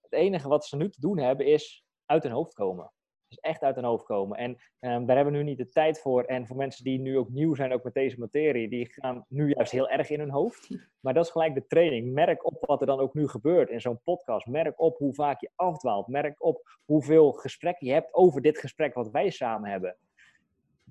Het 0.00 0.12
enige 0.12 0.48
wat 0.48 0.64
ze 0.64 0.76
nu 0.76 0.90
te 0.90 1.00
doen 1.00 1.18
hebben 1.18 1.46
is 1.46 1.84
uit 2.06 2.22
hun 2.22 2.32
hoofd 2.32 2.54
komen. 2.54 2.92
Echt 3.40 3.62
uit 3.62 3.74
hun 3.74 3.84
hoofd 3.84 4.04
komen. 4.04 4.38
En 4.38 4.50
um, 4.50 5.06
daar 5.06 5.16
hebben 5.16 5.32
we 5.34 5.38
nu 5.38 5.44
niet 5.44 5.58
de 5.58 5.68
tijd 5.68 6.00
voor. 6.00 6.22
En 6.22 6.46
voor 6.46 6.56
mensen 6.56 6.84
die 6.84 7.00
nu 7.00 7.18
ook 7.18 7.28
nieuw 7.28 7.54
zijn, 7.54 7.72
ook 7.72 7.84
met 7.84 7.94
deze 7.94 8.18
materie, 8.18 8.68
die 8.68 8.92
gaan 8.92 9.24
nu 9.28 9.54
juist 9.54 9.72
heel 9.72 9.88
erg 9.88 10.10
in 10.10 10.18
hun 10.18 10.30
hoofd. 10.30 10.68
Maar 11.00 11.14
dat 11.14 11.24
is 11.24 11.30
gelijk 11.30 11.54
de 11.54 11.66
training. 11.66 12.12
Merk 12.12 12.46
op 12.46 12.64
wat 12.66 12.80
er 12.80 12.86
dan 12.86 13.00
ook 13.00 13.14
nu 13.14 13.28
gebeurt 13.28 13.70
in 13.70 13.80
zo'n 13.80 14.00
podcast. 14.04 14.46
Merk 14.46 14.80
op 14.80 14.98
hoe 14.98 15.14
vaak 15.14 15.40
je 15.40 15.50
afdwaalt. 15.54 16.08
Merk 16.08 16.44
op 16.44 16.78
hoeveel 16.84 17.32
gesprekken 17.32 17.86
je 17.86 17.92
hebt 17.92 18.14
over 18.14 18.42
dit 18.42 18.58
gesprek 18.58 18.94
wat 18.94 19.10
wij 19.10 19.30
samen 19.30 19.70
hebben 19.70 19.96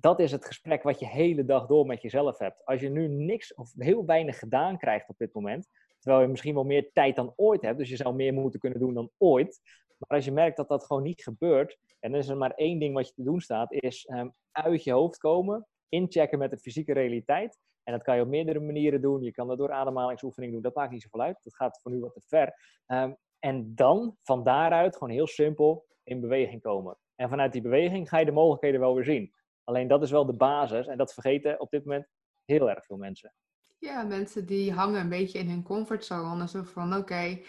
dat 0.04 0.20
is 0.20 0.32
het 0.32 0.44
gesprek 0.44 0.82
wat 0.82 1.00
je 1.00 1.06
hele 1.06 1.44
dag 1.44 1.66
door 1.66 1.86
met 1.86 2.02
jezelf 2.02 2.38
hebt. 2.38 2.64
Als 2.64 2.80
je 2.80 2.88
nu 2.88 3.08
niks 3.08 3.54
of 3.54 3.72
heel 3.76 4.04
weinig 4.04 4.38
gedaan 4.38 4.78
krijgt 4.78 5.08
op 5.08 5.18
dit 5.18 5.32
moment, 5.32 5.68
terwijl 5.98 6.22
je 6.22 6.30
misschien 6.30 6.54
wel 6.54 6.64
meer 6.64 6.90
tijd 6.92 7.16
dan 7.16 7.32
ooit 7.36 7.62
hebt, 7.62 7.78
dus 7.78 7.88
je 7.88 7.96
zou 7.96 8.14
meer 8.14 8.32
moeten 8.32 8.60
kunnen 8.60 8.78
doen 8.78 8.94
dan 8.94 9.10
ooit. 9.18 9.60
Maar 9.98 10.16
als 10.18 10.24
je 10.24 10.32
merkt 10.32 10.56
dat 10.56 10.68
dat 10.68 10.84
gewoon 10.84 11.02
niet 11.02 11.22
gebeurt, 11.22 11.78
en 12.00 12.10
dan 12.10 12.20
is 12.20 12.28
er 12.28 12.36
maar 12.36 12.50
één 12.50 12.78
ding 12.78 12.94
wat 12.94 13.08
je 13.08 13.14
te 13.14 13.22
doen 13.22 13.40
staat, 13.40 13.72
is 13.72 14.08
um, 14.12 14.34
uit 14.50 14.84
je 14.84 14.92
hoofd 14.92 15.18
komen, 15.18 15.66
inchecken 15.88 16.38
met 16.38 16.50
de 16.50 16.58
fysieke 16.58 16.92
realiteit. 16.92 17.58
En 17.82 17.92
dat 17.92 18.02
kan 18.02 18.16
je 18.16 18.22
op 18.22 18.28
meerdere 18.28 18.60
manieren 18.60 19.00
doen. 19.00 19.22
Je 19.22 19.32
kan 19.32 19.48
dat 19.48 19.58
door 19.58 19.72
ademhalingsoefening 19.72 20.52
doen. 20.52 20.62
Dat 20.62 20.74
maakt 20.74 20.92
niet 20.92 21.02
zoveel 21.02 21.20
uit. 21.20 21.38
Dat 21.42 21.54
gaat 21.54 21.80
voor 21.80 21.92
nu 21.92 22.00
wat 22.00 22.14
te 22.14 22.20
ver. 22.20 22.54
Um, 22.86 23.16
en 23.38 23.74
dan 23.74 24.16
van 24.22 24.44
daaruit 24.44 24.96
gewoon 24.96 25.12
heel 25.12 25.26
simpel 25.26 25.86
in 26.02 26.20
beweging 26.20 26.62
komen. 26.62 26.98
En 27.14 27.28
vanuit 27.28 27.52
die 27.52 27.62
beweging 27.62 28.08
ga 28.08 28.18
je 28.18 28.24
de 28.24 28.32
mogelijkheden 28.32 28.80
wel 28.80 28.94
weer 28.94 29.04
zien. 29.04 29.34
Alleen 29.64 29.88
dat 29.88 30.02
is 30.02 30.10
wel 30.10 30.26
de 30.26 30.36
basis 30.36 30.86
en 30.86 30.98
dat 30.98 31.12
vergeten 31.12 31.60
op 31.60 31.70
dit 31.70 31.84
moment 31.84 32.06
heel 32.44 32.70
erg 32.70 32.84
veel 32.84 32.96
mensen. 32.96 33.34
Ja, 33.78 34.02
mensen 34.02 34.46
die 34.46 34.72
hangen 34.72 35.00
een 35.00 35.08
beetje 35.08 35.38
in 35.38 35.48
hun 35.48 35.62
comfortzone. 35.62 36.48
Zo 36.48 36.62
van, 36.62 36.96
oké, 36.96 37.40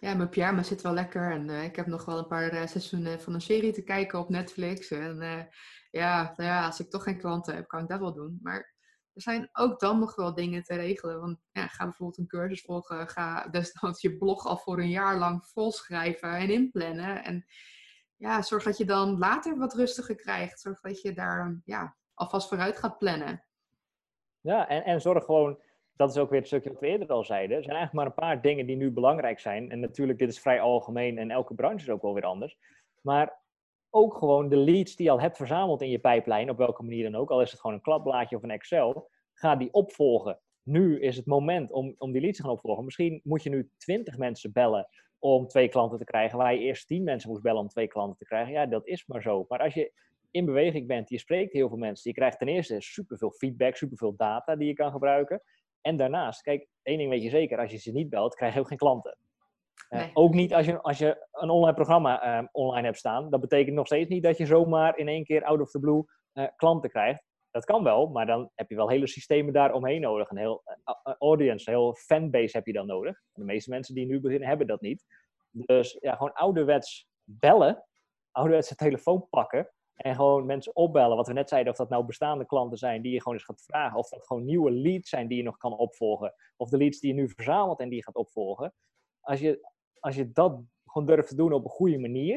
ja, 0.00 0.14
mijn 0.14 0.28
pyjama 0.28 0.62
zit 0.62 0.82
wel 0.82 0.92
lekker. 0.92 1.30
En 1.30 1.48
uh, 1.48 1.64
ik 1.64 1.76
heb 1.76 1.86
nog 1.86 2.04
wel 2.04 2.18
een 2.18 2.26
paar 2.26 2.54
uh, 2.54 2.66
seizoenen 2.66 3.20
van 3.20 3.34
een 3.34 3.40
serie 3.40 3.72
te 3.72 3.82
kijken 3.82 4.18
op 4.18 4.28
Netflix. 4.28 4.90
En 4.90 5.22
uh, 5.22 5.42
ja, 5.90 6.32
nou 6.36 6.50
ja, 6.50 6.66
als 6.66 6.80
ik 6.80 6.90
toch 6.90 7.02
geen 7.02 7.18
klanten 7.18 7.54
heb, 7.54 7.68
kan 7.68 7.82
ik 7.82 7.88
dat 7.88 8.00
wel 8.00 8.14
doen. 8.14 8.38
Maar 8.42 8.74
er 9.12 9.22
zijn 9.22 9.48
ook 9.52 9.80
dan 9.80 9.98
nog 9.98 10.14
wel 10.14 10.34
dingen 10.34 10.62
te 10.62 10.74
regelen. 10.74 11.20
Want 11.20 11.38
ja, 11.52 11.66
ga 11.66 11.84
bijvoorbeeld 11.84 12.18
een 12.18 12.26
cursus 12.26 12.60
volgen. 12.60 13.08
Ga 13.08 13.48
desnoods 13.48 14.00
je 14.00 14.16
blog 14.16 14.46
al 14.46 14.56
voor 14.56 14.78
een 14.78 14.90
jaar 14.90 15.18
lang 15.18 15.46
volschrijven 15.46 16.36
en 16.36 16.50
inplannen. 16.50 17.24
En 17.24 17.44
ja, 18.16 18.42
zorg 18.42 18.62
dat 18.62 18.78
je 18.78 18.84
dan 18.84 19.18
later 19.18 19.56
wat 19.56 19.74
rustiger 19.74 20.14
krijgt. 20.14 20.60
Zorg 20.60 20.80
dat 20.80 21.00
je 21.00 21.12
daar 21.12 21.60
ja, 21.64 21.96
alvast 22.14 22.48
vooruit 22.48 22.78
gaat 22.78 22.98
plannen. 22.98 23.44
Ja, 24.40 24.68
en, 24.68 24.84
en 24.84 25.00
zorg 25.00 25.24
gewoon, 25.24 25.62
dat 26.00 26.10
is 26.10 26.18
ook 26.18 26.30
weer 26.30 26.38
het 26.38 26.48
stukje 26.48 26.70
wat 26.70 26.80
we 26.80 26.86
eerder 26.86 27.08
al 27.08 27.24
zeiden. 27.24 27.56
Er 27.56 27.62
zijn 27.62 27.76
eigenlijk 27.76 27.92
maar 27.92 28.06
een 28.06 28.28
paar 28.28 28.42
dingen 28.42 28.66
die 28.66 28.76
nu 28.76 28.90
belangrijk 28.90 29.38
zijn. 29.38 29.70
En 29.70 29.80
natuurlijk, 29.80 30.18
dit 30.18 30.28
is 30.28 30.40
vrij 30.40 30.60
algemeen 30.60 31.18
en 31.18 31.30
elke 31.30 31.54
branche 31.54 31.84
is 31.84 31.90
ook 31.90 32.02
wel 32.02 32.14
weer 32.14 32.24
anders. 32.24 32.58
Maar 33.00 33.38
ook 33.90 34.14
gewoon 34.14 34.48
de 34.48 34.56
leads 34.56 34.96
die 34.96 35.06
je 35.06 35.12
al 35.12 35.20
hebt 35.20 35.36
verzameld 35.36 35.82
in 35.82 35.90
je 35.90 35.98
pijplijn, 35.98 36.50
op 36.50 36.56
welke 36.56 36.82
manier 36.82 37.10
dan 37.10 37.20
ook, 37.20 37.30
al 37.30 37.42
is 37.42 37.50
het 37.50 37.60
gewoon 37.60 37.76
een 37.76 37.82
klapblaadje 37.82 38.36
of 38.36 38.42
een 38.42 38.50
Excel, 38.50 39.10
ga 39.32 39.56
die 39.56 39.72
opvolgen. 39.72 40.40
Nu 40.62 41.00
is 41.00 41.16
het 41.16 41.26
moment 41.26 41.72
om, 41.72 41.94
om 41.98 42.12
die 42.12 42.20
leads 42.20 42.36
te 42.36 42.42
gaan 42.42 42.52
opvolgen. 42.52 42.84
Misschien 42.84 43.20
moet 43.24 43.42
je 43.42 43.50
nu 43.50 43.70
20 43.76 44.18
mensen 44.18 44.52
bellen 44.52 44.88
om 45.18 45.46
twee 45.46 45.68
klanten 45.68 45.98
te 45.98 46.04
krijgen, 46.04 46.38
waar 46.38 46.54
je 46.54 46.60
eerst 46.60 46.86
tien 46.86 47.04
mensen 47.04 47.30
moest 47.30 47.42
bellen 47.42 47.60
om 47.60 47.68
twee 47.68 47.88
klanten 47.88 48.18
te 48.18 48.24
krijgen. 48.24 48.52
Ja, 48.52 48.66
dat 48.66 48.86
is 48.86 49.06
maar 49.06 49.22
zo. 49.22 49.44
Maar 49.48 49.58
als 49.58 49.74
je 49.74 49.92
in 50.30 50.44
beweging 50.44 50.86
bent, 50.86 51.08
je 51.08 51.18
spreekt 51.18 51.52
heel 51.52 51.68
veel 51.68 51.78
mensen, 51.78 52.10
je 52.10 52.16
krijgt 52.16 52.38
ten 52.38 52.48
eerste 52.48 52.80
superveel 52.80 53.30
feedback, 53.30 53.76
superveel 53.76 54.16
data 54.16 54.56
die 54.56 54.68
je 54.68 54.74
kan 54.74 54.90
gebruiken. 54.90 55.42
En 55.80 55.96
daarnaast, 55.96 56.42
kijk, 56.42 56.68
één 56.82 56.98
ding 56.98 57.10
weet 57.10 57.22
je 57.22 57.30
zeker, 57.30 57.58
als 57.58 57.70
je 57.70 57.78
ze 57.78 57.92
niet 57.92 58.08
belt, 58.08 58.34
krijg 58.34 58.54
je 58.54 58.60
ook 58.60 58.68
geen 58.68 58.78
klanten. 58.78 59.18
Uh, 59.90 60.06
ook 60.14 60.34
niet 60.34 60.54
als 60.54 60.66
je, 60.66 60.80
als 60.80 60.98
je 60.98 61.26
een 61.32 61.50
online 61.50 61.74
programma 61.74 62.40
uh, 62.40 62.48
online 62.52 62.86
hebt 62.86 62.98
staan. 62.98 63.30
Dat 63.30 63.40
betekent 63.40 63.76
nog 63.76 63.86
steeds 63.86 64.08
niet 64.08 64.22
dat 64.22 64.36
je 64.36 64.46
zomaar 64.46 64.98
in 64.98 65.08
één 65.08 65.24
keer 65.24 65.44
out 65.44 65.60
of 65.60 65.70
the 65.70 65.78
blue 65.78 66.04
uh, 66.34 66.46
klanten 66.56 66.90
krijgt. 66.90 67.22
Dat 67.50 67.64
kan 67.64 67.82
wel, 67.82 68.06
maar 68.06 68.26
dan 68.26 68.50
heb 68.54 68.68
je 68.70 68.76
wel 68.76 68.88
hele 68.88 69.06
systemen 69.06 69.52
daar 69.52 69.72
omheen 69.72 70.00
nodig. 70.00 70.30
Een 70.30 70.36
heel 70.36 70.62
uh, 70.64 71.14
audience, 71.18 71.68
een 71.68 71.76
heel 71.76 71.94
fanbase 71.94 72.56
heb 72.56 72.66
je 72.66 72.72
dan 72.72 72.86
nodig. 72.86 73.20
De 73.32 73.44
meeste 73.44 73.70
mensen 73.70 73.94
die 73.94 74.06
nu 74.06 74.20
beginnen 74.20 74.48
hebben 74.48 74.66
dat 74.66 74.80
niet. 74.80 75.04
Dus 75.50 75.96
ja, 76.00 76.14
gewoon 76.14 76.32
ouderwets 76.32 77.08
bellen, 77.24 77.84
ouderwets 78.30 78.68
de 78.68 78.74
telefoon 78.74 79.26
pakken 79.30 79.70
en 80.00 80.14
gewoon 80.14 80.46
mensen 80.46 80.76
opbellen. 80.76 81.16
Wat 81.16 81.26
we 81.26 81.32
net 81.32 81.48
zeiden, 81.48 81.72
of 81.72 81.78
dat 81.78 81.88
nou 81.88 82.04
bestaande 82.04 82.46
klanten 82.46 82.78
zijn 82.78 83.02
die 83.02 83.12
je 83.12 83.18
gewoon 83.18 83.34
eens 83.34 83.44
gaat 83.44 83.62
vragen. 83.62 83.98
Of 83.98 84.08
dat 84.08 84.26
gewoon 84.26 84.44
nieuwe 84.44 84.70
leads 84.70 85.08
zijn 85.08 85.28
die 85.28 85.36
je 85.36 85.42
nog 85.42 85.56
kan 85.56 85.76
opvolgen. 85.76 86.34
Of 86.56 86.68
de 86.68 86.76
leads 86.76 87.00
die 87.00 87.14
je 87.14 87.20
nu 87.20 87.28
verzamelt 87.28 87.80
en 87.80 87.88
die 87.88 87.98
je 87.98 88.04
gaat 88.04 88.14
opvolgen. 88.14 88.74
Als 89.20 89.40
je, 89.40 89.68
als 90.00 90.14
je 90.14 90.32
dat 90.32 90.62
gewoon 90.84 91.06
durft 91.06 91.28
te 91.28 91.34
doen 91.34 91.52
op 91.52 91.64
een 91.64 91.70
goede 91.70 91.98
manier, 91.98 92.36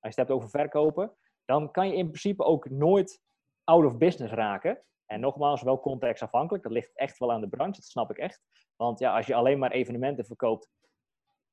als 0.00 0.14
je 0.14 0.20
het 0.20 0.28
hebt 0.28 0.30
over 0.30 0.48
verkopen, 0.48 1.16
dan 1.44 1.70
kan 1.70 1.88
je 1.88 1.96
in 1.96 2.06
principe 2.06 2.44
ook 2.44 2.70
nooit 2.70 3.22
out 3.64 3.84
of 3.84 3.96
business 3.96 4.32
raken. 4.32 4.82
En 5.06 5.20
nogmaals, 5.20 5.62
wel 5.62 5.80
contextafhankelijk. 5.80 6.64
Dat 6.64 6.72
ligt 6.72 6.90
echt 6.94 7.18
wel 7.18 7.32
aan 7.32 7.40
de 7.40 7.48
branche, 7.48 7.80
dat 7.80 7.90
snap 7.90 8.10
ik 8.10 8.18
echt. 8.18 8.42
Want 8.76 8.98
ja, 8.98 9.16
als 9.16 9.26
je 9.26 9.34
alleen 9.34 9.58
maar 9.58 9.70
evenementen 9.70 10.24
verkoopt 10.24 10.68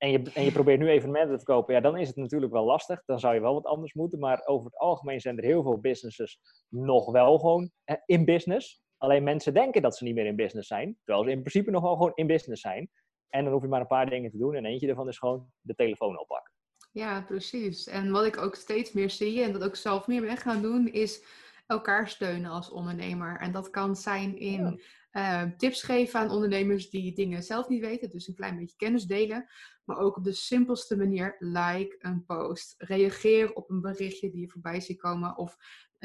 en 0.03 0.11
je, 0.11 0.31
en 0.33 0.43
je 0.43 0.51
probeert 0.51 0.79
nu 0.79 0.89
evenementen 0.89 1.31
te 1.31 1.43
verkopen, 1.45 1.73
ja, 1.73 1.81
dan 1.81 1.97
is 1.97 2.07
het 2.07 2.15
natuurlijk 2.15 2.51
wel 2.51 2.65
lastig. 2.65 3.03
Dan 3.05 3.19
zou 3.19 3.33
je 3.33 3.41
wel 3.41 3.53
wat 3.53 3.65
anders 3.65 3.93
moeten. 3.93 4.19
Maar 4.19 4.45
over 4.45 4.65
het 4.65 4.77
algemeen 4.77 5.21
zijn 5.21 5.37
er 5.37 5.43
heel 5.43 5.63
veel 5.63 5.79
businesses 5.79 6.39
nog 6.67 7.11
wel 7.11 7.39
gewoon 7.39 7.71
in 8.05 8.25
business. 8.25 8.81
Alleen 8.97 9.23
mensen 9.23 9.53
denken 9.53 9.81
dat 9.81 9.97
ze 9.97 10.03
niet 10.03 10.15
meer 10.15 10.25
in 10.25 10.35
business 10.35 10.67
zijn, 10.67 10.97
terwijl 11.03 11.25
ze 11.25 11.31
in 11.31 11.39
principe 11.39 11.71
nog 11.71 11.81
wel 11.81 11.93
gewoon 11.93 12.11
in 12.15 12.27
business 12.27 12.61
zijn. 12.61 12.89
En 13.29 13.43
dan 13.43 13.53
hoef 13.53 13.61
je 13.61 13.67
maar 13.67 13.81
een 13.81 13.87
paar 13.87 14.09
dingen 14.09 14.31
te 14.31 14.37
doen 14.37 14.55
en 14.55 14.65
eentje 14.65 14.87
daarvan 14.87 15.07
is 15.07 15.17
gewoon 15.17 15.47
de 15.61 15.75
telefoon 15.75 16.19
oppakken. 16.19 16.53
Ja, 16.91 17.21
precies. 17.21 17.87
En 17.87 18.11
wat 18.11 18.25
ik 18.25 18.37
ook 18.37 18.55
steeds 18.55 18.91
meer 18.91 19.09
zie 19.09 19.43
en 19.43 19.53
dat 19.53 19.63
ook 19.63 19.75
zelf 19.75 20.07
meer 20.07 20.21
ben 20.21 20.37
gaan 20.37 20.61
doen, 20.61 20.87
is 20.87 21.25
elkaar 21.67 22.07
steunen 22.07 22.51
als 22.51 22.71
ondernemer. 22.71 23.39
En 23.39 23.51
dat 23.51 23.69
kan 23.69 23.95
zijn 23.95 24.37
in 24.37 24.81
uh, 25.13 25.43
tips 25.57 25.83
geven 25.83 26.19
aan 26.19 26.29
ondernemers 26.29 26.89
die 26.89 27.13
dingen 27.15 27.43
zelf 27.43 27.67
niet 27.67 27.81
weten, 27.81 28.09
dus 28.09 28.27
een 28.27 28.35
klein 28.35 28.57
beetje 28.57 28.75
kennis 28.75 29.05
delen. 29.05 29.49
Maar 29.83 29.97
ook 29.97 30.17
op 30.17 30.23
de 30.23 30.33
simpelste 30.33 30.97
manier, 30.97 31.35
like 31.39 31.95
een 31.99 32.25
post. 32.25 32.75
Reageer 32.77 33.53
op 33.53 33.69
een 33.69 33.81
berichtje 33.81 34.31
die 34.31 34.41
je 34.41 34.49
voorbij 34.49 34.79
ziet 34.79 35.01
komen. 35.01 35.37
Of 35.37 35.57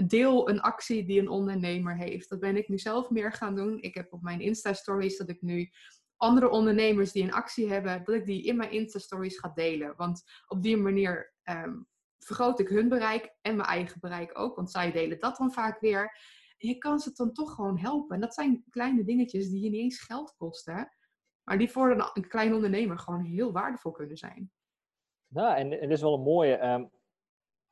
deel 0.06 0.48
een 0.48 0.60
actie 0.60 1.04
die 1.04 1.20
een 1.20 1.28
ondernemer 1.28 1.96
heeft. 1.96 2.28
Dat 2.28 2.40
ben 2.40 2.56
ik 2.56 2.68
nu 2.68 2.78
zelf 2.78 3.10
meer 3.10 3.32
gaan 3.32 3.54
doen. 3.54 3.82
Ik 3.82 3.94
heb 3.94 4.12
op 4.12 4.22
mijn 4.22 4.40
Insta-stories 4.40 5.16
dat 5.16 5.28
ik 5.28 5.42
nu 5.42 5.70
andere 6.16 6.48
ondernemers 6.48 7.12
die 7.12 7.22
een 7.22 7.32
actie 7.32 7.68
hebben, 7.68 8.04
dat 8.04 8.14
ik 8.14 8.26
die 8.26 8.44
in 8.44 8.56
mijn 8.56 8.70
Insta-stories 8.70 9.38
ga 9.38 9.52
delen. 9.54 9.94
Want 9.96 10.22
op 10.46 10.62
die 10.62 10.76
manier 10.76 11.34
um, 11.44 11.86
vergroot 12.18 12.60
ik 12.60 12.68
hun 12.68 12.88
bereik 12.88 13.34
en 13.40 13.56
mijn 13.56 13.68
eigen 13.68 14.00
bereik 14.00 14.38
ook. 14.38 14.56
Want 14.56 14.70
zij 14.70 14.92
delen 14.92 15.20
dat 15.20 15.36
dan 15.36 15.52
vaak 15.52 15.80
weer. 15.80 16.16
Je 16.58 16.78
kan 16.78 16.98
ze 16.98 17.12
dan 17.14 17.32
toch 17.32 17.54
gewoon 17.54 17.78
helpen. 17.78 18.14
En 18.14 18.20
dat 18.20 18.34
zijn 18.34 18.64
kleine 18.70 19.04
dingetjes 19.04 19.50
die 19.50 19.62
je 19.62 19.70
niet 19.70 19.80
eens 19.80 20.00
geld 20.00 20.34
kosten. 20.36 20.92
Maar 21.44 21.58
die 21.58 21.70
voor 21.70 22.10
een, 22.12 22.28
klein 22.28 22.54
ondernemer 22.54 22.98
gewoon 22.98 23.24
heel 23.24 23.52
waardevol 23.52 23.92
kunnen 23.92 24.16
zijn. 24.16 24.50
Ja, 25.26 25.56
en 25.56 25.70
het 25.70 25.90
is 25.90 26.00
wel 26.00 26.14
een 26.14 26.22
mooie. 26.22 26.66
Um, 26.66 26.90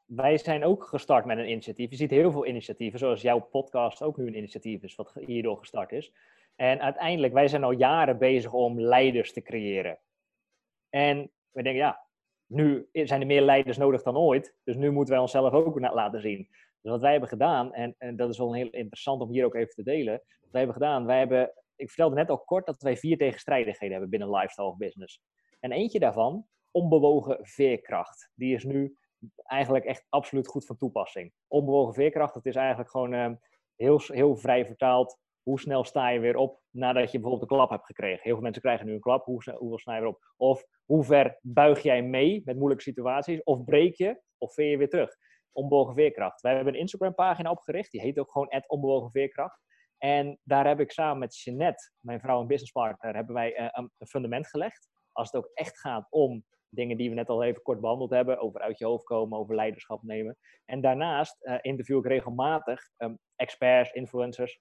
wij 0.07 0.39
zijn 0.39 0.65
ook 0.65 0.85
gestart 0.85 1.25
met 1.25 1.39
een 1.39 1.51
initiatief. 1.51 1.91
Je 1.91 1.97
ziet 1.97 2.11
heel 2.11 2.31
veel 2.31 2.47
initiatieven, 2.47 2.99
zoals 2.99 3.23
jouw 3.23 3.39
podcast 3.39 4.03
ook 4.03 4.17
nu 4.17 4.27
een 4.27 4.37
initiatief 4.37 4.83
is, 4.83 4.95
wat 4.95 5.15
hierdoor 5.15 5.59
gestart 5.59 5.93
is. 5.93 6.13
En 6.57 6.81
uiteindelijk, 6.81 7.33
wij 7.33 7.49
zijn 7.49 7.65
al 7.65 7.71
jaren 7.71 8.19
bezig 8.19 8.53
om 8.53 8.81
leiders 8.81 9.33
te 9.33 9.43
creëren. 9.43 9.99
En 10.89 11.31
we 11.51 11.63
denken, 11.63 11.83
ja, 11.83 12.07
nu 12.47 12.89
zijn 12.93 13.21
er 13.21 13.27
meer 13.27 13.43
leiders 13.43 13.77
nodig 13.77 14.03
dan 14.03 14.17
ooit. 14.17 14.57
Dus 14.65 14.77
nu 14.77 14.91
moeten 14.91 15.13
wij 15.13 15.23
onszelf 15.23 15.53
ook 15.53 15.81
laten 15.81 16.21
zien. 16.21 16.49
Dus 16.87 16.95
wat 16.95 17.05
wij 17.05 17.11
hebben 17.11 17.31
gedaan, 17.31 17.73
en, 17.73 17.95
en 17.99 18.17
dat 18.17 18.31
is 18.31 18.39
wel 18.39 18.55
heel 18.55 18.71
interessant 18.71 19.21
om 19.21 19.31
hier 19.31 19.45
ook 19.45 19.55
even 19.55 19.75
te 19.75 19.83
delen. 19.83 20.13
Wat 20.13 20.51
wij 20.51 20.61
hebben 20.61 20.83
gedaan, 20.83 21.07
wij 21.07 21.19
hebben, 21.19 21.53
ik 21.77 21.87
vertelde 21.89 22.15
net 22.15 22.31
al 22.31 22.39
kort 22.39 22.67
dat 22.67 22.83
wij 22.83 22.97
vier 22.97 23.17
tegenstrijdigheden 23.17 23.91
hebben 23.91 24.11
binnen 24.11 24.31
lifestyle 24.31 24.77
business. 24.77 25.23
En 25.61 25.73
eentje 25.73 25.99
daarvan, 25.99 26.47
onbewogen 26.71 27.39
veerkracht. 27.43 28.31
Die 28.35 28.55
is 28.55 28.65
nu 28.65 28.97
eigenlijk 29.43 29.85
echt 29.85 30.07
absoluut 30.09 30.47
goed 30.47 30.67
van 30.67 30.77
toepassing. 30.77 31.33
Onbewogen 31.49 31.95
veerkracht, 31.95 32.35
dat 32.35 32.47
is 32.47 32.57
eigenlijk 32.57 32.91
gewoon 32.91 33.13
uh, 33.13 33.31
heel, 33.77 34.01
heel 34.07 34.37
vrij 34.37 34.67
vertaald 34.67 35.19
hoe 35.43 35.61
snel 35.61 35.85
sta 35.85 36.09
je 36.09 36.21
weer 36.21 36.37
op 36.37 36.61
nadat 36.71 37.13
je 37.13 37.19
bijvoorbeeld 37.19 37.51
een 37.51 37.57
klap 37.57 37.71
hebt 37.71 37.87
gekregen? 37.87 38.21
Heel 38.23 38.33
veel 38.33 38.43
mensen 38.43 38.63
krijgen 38.63 38.87
nu 38.87 38.93
een 38.93 39.01
klap. 39.01 39.25
Hoe 39.25 39.43
snel, 39.43 39.59
hoeveel 39.59 39.79
sta 39.79 39.95
je 39.95 40.01
weer 40.01 40.09
op? 40.09 40.33
Of 40.37 40.65
hoe 40.85 41.05
ver 41.05 41.39
buig 41.43 41.83
jij 41.83 42.03
mee 42.03 42.43
met 42.45 42.57
moeilijke 42.57 42.83
situaties? 42.83 43.43
Of 43.43 43.65
breek 43.65 43.95
je? 43.95 44.21
Of 44.39 44.55
veer 44.55 44.71
je 44.71 44.77
weer 44.77 44.89
terug? 44.89 45.17
Onbewogen 45.53 45.95
veerkracht. 45.95 46.41
Wij 46.41 46.55
hebben 46.55 46.75
een 46.75 46.81
Instagram 46.81 47.15
pagina 47.15 47.51
opgericht. 47.51 47.91
Die 47.91 48.01
heet 48.01 48.19
ook 48.19 48.31
gewoon 48.31 48.63
onbewogen 48.67 49.11
veerkracht. 49.11 49.65
En 49.99 50.39
daar 50.43 50.67
heb 50.67 50.81
ik 50.81 50.93
samen 50.93 51.19
met 51.19 51.43
Jeanette, 51.43 51.91
mijn 52.01 52.21
vrouw 52.21 52.41
en 52.41 52.47
businesspartner, 52.47 53.15
hebben 53.15 53.35
wij 53.35 53.61
uh, 53.61 53.69
een 53.73 54.07
fundament 54.07 54.49
gelegd. 54.49 54.89
Als 55.13 55.31
het 55.31 55.45
ook 55.45 55.51
echt 55.55 55.79
gaat 55.79 56.07
om 56.11 56.45
dingen 56.69 56.97
die 56.97 57.09
we 57.09 57.15
net 57.15 57.29
al 57.29 57.43
even 57.43 57.63
kort 57.63 57.81
behandeld 57.81 58.11
hebben, 58.11 58.39
over 58.39 58.61
uit 58.61 58.79
je 58.79 58.85
hoofd 58.85 59.05
komen, 59.05 59.39
over 59.39 59.55
leiderschap 59.55 60.03
nemen. 60.03 60.37
En 60.65 60.81
daarnaast 60.81 61.37
uh, 61.41 61.59
interview 61.61 61.99
ik 61.99 62.07
regelmatig 62.07 62.91
um, 62.97 63.19
experts, 63.37 63.93
influencers, 63.93 64.61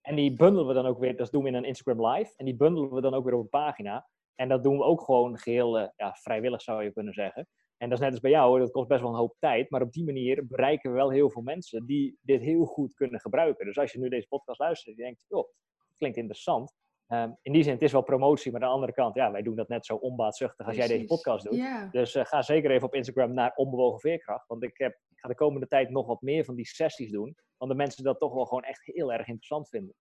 en 0.00 0.14
die 0.14 0.36
bundelen 0.36 0.66
we 0.66 0.74
dan 0.74 0.86
ook 0.86 0.98
weer, 0.98 1.16
dat 1.16 1.30
doen 1.30 1.42
we 1.42 1.48
in 1.48 1.54
een 1.54 1.64
Instagram 1.64 2.06
Live. 2.06 2.32
En 2.36 2.44
die 2.44 2.56
bundelen 2.56 2.92
we 2.92 3.00
dan 3.00 3.14
ook 3.14 3.24
weer 3.24 3.34
op 3.34 3.40
een 3.40 3.48
pagina. 3.48 4.08
En 4.34 4.48
dat 4.48 4.62
doen 4.62 4.76
we 4.76 4.84
ook 4.84 5.02
gewoon 5.02 5.38
geheel 5.38 5.80
uh, 5.80 5.88
ja, 5.96 6.14
vrijwillig, 6.14 6.62
zou 6.62 6.82
je 6.82 6.92
kunnen 6.92 7.14
zeggen. 7.14 7.48
En 7.80 7.88
dat 7.88 7.98
is 7.98 8.04
net 8.04 8.12
als 8.12 8.20
bij 8.20 8.30
jou, 8.30 8.58
dat 8.58 8.70
kost 8.70 8.88
best 8.88 9.00
wel 9.00 9.10
een 9.10 9.16
hoop 9.16 9.36
tijd. 9.38 9.70
Maar 9.70 9.82
op 9.82 9.92
die 9.92 10.04
manier 10.04 10.46
bereiken 10.46 10.90
we 10.90 10.96
wel 10.96 11.10
heel 11.10 11.30
veel 11.30 11.42
mensen 11.42 11.86
die 11.86 12.18
dit 12.20 12.40
heel 12.40 12.64
goed 12.64 12.94
kunnen 12.94 13.20
gebruiken. 13.20 13.66
Dus 13.66 13.78
als 13.78 13.92
je 13.92 13.98
nu 13.98 14.08
deze 14.08 14.28
podcast 14.28 14.58
luistert 14.58 14.96
en 14.96 15.02
je 15.02 15.08
denkt, 15.08 15.24
joh, 15.28 15.48
dat 15.88 15.96
klinkt 15.96 16.16
interessant. 16.16 16.74
Um, 17.08 17.36
in 17.42 17.52
die 17.52 17.62
zin, 17.62 17.72
het 17.72 17.82
is 17.82 17.92
wel 17.92 18.02
promotie, 18.02 18.52
maar 18.52 18.60
aan 18.60 18.68
de 18.68 18.74
andere 18.74 18.92
kant, 18.92 19.14
ja, 19.14 19.32
wij 19.32 19.42
doen 19.42 19.56
dat 19.56 19.68
net 19.68 19.86
zo 19.86 19.94
onbaatzuchtig 19.94 20.66
als 20.66 20.76
jij 20.76 20.86
deze 20.86 21.04
podcast 21.04 21.44
doet. 21.44 21.54
Yeah. 21.54 21.92
Dus 21.92 22.14
uh, 22.14 22.24
ga 22.24 22.42
zeker 22.42 22.70
even 22.70 22.86
op 22.86 22.94
Instagram 22.94 23.34
naar 23.34 23.52
Onbewogen 23.54 24.00
Veerkracht. 24.00 24.46
Want 24.46 24.62
ik, 24.62 24.78
heb, 24.78 24.92
ik 24.92 25.18
ga 25.18 25.28
de 25.28 25.34
komende 25.34 25.66
tijd 25.66 25.90
nog 25.90 26.06
wat 26.06 26.22
meer 26.22 26.44
van 26.44 26.54
die 26.54 26.66
sessies 26.66 27.10
doen 27.10 27.36
want 27.60 27.72
de 27.72 27.76
mensen 27.76 28.04
dat 28.04 28.18
toch 28.18 28.34
wel 28.34 28.44
gewoon 28.44 28.62
echt 28.62 28.84
heel 28.84 29.12
erg 29.12 29.26
interessant 29.26 29.68
vinden. 29.68 29.94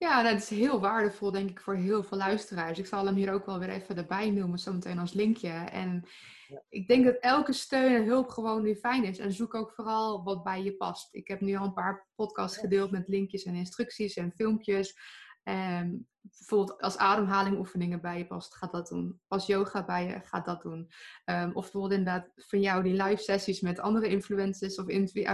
Ja, 0.00 0.22
dat 0.22 0.36
is 0.38 0.48
heel 0.48 0.80
waardevol, 0.80 1.30
denk 1.30 1.50
ik, 1.50 1.60
voor 1.60 1.74
heel 1.74 2.02
veel 2.02 2.18
luisteraars. 2.18 2.78
Ik 2.78 2.86
zal 2.86 3.06
hem 3.06 3.14
hier 3.14 3.32
ook 3.32 3.46
wel 3.46 3.58
weer 3.58 3.68
even 3.68 3.96
erbij 3.96 4.30
noemen, 4.30 4.58
zometeen 4.58 4.98
als 4.98 5.12
linkje. 5.12 5.48
En 5.48 6.04
ja. 6.48 6.62
ik 6.68 6.88
denk 6.88 7.04
dat 7.04 7.16
elke 7.16 7.52
steun 7.52 7.94
en 7.94 8.04
hulp 8.04 8.28
gewoon 8.28 8.62
weer 8.62 8.76
fijn 8.76 9.04
is. 9.04 9.18
En 9.18 9.32
zoek 9.32 9.54
ook 9.54 9.72
vooral 9.72 10.22
wat 10.24 10.42
bij 10.42 10.62
je 10.62 10.76
past. 10.76 11.08
Ik 11.14 11.28
heb 11.28 11.40
nu 11.40 11.56
al 11.56 11.64
een 11.64 11.72
paar 11.72 12.08
podcasts 12.14 12.58
gedeeld 12.58 12.90
met 12.90 13.08
linkjes 13.08 13.42
en 13.42 13.54
instructies 13.54 14.14
en 14.16 14.32
filmpjes. 14.36 14.96
En 15.42 16.08
bijvoorbeeld 16.20 16.80
als 16.80 16.96
ademhalingoefeningen 16.96 18.00
bij 18.00 18.18
je 18.18 18.26
past, 18.26 18.54
gaat 18.54 18.72
dat 18.72 18.88
doen. 18.88 19.20
Als 19.28 19.46
yoga 19.46 19.84
bij 19.84 20.06
je, 20.06 20.20
gaat 20.20 20.44
dat 20.44 20.62
doen. 20.62 20.90
Um, 21.24 21.46
of 21.54 21.62
bijvoorbeeld 21.62 21.92
inderdaad 21.92 22.32
van 22.34 22.60
jou 22.60 22.82
die 22.82 23.02
live 23.02 23.22
sessies 23.22 23.60
met 23.60 23.78
andere 23.78 24.08
influencers 24.08 24.78
of 24.78 24.86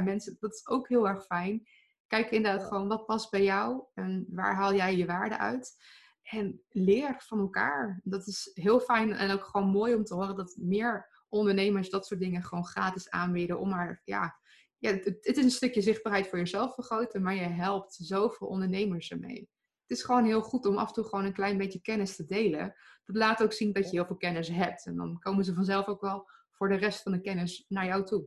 mensen. 0.05 0.37
Dat 0.40 0.55
is 0.55 0.66
ook 0.66 0.88
heel 0.88 1.09
erg 1.09 1.24
fijn. 1.24 1.66
Kijk 2.07 2.31
inderdaad 2.31 2.69
gewoon 2.69 2.88
wat 2.88 3.07
past 3.07 3.31
bij 3.31 3.42
jou 3.42 3.85
en 3.95 4.27
waar 4.29 4.55
haal 4.55 4.75
jij 4.75 4.97
je 4.97 5.07
waarde 5.07 5.38
uit. 5.38 5.77
En 6.23 6.62
leer 6.69 7.14
van 7.19 7.38
elkaar. 7.38 8.01
Dat 8.05 8.27
is 8.27 8.51
heel 8.55 8.81
fijn 8.81 9.12
en 9.12 9.31
ook 9.31 9.45
gewoon 9.45 9.69
mooi 9.69 9.95
om 9.95 10.05
te 10.05 10.14
horen 10.14 10.37
dat 10.37 10.57
meer 10.61 11.25
ondernemers 11.29 11.90
dat 11.90 12.07
soort 12.07 12.21
dingen 12.21 12.42
gewoon 12.42 12.66
gratis 12.66 13.11
aanbieden. 13.11 13.59
Om 13.59 13.69
maar, 13.69 14.03
ja, 14.05 14.37
ja 14.79 14.90
het, 14.90 15.05
het 15.05 15.37
is 15.37 15.45
een 15.45 15.51
stukje 15.51 15.81
zichtbaarheid 15.81 16.29
voor 16.29 16.38
jezelf 16.38 16.75
vergroten, 16.75 17.23
maar 17.23 17.35
je 17.35 17.40
helpt 17.40 17.95
zoveel 17.95 18.47
ondernemers 18.47 19.11
ermee 19.11 19.49
het 19.87 19.99
is 19.99 20.05
gewoon 20.05 20.25
heel 20.25 20.42
goed 20.42 20.66
om 20.66 20.77
af 20.77 20.88
en 20.88 20.95
toe 20.95 21.05
gewoon 21.05 21.25
een 21.25 21.33
klein 21.33 21.59
beetje 21.59 21.81
kennis 21.81 22.16
te 22.16 22.25
delen. 22.25 22.75
Dat 23.05 23.16
laat 23.16 23.42
ook 23.42 23.53
zien 23.53 23.73
dat 23.73 23.85
je 23.85 23.97
heel 23.97 24.07
veel 24.07 24.16
kennis 24.16 24.49
hebt. 24.49 24.87
En 24.87 24.97
dan 24.97 25.19
komen 25.19 25.45
ze 25.45 25.55
vanzelf 25.55 25.87
ook 25.87 26.01
wel 26.01 26.29
voor 26.51 26.69
de 26.69 26.75
rest 26.75 27.03
van 27.03 27.12
de 27.12 27.21
kennis 27.21 27.64
naar 27.69 27.87
jou 27.87 28.05
toe. 28.05 28.27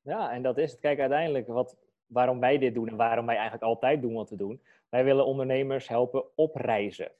Ja, 0.00 0.30
en 0.32 0.42
dat 0.42 0.58
is 0.58 0.70
het. 0.70 0.80
Kijk, 0.80 0.98
uiteindelijk 1.00 1.46
wat, 1.46 1.76
waarom 2.08 2.40
wij 2.40 2.58
dit 2.58 2.74
doen 2.74 2.88
en 2.88 2.96
waarom 2.96 3.26
wij 3.26 3.34
eigenlijk 3.34 3.64
altijd 3.64 4.02
doen 4.02 4.14
wat 4.14 4.30
we 4.30 4.36
doen. 4.36 4.62
Wij 4.88 5.04
willen 5.04 5.26
ondernemers 5.26 5.88
helpen 5.88 6.24
opreizen. 6.34 7.12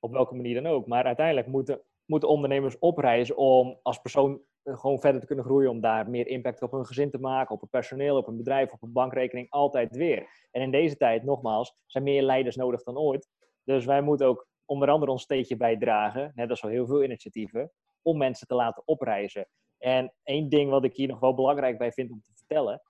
Op 0.00 0.12
welke 0.12 0.34
manier 0.34 0.62
dan 0.62 0.72
ook. 0.72 0.86
Maar 0.86 1.04
uiteindelijk 1.04 1.46
moeten, 1.46 1.80
moeten 2.04 2.28
ondernemers 2.28 2.78
opreizen 2.78 3.36
om 3.36 3.78
als 3.82 3.98
persoon 3.98 4.40
gewoon 4.64 5.00
verder 5.00 5.20
te 5.20 5.26
kunnen 5.26 5.44
groeien, 5.44 5.70
om 5.70 5.80
daar 5.80 6.10
meer 6.10 6.26
impact 6.26 6.62
op 6.62 6.72
hun 6.72 6.86
gezin 6.86 7.10
te 7.10 7.18
maken, 7.18 7.54
op 7.54 7.60
het 7.60 7.70
personeel, 7.70 8.16
op 8.16 8.26
een 8.26 8.36
bedrijf, 8.36 8.72
op 8.72 8.82
een 8.82 8.92
bankrekening, 8.92 9.50
altijd 9.50 9.96
weer. 9.96 10.28
En 10.50 10.62
in 10.62 10.70
deze 10.70 10.96
tijd, 10.96 11.22
nogmaals, 11.22 11.74
zijn 11.86 12.04
meer 12.04 12.22
leiders 12.22 12.56
nodig 12.56 12.82
dan 12.82 12.98
ooit. 12.98 13.28
Dus 13.64 13.84
wij 13.84 14.00
moeten 14.00 14.26
ook 14.26 14.48
onder 14.64 14.90
andere 14.90 15.10
ons 15.10 15.22
steentje 15.22 15.56
bijdragen, 15.56 16.32
net 16.34 16.50
als 16.50 16.62
al 16.62 16.68
heel 16.68 16.86
veel 16.86 17.02
initiatieven, 17.02 17.72
om 18.02 18.18
mensen 18.18 18.46
te 18.46 18.54
laten 18.54 18.82
opreizen. 18.86 19.48
En 19.78 20.12
één 20.22 20.48
ding 20.48 20.70
wat 20.70 20.84
ik 20.84 20.96
hier 20.96 21.08
nog 21.08 21.20
wel 21.20 21.34
belangrijk 21.34 21.78
bij 21.78 21.92
vind 21.92 22.10
om 22.10 22.20
te 22.22 22.32
vertellen, 22.34 22.82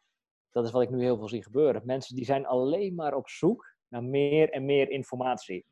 dat 0.56 0.64
is 0.64 0.70
wat 0.70 0.82
ik 0.82 0.90
nu 0.90 1.02
heel 1.02 1.16
veel 1.16 1.28
zie 1.28 1.42
gebeuren. 1.42 1.82
Mensen 1.84 2.16
die 2.16 2.24
zijn 2.24 2.46
alleen 2.46 2.94
maar 2.94 3.14
op 3.14 3.28
zoek 3.28 3.74
naar 3.88 4.04
meer 4.04 4.50
en 4.50 4.64
meer 4.64 4.90
informatie. 4.90 5.66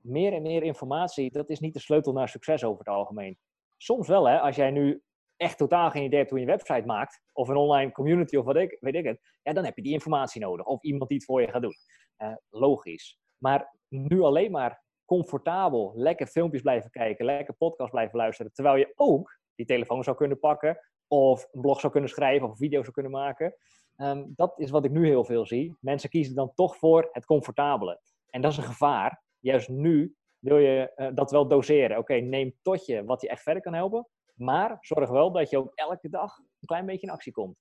Meer 0.00 0.32
en 0.32 0.42
meer 0.42 0.62
informatie, 0.62 1.30
dat 1.30 1.50
is 1.50 1.60
niet 1.60 1.74
de 1.74 1.80
sleutel 1.80 2.12
naar 2.12 2.28
succes 2.28 2.64
over 2.64 2.78
het 2.78 2.94
algemeen. 2.94 3.38
Soms 3.76 4.08
wel, 4.08 4.28
hè, 4.28 4.40
als 4.40 4.56
jij 4.56 4.70
nu 4.70 5.02
echt 5.36 5.58
totaal 5.58 5.90
geen 5.90 6.04
idee 6.04 6.18
hebt 6.18 6.30
hoe 6.30 6.40
je 6.40 6.44
een 6.44 6.50
website 6.50 6.86
maakt, 6.86 7.20
of 7.32 7.48
een 7.48 7.56
online 7.56 7.92
community 7.92 8.36
of 8.36 8.44
wat 8.44 8.56
ik, 8.56 8.76
weet 8.80 8.94
ik 8.94 9.04
het, 9.04 9.20
ja, 9.42 9.52
dan 9.52 9.64
heb 9.64 9.76
je 9.76 9.82
die 9.82 9.92
informatie 9.92 10.40
nodig. 10.40 10.66
Of 10.66 10.82
iemand 10.82 11.08
die 11.08 11.18
het 11.18 11.26
voor 11.26 11.40
je 11.40 11.48
gaat 11.48 11.62
doen. 11.62 11.76
Uh, 12.18 12.34
logisch. 12.50 13.18
Maar 13.38 13.76
nu 13.88 14.20
alleen 14.20 14.50
maar 14.50 14.82
comfortabel, 15.04 15.92
lekker 15.94 16.26
filmpjes 16.26 16.62
blijven 16.62 16.90
kijken, 16.90 17.24
lekker 17.24 17.54
podcast 17.54 17.90
blijven 17.90 18.18
luisteren, 18.18 18.52
terwijl 18.52 18.76
je 18.76 18.92
ook 18.96 19.38
die 19.54 19.66
telefoon 19.66 20.04
zou 20.04 20.16
kunnen 20.16 20.38
pakken, 20.38 20.78
of 21.08 21.48
een 21.52 21.60
blog 21.60 21.80
zou 21.80 21.92
kunnen 21.92 22.10
schrijven, 22.10 22.44
of 22.44 22.50
een 22.50 22.56
video 22.56 22.80
zou 22.80 22.92
kunnen 22.92 23.12
maken. 23.12 23.54
Um, 23.96 24.32
dat 24.36 24.52
is 24.56 24.70
wat 24.70 24.84
ik 24.84 24.90
nu 24.90 25.06
heel 25.06 25.24
veel 25.24 25.46
zie. 25.46 25.76
Mensen 25.80 26.10
kiezen 26.10 26.34
dan 26.34 26.52
toch 26.54 26.76
voor 26.76 27.08
het 27.12 27.24
comfortabele. 27.24 28.00
En 28.30 28.40
dat 28.40 28.50
is 28.50 28.56
een 28.56 28.62
gevaar. 28.62 29.22
Juist 29.38 29.68
nu 29.68 30.14
wil 30.38 30.58
je 30.58 30.92
uh, 30.96 31.08
dat 31.14 31.30
wel 31.30 31.48
doseren. 31.48 31.98
Oké, 31.98 32.14
neem 32.14 32.54
tot 32.62 32.86
je 32.86 33.04
wat 33.04 33.20
je 33.20 33.28
echt 33.28 33.42
verder 33.42 33.62
kan 33.62 33.74
helpen. 33.74 34.08
Maar 34.34 34.76
zorg 34.80 35.10
wel 35.10 35.32
dat 35.32 35.50
je 35.50 35.58
ook 35.58 35.72
elke 35.74 36.08
dag 36.08 36.38
een 36.38 36.66
klein 36.66 36.86
beetje 36.86 37.06
in 37.06 37.12
actie 37.12 37.32
komt. 37.32 37.56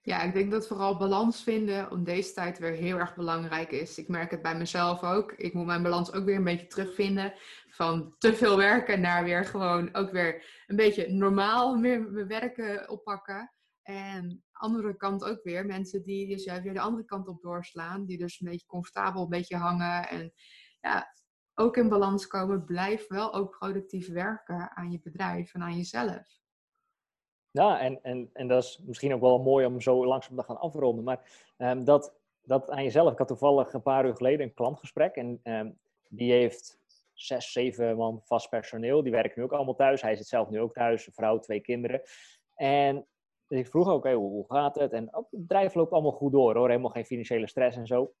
Ja, 0.00 0.22
ik 0.22 0.32
denk 0.32 0.50
dat 0.50 0.66
vooral 0.66 0.96
balans 0.96 1.42
vinden 1.42 1.90
om 1.90 2.04
deze 2.04 2.32
tijd 2.32 2.58
weer 2.58 2.72
heel 2.72 2.98
erg 2.98 3.14
belangrijk 3.14 3.70
is. 3.70 3.98
Ik 3.98 4.08
merk 4.08 4.30
het 4.30 4.42
bij 4.42 4.56
mezelf 4.56 5.02
ook. 5.02 5.32
Ik 5.32 5.54
moet 5.54 5.66
mijn 5.66 5.82
balans 5.82 6.12
ook 6.12 6.24
weer 6.24 6.36
een 6.36 6.44
beetje 6.44 6.66
terugvinden. 6.66 7.32
Van 7.68 8.14
te 8.18 8.34
veel 8.34 8.56
werken 8.56 9.00
naar 9.00 9.24
weer 9.24 9.44
gewoon 9.44 9.94
ook 9.94 10.10
weer 10.10 10.64
een 10.66 10.76
beetje 10.76 11.12
normaal 11.12 11.76
meer 11.76 12.26
werken 12.26 12.88
oppakken. 12.88 13.52
En 13.88 14.44
andere 14.52 14.96
kant 14.96 15.24
ook 15.24 15.42
weer 15.42 15.66
mensen 15.66 16.02
die 16.02 16.28
dus 16.28 16.44
juist 16.44 16.62
weer 16.62 16.74
de 16.74 16.80
andere 16.80 17.04
kant 17.04 17.28
op 17.28 17.42
doorslaan. 17.42 18.04
Die 18.04 18.18
dus 18.18 18.40
een 18.40 18.50
beetje 18.50 18.66
comfortabel, 18.66 19.22
een 19.22 19.28
beetje 19.28 19.56
hangen. 19.56 20.08
En 20.08 20.32
ja, 20.80 21.14
ook 21.54 21.76
in 21.76 21.88
balans 21.88 22.26
komen. 22.26 22.64
Blijf 22.64 23.06
wel 23.06 23.34
ook 23.34 23.58
productief 23.58 24.08
werken 24.08 24.76
aan 24.76 24.90
je 24.90 25.00
bedrijf 25.00 25.54
en 25.54 25.62
aan 25.62 25.76
jezelf. 25.76 26.40
Ja, 27.50 27.80
en, 27.80 28.02
en, 28.02 28.30
en 28.32 28.48
dat 28.48 28.62
is 28.62 28.82
misschien 28.86 29.14
ook 29.14 29.20
wel 29.20 29.42
mooi 29.42 29.66
om 29.66 29.80
zo 29.80 30.06
langzaam 30.06 30.36
te 30.36 30.42
gaan 30.42 30.60
afronden. 30.60 31.04
Maar 31.04 31.50
um, 31.56 31.84
dat, 31.84 32.16
dat 32.42 32.70
aan 32.70 32.84
jezelf. 32.84 33.12
Ik 33.12 33.18
had 33.18 33.28
toevallig 33.28 33.72
een 33.72 33.82
paar 33.82 34.06
uur 34.06 34.16
geleden 34.16 34.46
een 34.46 34.54
klantgesprek. 34.54 35.14
En 35.14 35.40
um, 35.42 35.78
die 36.08 36.32
heeft 36.32 36.80
zes, 37.12 37.52
zeven 37.52 37.96
man 37.96 38.20
vast 38.24 38.48
personeel. 38.48 39.02
Die 39.02 39.12
werken 39.12 39.32
nu 39.36 39.44
ook 39.44 39.52
allemaal 39.52 39.74
thuis. 39.74 40.02
Hij 40.02 40.16
zit 40.16 40.26
zelf 40.26 40.48
nu 40.48 40.60
ook 40.60 40.74
thuis, 40.74 41.06
een 41.06 41.12
vrouw, 41.12 41.38
twee 41.38 41.60
kinderen. 41.60 42.02
En 42.54 43.06
dus 43.48 43.58
ik 43.58 43.66
vroeg 43.66 43.88
ook, 43.88 44.08
hoe, 44.08 44.44
gaat 44.48 44.74
het? 44.74 44.92
En 44.92 45.16
oh, 45.16 45.26
het 45.30 45.40
bedrijf 45.40 45.74
loopt 45.74 45.92
allemaal 45.92 46.12
goed 46.12 46.32
door 46.32 46.56
hoor, 46.56 46.68
helemaal 46.68 46.90
geen 46.90 47.04
financiële 47.04 47.48
stress 47.48 47.76
en 47.76 47.86
zo. 47.86 48.12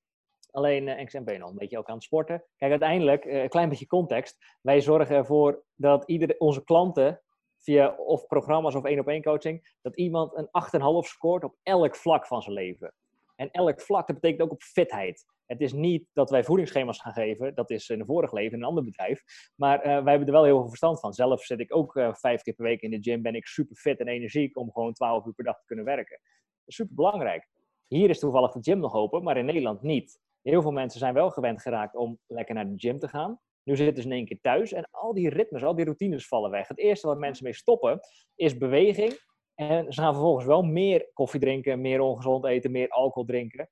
Alleen, 0.50 0.86
uh, 0.86 0.98
ik 0.98 1.24
ben 1.24 1.38
nog 1.38 1.50
een 1.50 1.56
beetje 1.56 1.78
ook 1.78 1.88
aan 1.88 1.94
het 1.94 2.04
sporten. 2.04 2.44
Kijk, 2.56 2.70
uiteindelijk, 2.70 3.24
uh, 3.24 3.42
een 3.42 3.48
klein 3.48 3.68
beetje 3.68 3.86
context. 3.86 4.36
Wij 4.60 4.80
zorgen 4.80 5.16
ervoor 5.16 5.64
dat 5.74 6.04
iedere, 6.04 6.38
onze 6.38 6.64
klanten, 6.64 7.22
via 7.58 7.94
of 7.96 8.26
programma's 8.26 8.74
of 8.74 8.84
één 8.84 8.98
op 8.98 9.08
één 9.08 9.22
coaching, 9.22 9.76
dat 9.82 9.96
iemand 9.96 10.36
een 10.36 10.48
8,5 10.50 11.08
scoort 11.08 11.44
op 11.44 11.56
elk 11.62 11.96
vlak 11.96 12.26
van 12.26 12.42
zijn 12.42 12.54
leven. 12.54 12.94
En 13.38 13.50
elk 13.50 13.80
vlak, 13.80 14.06
dat 14.06 14.20
betekent 14.20 14.42
ook 14.42 14.52
op 14.52 14.62
fitheid. 14.62 15.24
Het 15.46 15.60
is 15.60 15.72
niet 15.72 16.08
dat 16.12 16.30
wij 16.30 16.44
voedingsschema's 16.44 17.00
gaan 17.00 17.12
geven, 17.12 17.54
dat 17.54 17.70
is 17.70 17.88
in 17.88 18.00
een 18.00 18.06
vorig 18.06 18.32
leven 18.32 18.52
in 18.52 18.62
een 18.62 18.68
ander 18.68 18.84
bedrijf. 18.84 19.22
Maar 19.54 19.78
uh, 19.78 19.84
wij 19.84 20.10
hebben 20.10 20.26
er 20.26 20.32
wel 20.32 20.44
heel 20.44 20.58
veel 20.58 20.68
verstand 20.68 21.00
van. 21.00 21.12
Zelf 21.12 21.44
zit 21.44 21.60
ik 21.60 21.76
ook 21.76 21.96
uh, 21.96 22.14
vijf 22.14 22.42
keer 22.42 22.54
per 22.54 22.64
week 22.64 22.80
in 22.80 22.90
de 22.90 22.98
gym, 23.00 23.22
ben 23.22 23.34
ik 23.34 23.46
super 23.46 23.76
fit 23.76 24.00
en 24.00 24.08
energiek 24.08 24.56
om 24.56 24.72
gewoon 24.72 24.92
12 24.92 25.26
uur 25.26 25.32
per 25.32 25.44
dag 25.44 25.58
te 25.58 25.66
kunnen 25.66 25.84
werken. 25.84 26.20
Super 26.66 26.94
belangrijk. 26.94 27.48
Hier 27.86 28.10
is 28.10 28.18
toevallig 28.18 28.52
de 28.52 28.62
gym 28.62 28.78
nog 28.78 28.94
open, 28.94 29.22
maar 29.22 29.36
in 29.36 29.44
Nederland 29.44 29.82
niet. 29.82 30.20
Heel 30.42 30.62
veel 30.62 30.72
mensen 30.72 31.00
zijn 31.00 31.14
wel 31.14 31.30
gewend 31.30 31.62
geraakt 31.62 31.96
om 31.96 32.18
lekker 32.26 32.54
naar 32.54 32.68
de 32.68 32.78
gym 32.78 32.98
te 32.98 33.08
gaan. 33.08 33.40
Nu 33.62 33.76
zitten 33.76 34.02
ze 34.02 34.08
in 34.08 34.14
één 34.14 34.26
keer 34.26 34.40
thuis 34.40 34.72
en 34.72 34.88
al 34.90 35.14
die 35.14 35.28
ritmes, 35.28 35.64
al 35.64 35.74
die 35.74 35.84
routines 35.84 36.28
vallen 36.28 36.50
weg. 36.50 36.68
Het 36.68 36.78
eerste 36.78 37.06
wat 37.06 37.18
mensen 37.18 37.44
mee 37.44 37.54
stoppen 37.54 38.00
is 38.34 38.56
beweging. 38.56 39.12
En 39.60 39.92
ze 39.92 40.00
gaan 40.00 40.12
vervolgens 40.12 40.46
wel 40.46 40.62
meer 40.62 41.10
koffie 41.12 41.40
drinken, 41.40 41.80
meer 41.80 42.00
ongezond 42.00 42.44
eten, 42.44 42.70
meer 42.70 42.88
alcohol 42.88 43.24
drinken. 43.24 43.70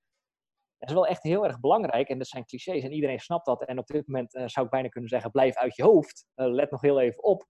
Dat 0.79 0.89
is 0.89 0.95
wel 0.95 1.07
echt 1.07 1.23
heel 1.23 1.45
erg 1.45 1.61
belangrijk 1.61 2.09
en 2.09 2.19
dat 2.19 2.27
zijn 2.27 2.45
clichés 2.45 2.83
en 2.83 2.93
iedereen 2.93 3.19
snapt 3.19 3.47
dat. 3.47 3.65
En 3.65 3.79
op 3.79 3.87
dit 3.87 4.07
moment 4.07 4.35
uh, 4.35 4.47
zou 4.47 4.65
ik 4.67 4.73
bijna 4.73 4.89
kunnen 4.89 5.11
zeggen, 5.11 5.31
blijf 5.31 5.57
uit 5.57 5.77
je 5.77 5.83
hoofd. 5.83 6.27
Uh, 6.37 6.47
let 6.47 6.71
nog 6.71 6.81
heel 6.81 7.01
even 7.01 7.23
op. 7.23 7.45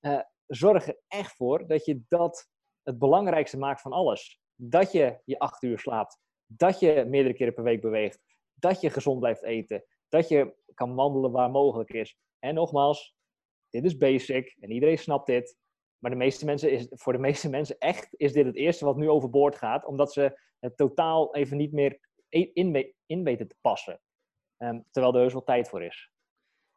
Uh, 0.00 0.20
zorg 0.46 0.86
er 0.86 1.00
echt 1.08 1.36
voor 1.36 1.66
dat 1.66 1.84
je 1.84 2.02
dat 2.08 2.48
het 2.82 2.98
belangrijkste 2.98 3.58
maakt 3.58 3.80
van 3.80 3.92
alles. 3.92 4.40
Dat 4.54 4.92
je 4.92 5.20
je 5.24 5.38
acht 5.38 5.62
uur 5.62 5.78
slaapt. 5.78 6.18
Dat 6.46 6.80
je 6.80 7.04
meerdere 7.08 7.34
keren 7.34 7.54
per 7.54 7.64
week 7.64 7.80
beweegt. 7.80 8.20
Dat 8.54 8.80
je 8.80 8.90
gezond 8.90 9.18
blijft 9.18 9.42
eten. 9.42 9.84
Dat 10.08 10.28
je 10.28 10.54
kan 10.74 10.94
wandelen 10.94 11.30
waar 11.30 11.50
mogelijk 11.50 11.92
is. 11.92 12.18
En 12.38 12.54
nogmaals, 12.54 13.14
dit 13.68 13.84
is 13.84 13.96
basic 13.96 14.56
en 14.60 14.70
iedereen 14.70 14.98
snapt 14.98 15.26
dit. 15.26 15.60
Maar 16.02 16.10
de 16.10 16.16
meeste 16.16 16.44
mensen 16.44 16.72
is, 16.72 16.86
voor 16.90 17.12
de 17.12 17.18
meeste 17.18 17.48
mensen 17.58 17.78
echt 17.78 18.08
is 18.16 18.32
dit 18.32 18.46
het 18.46 18.56
eerste 18.56 18.84
wat 18.84 18.96
nu 18.96 19.08
overboord 19.08 19.56
gaat. 19.56 19.84
Omdat 19.84 20.12
ze 20.12 20.40
het 20.58 20.76
totaal 20.76 21.34
even 21.34 21.56
niet 21.56 21.72
meer 21.72 21.98
in, 22.28 22.94
in 23.06 23.24
weten 23.24 23.48
te 23.48 23.56
passen. 23.60 24.00
Um, 24.58 24.84
terwijl 24.90 25.14
er 25.14 25.22
dus 25.22 25.32
wel 25.32 25.44
tijd 25.44 25.68
voor 25.68 25.82
is. 25.82 26.10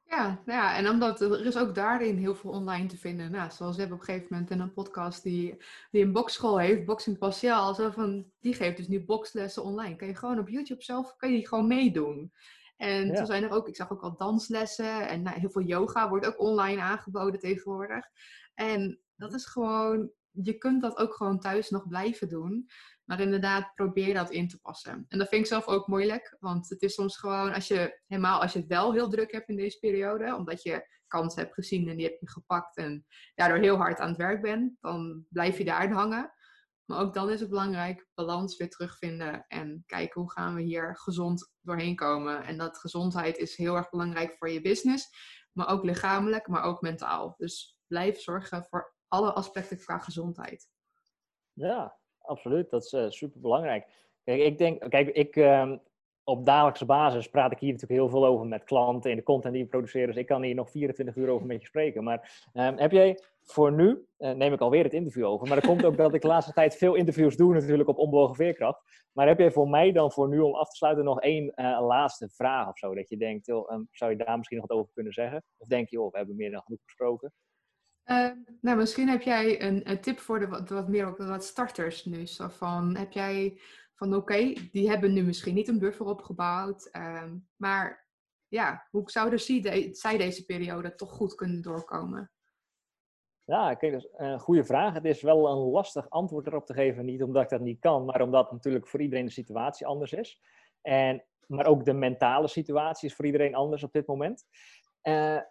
Ja, 0.03 0.41
ja, 0.45 0.77
en 0.77 0.89
omdat 0.89 1.21
er 1.21 1.45
is 1.45 1.57
ook 1.57 1.75
daarin 1.75 2.17
heel 2.17 2.35
veel 2.35 2.51
online 2.51 2.87
te 2.87 2.97
vinden. 2.97 3.31
Nou, 3.31 3.51
zoals 3.51 3.75
we 3.75 3.81
hebben 3.81 3.99
op 3.99 4.07
een 4.07 4.13
gegeven 4.13 4.33
moment 4.33 4.51
in 4.51 4.59
een 4.59 4.73
podcast 4.73 5.23
die, 5.23 5.57
die 5.91 6.03
een 6.03 6.11
boxschool 6.11 6.59
heeft, 6.59 6.85
Boxing 6.85 7.33
zo 7.33 7.89
van, 7.89 8.31
die 8.39 8.53
geeft 8.53 8.77
dus 8.77 8.87
nu 8.87 9.05
boxlessen 9.05 9.63
online. 9.63 9.95
Kan 9.95 10.07
je 10.07 10.15
gewoon 10.15 10.39
op 10.39 10.49
YouTube 10.49 10.83
zelf, 10.83 11.15
kan 11.15 11.29
je 11.29 11.35
die 11.35 11.47
gewoon 11.47 11.67
meedoen. 11.67 12.31
En 12.77 13.07
ja. 13.07 13.13
toen 13.13 13.25
zijn 13.25 13.43
er 13.43 13.51
ook, 13.51 13.67
ik 13.67 13.75
zag 13.75 13.91
ook 13.91 14.01
al 14.01 14.17
danslessen 14.17 15.07
en 15.07 15.21
nou, 15.21 15.39
heel 15.39 15.49
veel 15.49 15.61
yoga 15.61 16.09
wordt 16.09 16.25
ook 16.25 16.39
online 16.39 16.81
aangeboden 16.81 17.39
tegenwoordig. 17.39 18.05
En 18.53 18.99
dat 19.15 19.33
is 19.33 19.45
gewoon, 19.45 20.11
je 20.31 20.57
kunt 20.57 20.81
dat 20.81 20.97
ook 20.97 21.15
gewoon 21.15 21.39
thuis 21.39 21.69
nog 21.69 21.87
blijven 21.87 22.29
doen. 22.29 22.69
Maar 23.03 23.19
inderdaad, 23.19 23.73
probeer 23.75 24.13
dat 24.13 24.31
in 24.31 24.47
te 24.47 24.59
passen. 24.59 25.05
En 25.07 25.17
dat 25.17 25.27
vind 25.27 25.41
ik 25.41 25.47
zelf 25.47 25.67
ook 25.67 25.87
moeilijk. 25.87 26.35
Want 26.39 26.69
het 26.69 26.81
is 26.81 26.93
soms 26.93 27.17
gewoon, 27.17 27.53
als 27.53 27.67
je, 27.67 28.01
helemaal 28.07 28.41
als 28.41 28.53
je 28.53 28.59
het 28.59 28.67
wel 28.67 28.93
heel 28.93 29.09
druk 29.09 29.31
hebt 29.31 29.49
in 29.49 29.55
deze 29.55 29.79
periode, 29.79 30.35
omdat 30.35 30.63
je 30.63 30.93
kansen 31.07 31.41
hebt 31.41 31.53
gezien 31.53 31.89
en 31.89 31.95
die 31.95 32.05
heb 32.05 32.19
je 32.19 32.29
gepakt 32.29 32.77
en 32.77 33.05
daardoor 33.35 33.57
heel 33.57 33.75
hard 33.75 33.99
aan 33.99 34.07
het 34.09 34.17
werk 34.17 34.41
bent, 34.41 34.77
dan 34.79 35.25
blijf 35.29 35.57
je 35.57 35.65
daar 35.65 35.91
hangen. 35.91 36.33
Maar 36.85 36.99
ook 36.99 37.13
dan 37.13 37.29
is 37.29 37.39
het 37.39 37.49
belangrijk 37.49 38.07
balans 38.13 38.57
weer 38.57 38.69
terugvinden 38.69 39.45
en 39.47 39.83
kijken 39.85 40.21
hoe 40.21 40.31
gaan 40.31 40.55
we 40.55 40.61
hier 40.61 40.97
gezond 40.97 41.51
doorheen 41.61 41.95
komen. 41.95 42.43
En 42.43 42.57
dat 42.57 42.77
gezondheid 42.77 43.37
is 43.37 43.57
heel 43.57 43.75
erg 43.75 43.89
belangrijk 43.89 44.35
voor 44.37 44.49
je 44.49 44.61
business, 44.61 45.09
maar 45.51 45.67
ook 45.67 45.83
lichamelijk, 45.83 46.47
maar 46.47 46.63
ook 46.63 46.81
mentaal. 46.81 47.33
Dus 47.37 47.77
blijf 47.87 48.19
zorgen 48.19 48.65
voor 48.69 48.94
alle 49.07 49.33
aspecten 49.33 49.77
qua 49.77 49.97
gezondheid. 49.97 50.69
Ja, 51.53 51.97
absoluut. 52.19 52.69
Dat 52.69 52.83
is 52.83 52.93
uh, 52.93 53.09
super 53.09 53.41
belangrijk. 53.41 53.87
Kijk, 54.23 54.41
ik 54.41 54.57
denk, 54.57 54.89
kijk, 54.89 55.07
ik, 55.07 55.35
uh, 55.35 55.71
op 56.25 56.45
dagelijkse 56.45 56.85
basis 56.85 57.29
praat 57.29 57.51
ik 57.51 57.59
hier 57.59 57.71
natuurlijk 57.71 57.99
heel 57.99 58.09
veel 58.09 58.25
over 58.25 58.45
met 58.45 58.63
klanten 58.63 59.11
en 59.11 59.17
de 59.17 59.23
content 59.23 59.53
die 59.53 59.63
je 59.63 59.69
produceert. 59.69 60.07
Dus 60.07 60.15
ik 60.15 60.25
kan 60.25 60.43
hier 60.43 60.55
nog 60.55 60.71
24 60.71 61.15
uur 61.15 61.29
over 61.29 61.47
met 61.47 61.61
je 61.61 61.67
spreken. 61.67 62.03
Maar 62.03 62.49
um, 62.53 62.77
heb 62.77 62.91
jij 62.91 63.19
voor 63.41 63.71
nu, 63.71 64.05
uh, 64.17 64.31
neem 64.31 64.53
ik 64.53 64.59
alweer 64.59 64.83
het 64.83 64.93
interview 64.93 65.25
over, 65.25 65.47
maar 65.47 65.55
dat 65.55 65.65
komt 65.65 65.85
ook 65.85 65.97
dat 65.97 66.13
ik 66.13 66.21
de 66.21 66.27
laatste 66.27 66.53
tijd 66.53 66.75
veel 66.75 66.95
interviews 66.95 67.35
doe 67.35 67.53
natuurlijk 67.53 67.89
op 67.89 67.97
onbewogen 67.97 68.35
veerkracht. 68.35 69.09
Maar 69.11 69.27
heb 69.27 69.39
jij 69.39 69.51
voor 69.51 69.69
mij 69.69 69.91
dan 69.91 70.11
voor 70.11 70.29
nu 70.29 70.39
om 70.39 70.53
af 70.53 70.69
te 70.69 70.75
sluiten 70.75 71.03
nog 71.03 71.21
één 71.21 71.51
uh, 71.55 71.85
laatste 71.87 72.29
vraag 72.29 72.67
of 72.67 72.77
zo? 72.77 72.95
Dat 72.95 73.09
je 73.09 73.17
denkt, 73.17 73.45
joh, 73.45 73.71
um, 73.71 73.87
zou 73.91 74.11
je 74.11 74.17
daar 74.17 74.37
misschien 74.37 74.57
nog 74.57 74.67
wat 74.67 74.77
over 74.77 74.91
kunnen 74.93 75.13
zeggen? 75.13 75.43
Of 75.57 75.67
denk 75.67 75.89
je, 75.89 75.95
joh, 75.95 76.11
we 76.11 76.17
hebben 76.17 76.35
meer 76.35 76.51
dan 76.51 76.61
genoeg 76.61 76.83
besproken? 76.85 77.33
Uh, 78.05 78.31
nou, 78.61 78.77
misschien 78.77 79.09
heb 79.09 79.21
jij 79.21 79.61
een, 79.61 79.89
een, 79.89 80.01
tip 80.01 80.19
voor 80.19 80.39
de 80.39 80.47
wat, 80.47 80.87
meer 80.87 81.27
wat 81.27 81.43
starters 81.43 82.05
nu. 82.05 82.25
Zo 82.25 82.47
van, 82.47 82.95
heb 82.95 83.11
jij 83.11 83.59
van 83.95 84.15
oké, 84.15 84.53
die 84.71 84.89
hebben 84.89 85.13
nu 85.13 85.23
misschien 85.23 85.53
niet 85.53 85.67
een 85.67 85.79
buffer 85.79 86.05
opgebouwd. 86.05 86.89
Uh, 86.91 87.23
maar 87.55 88.07
ja, 88.47 88.87
hoe 88.89 89.11
zouden 89.11 89.39
de, 89.61 89.89
zij 89.91 90.17
deze 90.17 90.45
periode 90.45 90.95
toch 90.95 91.11
goed 91.11 91.35
kunnen 91.35 91.61
doorkomen? 91.61 92.31
Ja, 93.43 93.73
kijk, 93.73 93.91
dat 93.91 94.01
is 94.01 94.09
een 94.13 94.39
goede 94.39 94.65
vraag. 94.65 94.93
Het 94.93 95.05
is 95.05 95.21
wel 95.21 95.47
een 95.47 95.57
lastig 95.57 96.09
antwoord 96.09 96.47
erop 96.47 96.65
te 96.65 96.73
geven. 96.73 97.05
Niet 97.05 97.23
omdat 97.23 97.43
ik 97.43 97.49
dat 97.49 97.61
niet 97.61 97.79
kan, 97.79 98.05
maar 98.05 98.21
omdat 98.21 98.51
natuurlijk 98.51 98.87
voor 98.87 99.01
iedereen 99.01 99.25
de 99.25 99.31
situatie 99.31 99.87
anders 99.87 100.13
is. 100.13 100.41
En, 100.81 101.25
maar 101.47 101.65
ook 101.65 101.85
de 101.85 101.93
mentale 101.93 102.47
situatie 102.47 103.09
is 103.09 103.15
voor 103.15 103.25
iedereen 103.25 103.55
anders 103.55 103.83
op 103.83 103.91
dit 103.91 104.07
moment. 104.07 104.45
Eén 105.01 105.43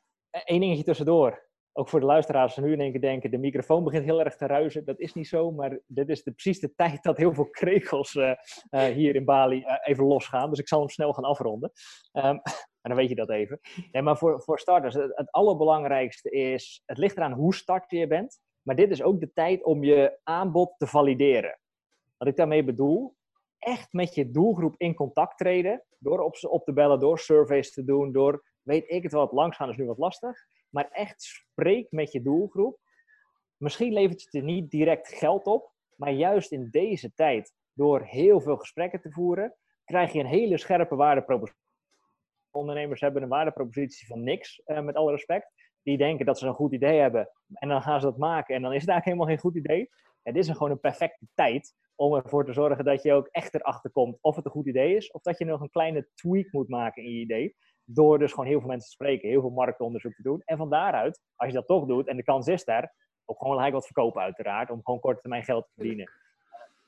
uh, 0.46 0.60
dingetje 0.60 0.84
tussendoor 0.84 1.52
ook 1.76 1.88
voor 1.88 2.00
de 2.00 2.06
luisteraars 2.06 2.56
nu 2.56 2.72
in 2.72 2.80
één 2.80 2.90
keer 2.90 3.00
denken, 3.00 3.30
de 3.30 3.38
microfoon 3.38 3.84
begint 3.84 4.04
heel 4.04 4.24
erg 4.24 4.36
te 4.36 4.46
ruizen. 4.46 4.84
Dat 4.84 4.98
is 4.98 5.14
niet 5.14 5.28
zo, 5.28 5.50
maar 5.50 5.80
dit 5.86 6.08
is 6.08 6.22
de, 6.22 6.30
precies 6.30 6.60
de 6.60 6.74
tijd 6.82 7.02
dat 7.02 7.16
heel 7.16 7.34
veel 7.34 7.50
krekels 7.50 8.14
uh, 8.14 8.32
uh, 8.70 8.84
hier 8.84 9.14
in 9.14 9.24
Bali 9.24 9.58
uh, 9.58 9.76
even 9.82 10.04
losgaan. 10.04 10.50
Dus 10.50 10.58
ik 10.58 10.68
zal 10.68 10.78
hem 10.78 10.88
snel 10.88 11.12
gaan 11.12 11.24
afronden. 11.24 11.72
Um, 12.12 12.22
en 12.82 12.90
dan 12.90 12.96
weet 12.96 13.08
je 13.08 13.14
dat 13.14 13.30
even. 13.30 13.60
Maar 14.02 14.18
voor, 14.18 14.42
voor 14.42 14.58
starters, 14.58 14.94
het, 14.94 15.30
allerbelangrijkste 15.30 16.30
is, 16.30 16.82
het 16.86 16.98
ligt 16.98 17.16
eraan 17.16 17.32
hoe 17.32 17.54
start 17.54 17.90
je 17.90 18.06
bent. 18.06 18.40
Maar 18.62 18.76
dit 18.76 18.90
is 18.90 19.02
ook 19.02 19.20
de 19.20 19.32
tijd 19.32 19.64
om 19.64 19.84
je 19.84 20.18
aanbod 20.22 20.74
te 20.78 20.86
valideren. 20.86 21.58
Wat 22.16 22.28
ik 22.28 22.36
daarmee 22.36 22.64
bedoel, 22.64 23.16
echt 23.58 23.92
met 23.92 24.14
je 24.14 24.30
doelgroep 24.30 24.74
in 24.76 24.94
contact 24.94 25.38
treden. 25.38 25.84
Door 25.98 26.20
op 26.20 26.36
ze 26.36 26.50
op 26.50 26.64
te 26.64 26.72
bellen, 26.72 27.00
door 27.00 27.18
surveys 27.18 27.72
te 27.72 27.84
doen, 27.84 28.12
door, 28.12 28.44
weet 28.62 28.90
ik 28.90 29.02
het 29.02 29.12
wel, 29.12 29.28
langsgaan 29.32 29.70
is 29.70 29.76
nu 29.76 29.86
wat 29.86 29.98
lastig 29.98 30.46
maar 30.74 30.88
echt 30.90 31.22
spreek 31.22 31.86
met 31.90 32.12
je 32.12 32.22
doelgroep. 32.22 32.78
Misschien 33.56 33.92
levert 33.92 34.22
het 34.22 34.32
je 34.32 34.42
niet 34.42 34.70
direct 34.70 35.08
geld 35.08 35.46
op, 35.46 35.72
maar 35.96 36.12
juist 36.12 36.52
in 36.52 36.68
deze 36.70 37.12
tijd, 37.14 37.52
door 37.72 38.02
heel 38.02 38.40
veel 38.40 38.56
gesprekken 38.56 39.00
te 39.00 39.10
voeren, 39.10 39.54
krijg 39.84 40.12
je 40.12 40.18
een 40.18 40.26
hele 40.26 40.58
scherpe 40.58 40.96
waardepropositie. 40.96 41.62
Ondernemers 42.50 43.00
hebben 43.00 43.22
een 43.22 43.28
waardepropositie 43.28 44.06
van 44.06 44.22
niks, 44.22 44.62
uh, 44.66 44.80
met 44.80 44.94
alle 44.94 45.10
respect. 45.10 45.52
Die 45.82 45.98
denken 45.98 46.26
dat 46.26 46.38
ze 46.38 46.46
een 46.46 46.54
goed 46.54 46.72
idee 46.72 47.00
hebben 47.00 47.30
en 47.52 47.68
dan 47.68 47.82
gaan 47.82 48.00
ze 48.00 48.06
dat 48.06 48.18
maken 48.18 48.54
en 48.54 48.62
dan 48.62 48.72
is 48.72 48.80
het 48.80 48.90
eigenlijk 48.90 49.04
helemaal 49.04 49.26
geen 49.26 49.50
goed 49.50 49.56
idee. 49.56 49.90
Het 50.22 50.36
is 50.36 50.48
gewoon 50.48 50.70
een 50.70 50.80
perfecte 50.80 51.26
tijd 51.34 51.74
om 51.94 52.14
ervoor 52.14 52.44
te 52.44 52.52
zorgen 52.52 52.84
dat 52.84 53.02
je 53.02 53.12
ook 53.12 53.28
echt 53.30 53.54
erachter 53.54 53.90
komt 53.90 54.18
of 54.20 54.36
het 54.36 54.44
een 54.44 54.50
goed 54.50 54.66
idee 54.66 54.96
is, 54.96 55.10
of 55.10 55.22
dat 55.22 55.38
je 55.38 55.44
nog 55.44 55.60
een 55.60 55.70
kleine 55.70 56.08
tweak 56.14 56.52
moet 56.52 56.68
maken 56.68 57.02
in 57.02 57.10
je 57.10 57.20
idee. 57.20 57.56
Door 57.84 58.18
dus 58.18 58.30
gewoon 58.30 58.46
heel 58.46 58.58
veel 58.58 58.68
mensen 58.68 58.88
te 58.88 58.94
spreken, 58.94 59.28
heel 59.28 59.40
veel 59.40 59.50
marktonderzoek 59.50 60.14
te 60.14 60.22
doen. 60.22 60.42
En 60.44 60.56
van 60.56 60.70
daaruit, 60.70 61.20
als 61.36 61.48
je 61.48 61.54
dat 61.54 61.66
toch 61.66 61.86
doet, 61.86 62.08
en 62.08 62.16
de 62.16 62.22
kans 62.22 62.46
is 62.46 62.64
daar, 62.64 62.94
ook 63.24 63.38
gewoon 63.38 63.54
gelijk 63.54 63.74
wat 63.74 63.84
verkopen 63.84 64.22
uiteraard, 64.22 64.70
om 64.70 64.80
gewoon 64.84 65.00
korte 65.00 65.20
termijn 65.20 65.44
geld 65.44 65.64
te 65.64 65.72
verdienen. 65.74 66.10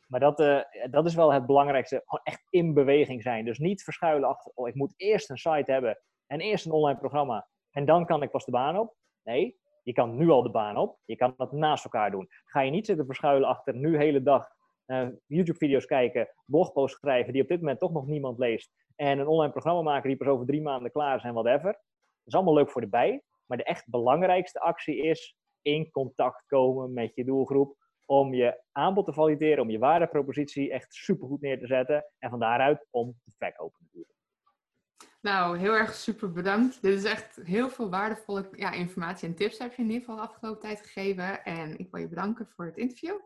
Maar 0.06 0.20
dat, 0.20 0.40
uh, 0.40 0.60
dat 0.90 1.06
is 1.06 1.14
wel 1.14 1.32
het 1.32 1.46
belangrijkste, 1.46 2.02
gewoon 2.04 2.24
echt 2.24 2.46
in 2.50 2.74
beweging 2.74 3.22
zijn. 3.22 3.44
Dus 3.44 3.58
niet 3.58 3.82
verschuilen 3.82 4.28
achter, 4.28 4.52
oh, 4.54 4.68
ik 4.68 4.74
moet 4.74 4.94
eerst 4.96 5.30
een 5.30 5.38
site 5.38 5.72
hebben 5.72 5.98
en 6.26 6.40
eerst 6.40 6.66
een 6.66 6.72
online 6.72 6.98
programma. 6.98 7.48
En 7.70 7.84
dan 7.84 8.06
kan 8.06 8.22
ik 8.22 8.30
pas 8.30 8.44
de 8.44 8.50
baan 8.50 8.78
op. 8.78 8.94
Nee, 9.22 9.58
je 9.82 9.92
kan 9.92 10.16
nu 10.16 10.30
al 10.30 10.42
de 10.42 10.50
baan 10.50 10.76
op. 10.76 10.98
Je 11.04 11.16
kan 11.16 11.34
dat 11.36 11.52
naast 11.52 11.84
elkaar 11.84 12.10
doen. 12.10 12.28
Ga 12.44 12.60
je 12.60 12.70
niet 12.70 12.86
zitten 12.86 13.06
verschuilen 13.06 13.48
achter 13.48 13.74
nu 13.74 13.90
de 13.90 13.98
hele 13.98 14.22
dag 14.22 14.55
YouTube-video's 15.26 15.86
kijken, 15.86 16.28
blogposts 16.44 16.98
schrijven 16.98 17.32
die 17.32 17.42
op 17.42 17.48
dit 17.48 17.60
moment 17.60 17.78
toch 17.78 17.92
nog 17.92 18.06
niemand 18.06 18.38
leest. 18.38 18.70
En 18.96 19.18
een 19.18 19.26
online 19.26 19.52
programma 19.52 19.82
maken 19.82 20.08
die 20.08 20.16
pas 20.16 20.28
over 20.28 20.46
drie 20.46 20.62
maanden 20.62 20.92
klaar 20.92 21.24
en 21.24 21.34
whatever. 21.34 21.72
Dat 21.72 22.24
is 22.24 22.34
allemaal 22.34 22.54
leuk 22.54 22.70
voor 22.70 22.80
de 22.80 22.88
bij. 22.88 23.22
Maar 23.46 23.58
de 23.58 23.64
echt 23.64 23.88
belangrijkste 23.88 24.60
actie 24.60 25.02
is 25.02 25.36
in 25.62 25.90
contact 25.90 26.46
komen 26.46 26.92
met 26.92 27.14
je 27.14 27.24
doelgroep. 27.24 27.76
Om 28.04 28.34
je 28.34 28.62
aanbod 28.72 29.04
te 29.04 29.12
valideren, 29.12 29.62
om 29.62 29.70
je 29.70 29.78
waardepropositie 29.78 30.72
echt 30.72 30.94
supergoed 30.94 31.40
neer 31.40 31.58
te 31.58 31.66
zetten. 31.66 32.04
En 32.18 32.30
van 32.30 32.38
daaruit 32.38 32.86
om 32.90 33.16
te 33.24 33.32
verkopen. 33.38 33.86
Nou, 35.20 35.58
heel 35.58 35.72
erg 35.72 35.94
super 35.94 36.32
bedankt. 36.32 36.82
Dit 36.82 36.98
is 36.98 37.04
echt 37.04 37.40
heel 37.42 37.68
veel 37.68 37.90
waardevolle 37.90 38.48
ja, 38.52 38.72
informatie 38.72 39.28
en 39.28 39.34
tips 39.34 39.58
heb 39.58 39.72
je 39.72 39.82
in 39.82 39.88
ieder 39.88 40.00
geval 40.00 40.16
de 40.16 40.22
afgelopen 40.22 40.60
tijd 40.60 40.80
gegeven. 40.80 41.44
En 41.44 41.78
ik 41.78 41.90
wil 41.90 42.00
je 42.00 42.08
bedanken 42.08 42.46
voor 42.46 42.66
het 42.66 42.76
interview. 42.76 43.16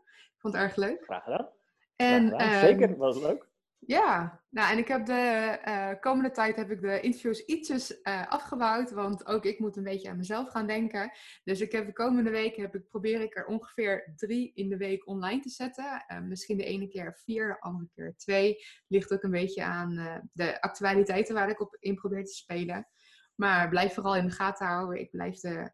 Vond 0.41 0.55
het 0.55 0.63
erg 0.63 0.77
leuk. 0.77 1.05
Graag 1.05 1.25
gedaan. 1.25 1.49
En, 1.97 2.29
Graag 2.29 2.43
gedaan. 2.43 2.61
Zeker, 2.61 2.97
was 2.97 3.19
leuk. 3.19 3.49
Ja, 3.79 4.43
nou 4.49 4.73
en 4.73 4.79
ik 4.79 4.89
heb 4.89 5.07
de 5.07 5.59
uh, 5.69 5.91
komende 6.01 6.31
tijd 6.31 6.57
heb 6.57 6.71
ik 6.71 6.81
de 6.81 7.01
interviews 7.01 7.45
ietsjes 7.45 8.01
uh, 8.03 8.27
afgebouwd, 8.27 8.91
want 8.91 9.27
ook 9.27 9.45
ik 9.45 9.59
moet 9.59 9.77
een 9.77 9.85
beetje 9.85 10.09
aan 10.09 10.17
mezelf 10.17 10.49
gaan 10.49 10.67
denken. 10.67 11.13
Dus 11.45 11.61
ik 11.61 11.73
heb 11.73 11.87
de 11.87 11.93
komende 11.93 12.31
weken 12.31 12.63
heb 12.63 12.75
ik, 12.75 12.89
probeer 12.89 13.21
ik 13.21 13.37
er 13.37 13.47
ongeveer 13.47 14.13
drie 14.17 14.53
in 14.55 14.69
de 14.69 14.77
week 14.77 15.07
online 15.07 15.41
te 15.41 15.49
zetten. 15.49 16.05
Uh, 16.09 16.21
misschien 16.21 16.57
de 16.57 16.65
ene 16.65 16.89
keer 16.89 17.19
vier, 17.25 17.49
de 17.49 17.61
andere 17.61 17.89
keer 17.95 18.15
twee. 18.17 18.57
Ligt 18.87 19.13
ook 19.13 19.23
een 19.23 19.31
beetje 19.31 19.63
aan 19.63 20.21
de 20.33 20.61
actualiteiten 20.61 21.35
waar 21.35 21.51
ik 21.51 21.61
op 21.61 21.77
in 21.81 21.95
probeer 21.95 22.25
te 22.25 22.35
spelen. 22.35 22.89
Maar 23.35 23.69
blijf 23.69 23.95
vooral 23.95 24.17
in 24.17 24.27
de 24.27 24.33
gaten 24.33 24.67
houden. 24.67 25.01
Ik 25.01 25.11
blijf 25.11 25.41
de 25.41 25.73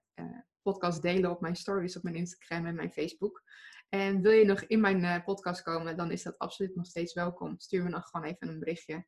podcast 0.62 1.03
delen 1.03 1.31
op 1.31 1.41
mijn 1.41 1.57
stories 1.57 1.97
op 1.97 2.03
mijn 2.03 2.14
Instagram 2.14 2.67
en 2.67 2.75
mijn 2.75 2.93
Facebook. 2.93 3.43
En 3.89 4.22
wil 4.22 4.32
je 4.32 4.45
nog 4.45 4.62
in 4.62 4.80
mijn 4.80 5.03
uh, 5.03 5.24
podcast 5.24 5.62
komen, 5.62 5.97
dan 5.97 6.11
is 6.11 6.22
dat 6.22 6.39
absoluut 6.39 6.74
nog 6.74 6.87
steeds 6.87 7.14
welkom. 7.14 7.59
Stuur 7.59 7.82
me 7.82 7.89
nog 7.89 8.09
gewoon 8.09 8.26
even 8.26 8.49
een 8.49 8.59
berichtje. 8.59 9.07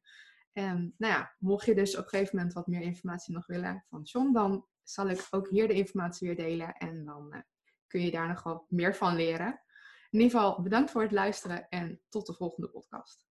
En 0.53 0.95
nou 0.99 1.13
ja, 1.13 1.35
mocht 1.39 1.67
je 1.67 1.75
dus 1.75 1.97
op 1.97 2.03
een 2.03 2.09
gegeven 2.09 2.37
moment 2.37 2.55
wat 2.55 2.67
meer 2.67 2.81
informatie 2.81 3.35
nog 3.35 3.47
willen 3.47 3.85
van 3.89 4.03
John, 4.03 4.33
dan 4.33 4.67
zal 4.83 5.09
ik 5.09 5.27
ook 5.31 5.49
hier 5.49 5.69
de 5.69 5.75
informatie 5.75 6.27
weer 6.29 6.37
delen. 6.37 6.73
En 6.73 7.05
dan 7.05 7.35
uh, 7.35 7.41
kun 7.87 8.01
je 8.01 8.11
daar 8.11 8.29
nog 8.29 8.43
wat 8.43 8.65
meer 8.69 8.95
van 8.95 9.17
leren. 9.17 9.63
In 10.11 10.21
ieder 10.21 10.39
geval 10.39 10.63
bedankt 10.63 10.91
voor 10.91 11.03
het 11.03 11.13
luisteren 11.13 11.69
en 11.69 12.01
tot 12.09 12.27
de 12.27 12.35
volgende 12.35 12.71
podcast. 12.71 13.28